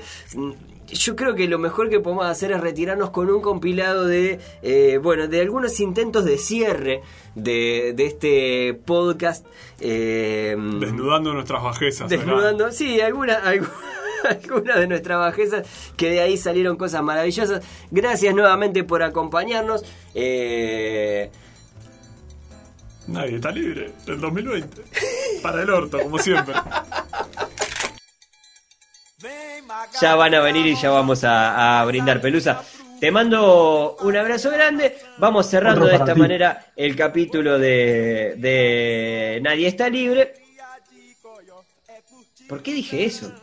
Yo 0.88 1.16
creo 1.16 1.34
que 1.34 1.48
lo 1.48 1.58
mejor 1.58 1.90
que 1.90 2.00
podemos 2.00 2.26
hacer 2.26 2.52
es 2.52 2.60
retirarnos 2.62 3.10
con 3.10 3.30
un 3.32 3.42
compilado 3.42 4.06
de, 4.06 4.40
eh, 4.62 5.00
bueno, 5.02 5.28
de 5.28 5.42
algunos 5.42 5.80
intentos 5.80 6.24
de 6.26 6.38
cierre 6.38 7.02
de, 7.34 7.94
de 7.96 8.06
este 8.06 8.74
podcast. 8.86 9.46
eh, 9.80 10.56
Desnudando 10.80 11.34
nuestras 11.34 11.64
bajezas. 11.64 12.10
desnudando, 12.10 12.72
sí, 12.72 13.02
algunas 13.02 13.40
algunas 14.30 14.78
de 14.80 14.88
nuestras 14.88 15.20
bajezas, 15.20 15.68
que 15.98 16.10
de 16.10 16.22
ahí 16.22 16.38
salieron 16.38 16.78
cosas 16.78 17.04
maravillosas. 17.04 17.62
Gracias 17.92 18.34
nuevamente 18.34 18.84
por 18.84 19.04
acompañarnos. 19.04 19.84
Eh, 20.16 21.30
Nadie 23.08 23.36
está 23.36 23.52
libre 23.52 23.92
del 24.06 24.20
2020. 24.22 24.82
Para 25.42 25.62
el 25.64 25.70
orto, 25.70 26.00
como 26.00 26.18
siempre. 26.20 26.56
ya 30.02 30.16
van 30.16 30.36
a 30.36 30.40
venir 30.42 30.66
y 30.68 30.76
ya 30.76 30.90
vamos 30.90 31.24
a, 31.24 31.82
a 31.82 31.86
brindar 31.86 32.22
pelusa. 32.22 32.64
Te 33.00 33.12
mando 33.12 33.98
un 34.02 34.16
abrazo 34.16 34.50
grande. 34.52 34.98
Vamos 35.18 35.48
cerrando 35.48 35.86
de 35.86 35.96
esta 35.96 36.14
ti. 36.14 36.20
manera 36.20 36.68
el 36.76 36.96
capítulo 36.96 37.60
de, 37.60 38.36
de 38.38 39.40
Nadie 39.44 39.68
está 39.68 39.90
libre. 39.90 40.36
¿Por 42.48 42.62
qué 42.64 42.74
dije 42.74 43.04
eso? 43.06 43.34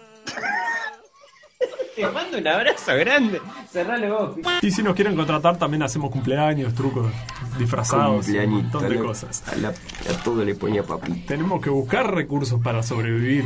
Te 1.95 2.07
mando 2.09 2.39
un 2.39 2.47
abrazo 2.49 2.93
grande. 2.97 3.41
Cerrale 3.71 4.11
vos. 4.11 4.37
Y 4.63 4.71
si 4.71 4.83
nos 4.83 4.95
quieren 4.95 5.15
contratar, 5.17 5.59
también 5.59 5.83
hacemos 5.83 6.11
cumpleaños, 6.11 6.75
trucos 6.75 7.11
disfrazados, 7.59 8.27
un 8.29 8.51
montón 8.51 8.89
de 8.89 8.97
cosas. 8.99 9.43
A, 9.53 9.57
la- 9.57 9.69
a 9.69 10.23
todo 10.25 10.43
le 10.45 10.55
ponía 10.55 10.83
papi. 10.83 11.13
Tenemos 11.27 11.61
que 11.61 11.69
buscar 11.69 12.15
recursos 12.15 12.61
para 12.63 12.83
sobrevivir, 12.83 13.45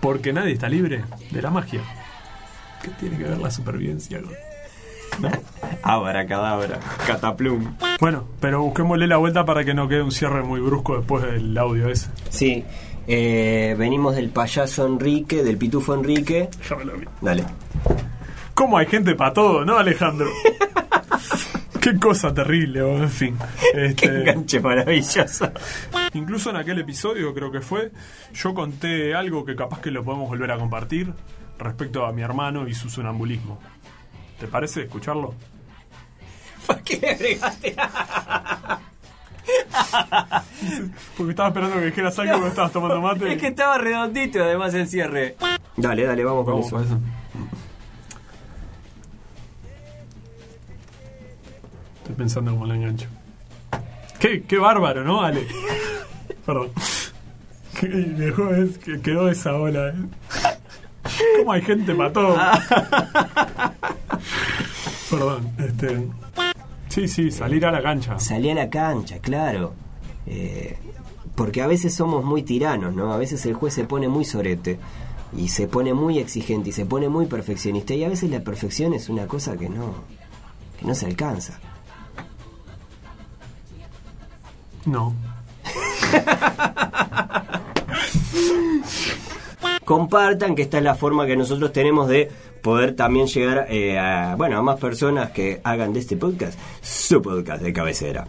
porque 0.00 0.32
nadie 0.32 0.52
está 0.52 0.68
libre 0.68 1.04
de 1.30 1.42
la 1.42 1.50
magia. 1.50 1.80
¿Qué 2.82 2.90
tiene 2.90 3.18
que 3.18 3.24
ver 3.24 3.38
la 3.38 3.50
supervivencia 3.50 4.20
con.? 4.22 4.32
¿No? 5.20 5.30
Abracadabra. 5.82 6.78
Cataplum. 7.06 7.74
Bueno, 7.98 8.28
pero 8.40 8.62
busquémosle 8.62 9.08
la 9.08 9.16
vuelta 9.16 9.44
para 9.44 9.64
que 9.64 9.74
no 9.74 9.88
quede 9.88 10.02
un 10.02 10.12
cierre 10.12 10.44
muy 10.44 10.60
brusco 10.60 10.96
después 10.96 11.24
del 11.24 11.58
audio 11.58 11.88
ese. 11.88 12.08
Sí. 12.30 12.64
Eh, 13.08 13.74
venimos 13.78 14.14
del 14.14 14.28
payaso 14.28 14.86
Enrique, 14.86 15.42
del 15.42 15.56
pitufo 15.56 15.94
Enrique. 15.94 16.50
Ya 16.68 16.76
me 16.76 16.84
lo 16.84 16.96
vi. 16.96 17.06
Dale. 17.22 17.44
¿Cómo 18.54 18.76
hay 18.76 18.86
gente 18.86 19.14
para 19.14 19.32
todo, 19.32 19.64
no, 19.64 19.78
Alejandro? 19.78 20.28
Qué 21.80 21.98
cosa 21.98 22.34
terrible, 22.34 22.82
o 22.82 22.98
en 22.98 23.08
fin. 23.08 23.38
Qué 23.72 23.86
Este, 23.86 24.06
enganche 24.06 24.60
maravilloso. 24.60 25.50
incluso 26.12 26.50
en 26.50 26.56
aquel 26.56 26.78
episodio, 26.80 27.32
creo 27.32 27.50
que 27.50 27.60
fue, 27.62 27.92
yo 28.34 28.52
conté 28.52 29.14
algo 29.14 29.44
que 29.44 29.56
capaz 29.56 29.80
que 29.80 29.90
lo 29.90 30.04
podemos 30.04 30.28
volver 30.28 30.50
a 30.50 30.58
compartir 30.58 31.12
respecto 31.58 32.04
a 32.04 32.12
mi 32.12 32.22
hermano 32.22 32.68
y 32.68 32.74
su 32.74 32.90
sonambulismo. 32.90 33.58
¿Te 34.38 34.48
parece 34.48 34.82
escucharlo? 34.82 35.34
¿Por 36.66 36.82
qué 36.82 36.98
le 37.00 37.10
agregaste? 37.10 37.74
Porque 41.16 41.30
estaba 41.30 41.48
esperando 41.48 41.76
que 41.76 41.86
dijeras 41.86 42.18
algo 42.18 42.32
cuando 42.32 42.48
estabas 42.48 42.72
tomando 42.72 43.00
mate. 43.00 43.32
Es 43.32 43.40
que 43.40 43.48
estaba 43.48 43.78
redondito 43.78 44.42
además 44.42 44.74
el 44.74 44.88
cierre. 44.88 45.36
Dale, 45.76 46.04
dale, 46.04 46.24
vamos 46.24 46.44
con 46.44 46.54
Vamos 46.54 46.66
eso. 46.66 46.76
para 46.76 46.86
eso. 46.86 46.98
Estoy 51.98 52.14
pensando 52.16 52.50
cómo 52.52 52.66
la 52.66 52.74
engancho. 52.74 53.06
Qué, 54.18 54.42
qué 54.42 54.58
bárbaro, 54.58 55.04
¿no, 55.04 55.22
Ale? 55.22 55.46
Perdón. 56.46 56.70
Qué 57.78 57.86
viejo 57.86 58.50
es 58.54 58.78
que 58.78 59.00
quedó 59.00 59.28
esa 59.30 59.54
ola. 59.54 59.90
¿eh? 59.90 59.94
¿Cómo 61.38 61.52
hay 61.52 61.62
gente 61.62 61.94
mató? 61.94 62.36
Perdón, 65.10 65.52
este. 65.58 66.08
Sí, 66.98 67.06
sí, 67.06 67.30
salir 67.30 67.64
a 67.64 67.70
la 67.70 67.80
cancha. 67.80 68.18
Salí 68.18 68.50
a 68.50 68.56
la 68.56 68.68
cancha, 68.68 69.20
claro. 69.20 69.72
Eh, 70.26 70.76
porque 71.36 71.62
a 71.62 71.68
veces 71.68 71.94
somos 71.94 72.24
muy 72.24 72.42
tiranos, 72.42 72.92
¿no? 72.92 73.12
A 73.12 73.16
veces 73.16 73.46
el 73.46 73.54
juez 73.54 73.72
se 73.72 73.84
pone 73.84 74.08
muy 74.08 74.24
sorete 74.24 74.80
y 75.36 75.46
se 75.46 75.68
pone 75.68 75.94
muy 75.94 76.18
exigente 76.18 76.70
y 76.70 76.72
se 76.72 76.86
pone 76.86 77.08
muy 77.08 77.26
perfeccionista 77.26 77.94
y 77.94 78.02
a 78.02 78.08
veces 78.08 78.30
la 78.30 78.40
perfección 78.40 78.94
es 78.94 79.08
una 79.08 79.28
cosa 79.28 79.56
que 79.56 79.68
no 79.68 79.94
que 80.76 80.86
no 80.86 80.96
se 80.96 81.06
alcanza. 81.06 81.60
No. 84.84 85.14
Compartan 89.84 90.56
que 90.56 90.62
esta 90.62 90.78
es 90.78 90.84
la 90.84 90.96
forma 90.96 91.26
que 91.26 91.36
nosotros 91.36 91.72
tenemos 91.72 92.08
de 92.08 92.28
poder 92.68 92.94
también 92.94 93.26
llegar 93.28 93.66
eh, 93.70 93.98
a 93.98 94.34
bueno 94.36 94.58
a 94.58 94.62
más 94.62 94.78
personas 94.78 95.30
que 95.30 95.60
hagan 95.64 95.94
de 95.94 96.00
este 96.00 96.16
podcast 96.18 96.58
su 96.82 97.22
podcast 97.22 97.62
de 97.62 97.72
cabecera. 97.72 98.26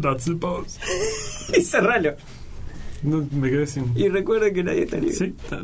That's 0.00 0.24
the 0.26 0.34
pose. 0.36 0.78
Y 1.56 1.62
cerralo. 1.62 2.12
No, 3.02 3.26
me 3.32 3.48
quedé 3.50 3.66
sin. 3.66 3.92
Y 3.96 4.08
recuerden 4.08 4.52
que 4.52 4.62
nadie 4.62 4.82
está 4.82 4.96
libre. 4.98 5.14
Sí, 5.14 5.34
está. 5.42 5.60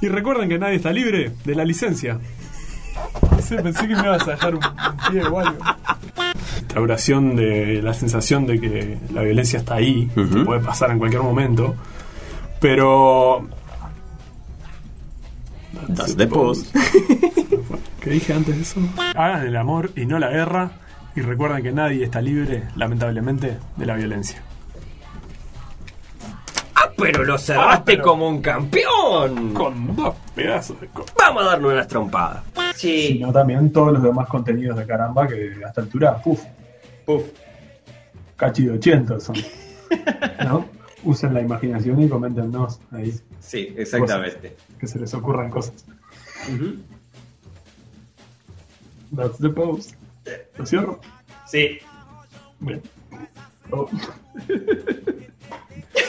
Y 0.00 0.08
recuerden 0.08 0.48
que 0.48 0.58
nadie 0.58 0.76
está 0.76 0.92
libre 0.92 1.30
de 1.44 1.54
la 1.54 1.64
licencia. 1.64 2.18
No 3.30 3.40
sé, 3.40 3.56
pensé 3.62 3.86
que 3.86 3.94
me 3.94 4.02
ibas 4.02 4.26
a 4.26 4.32
dejar 4.32 4.54
un, 4.56 4.60
un 4.64 5.12
pie 5.12 5.22
o 5.22 5.38
algo. 5.38 5.58
Esta 6.56 6.80
oración 6.80 7.36
de 7.36 7.80
la 7.82 7.94
sensación 7.94 8.46
de 8.46 8.60
que 8.60 8.98
la 9.12 9.22
violencia 9.22 9.60
está 9.60 9.74
ahí, 9.76 10.08
que 10.12 10.20
Ujú. 10.22 10.44
puede 10.44 10.60
pasar 10.60 10.90
en 10.90 10.98
cualquier 10.98 11.22
momento, 11.22 11.76
pero. 12.60 13.48
That's 15.96 16.16
the 16.16 16.26
pose. 16.26 16.70
¿Qué 18.00 18.10
dije 18.10 18.32
antes 18.32 18.56
de 18.56 18.62
eso? 18.62 18.80
Hagan 19.14 19.46
el 19.46 19.56
amor 19.56 19.90
y 19.96 20.06
no 20.06 20.18
la 20.18 20.28
guerra, 20.30 20.70
y 21.16 21.20
recuerden 21.20 21.62
que 21.62 21.72
nadie 21.72 22.04
está 22.04 22.20
libre, 22.20 22.64
lamentablemente, 22.76 23.58
de 23.76 23.86
la 23.86 23.94
violencia. 23.94 24.42
¡Ah, 26.74 26.90
pero 26.96 27.24
lo 27.24 27.36
cerraste 27.38 27.74
Ah, 27.74 27.82
pero- 27.84 28.02
como 28.04 28.28
un 28.28 28.40
campeón! 28.40 29.52
Con 29.52 29.94
dos 29.96 30.14
pedazos 30.34 30.80
de 30.80 30.86
co- 30.88 31.04
Vamos 31.18 31.42
a 31.42 31.46
darnos 31.46 31.72
unas 31.72 31.88
trompadas. 31.88 32.42
Sí. 32.74 33.08
Sino 33.08 33.32
también 33.32 33.70
todos 33.72 33.92
los 33.94 34.02
demás 34.02 34.26
contenidos 34.28 34.78
de 34.78 34.86
caramba 34.86 35.26
que 35.26 35.60
a 35.64 35.68
esta 35.68 35.80
altura, 35.82 36.16
puf, 36.22 36.42
Puf. 37.04 37.22
cachi 38.36 38.64
de 38.64 38.70
80 38.72 39.20
son. 39.20 39.36
¿No? 40.44 40.64
Usen 41.04 41.34
la 41.34 41.40
imaginación 41.40 42.00
y 42.02 42.08
coméntenos 42.08 42.80
ahí 42.90 43.14
Sí, 43.40 43.74
exactamente. 43.76 44.56
que 44.78 44.86
se 44.86 44.98
les 44.98 45.12
ocurran 45.14 45.50
cosas. 45.50 45.84
That's 49.14 49.38
the 49.38 49.50
post. 49.50 49.94
¿Lo 50.56 50.66
cierro? 50.66 51.00
Sí. 51.46 51.78
Bien. 52.60 52.80
Oh. 53.70 53.88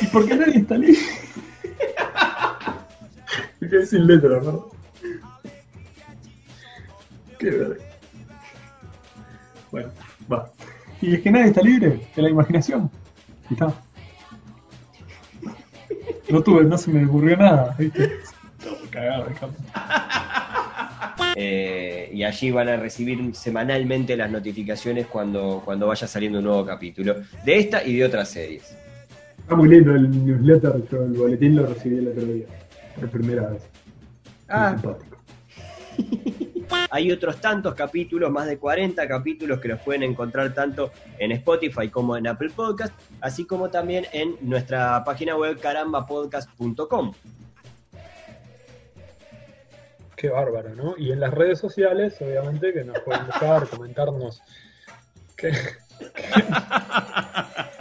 ¿Y 0.02 0.08
por 0.08 0.28
qué 0.28 0.36
nadie 0.36 0.58
está 0.58 0.78
libre? 0.78 1.00
Me 3.60 3.70
quedé 3.70 3.86
sin 3.86 4.08
letra, 4.08 4.42
¿no? 4.42 4.70
Qué 7.40 7.50
verga. 7.50 7.84
Bueno, 9.72 9.90
va. 10.32 10.52
Y 11.02 11.16
es 11.16 11.22
que 11.22 11.32
nadie 11.32 11.48
está 11.48 11.62
libre 11.62 12.08
de 12.16 12.22
la 12.22 12.30
imaginación. 12.30 12.90
Y 13.50 13.54
está. 13.54 13.74
No 16.32 16.42
tuve, 16.42 16.64
no 16.64 16.78
se 16.78 16.92
me 16.92 17.06
ocurrió 17.06 17.36
nada, 17.38 17.76
¿viste? 17.78 18.12
Estaba 18.60 18.78
cagado. 18.90 19.28
Eh, 21.36 22.10
y 22.14 22.24
allí 22.24 22.52
van 22.52 22.70
a 22.70 22.78
recibir 22.78 23.34
semanalmente 23.36 24.16
las 24.18 24.30
notificaciones 24.32 25.08
cuando, 25.08 25.62
cuando 25.64 25.88
vaya 25.88 26.08
saliendo 26.08 26.40
un 26.40 26.46
nuevo 26.46 26.66
capítulo 26.66 27.16
de 27.46 27.60
esta 27.60 27.84
y 27.84 27.96
de 27.98 28.06
otras 28.06 28.30
series. 28.30 28.76
Está 29.40 29.56
muy 29.56 29.70
lindo 29.70 29.94
el 29.96 30.10
newsletter, 30.26 30.84
yo 30.92 31.04
el 31.04 31.12
boletín 31.14 31.56
lo 31.56 31.66
recibí 31.68 31.98
el 31.98 32.08
otro 32.10 32.24
día, 32.26 32.46
por 33.00 33.10
primera 33.10 33.50
vez. 33.50 33.62
Muy 33.62 33.70
Ah. 34.50 34.76
simpático. 34.80 35.18
Hay 36.90 37.12
otros 37.12 37.40
tantos 37.40 37.76
capítulos, 37.76 38.32
más 38.32 38.48
de 38.48 38.58
40 38.58 39.08
capítulos 39.08 39.60
que 39.60 39.70
los 39.70 39.80
pueden 39.80 40.04
encontrar 40.04 40.54
tanto 40.54 40.92
en 41.18 41.32
Spotify 41.32 41.90
como 41.90 42.18
en 42.18 42.28
Apple 42.28 42.52
Podcast, 42.56 42.94
así 43.22 43.46
como 43.46 43.70
también 43.70 44.06
en 44.12 44.36
nuestra 44.42 45.04
página 45.04 45.36
web 45.36 45.60
carambapodcast.com. 45.60 47.14
Qué 50.16 50.30
bárbaro, 50.30 50.76
¿no? 50.76 50.96
Y 50.98 51.12
en 51.12 51.20
las 51.20 51.34
redes 51.34 51.60
sociales, 51.60 52.16
obviamente, 52.22 52.74
que 52.74 52.84
nos 52.84 53.00
pueden 53.00 53.26
buscar, 53.26 53.68
comentarnos. 53.70 54.42
Que... 55.36 55.52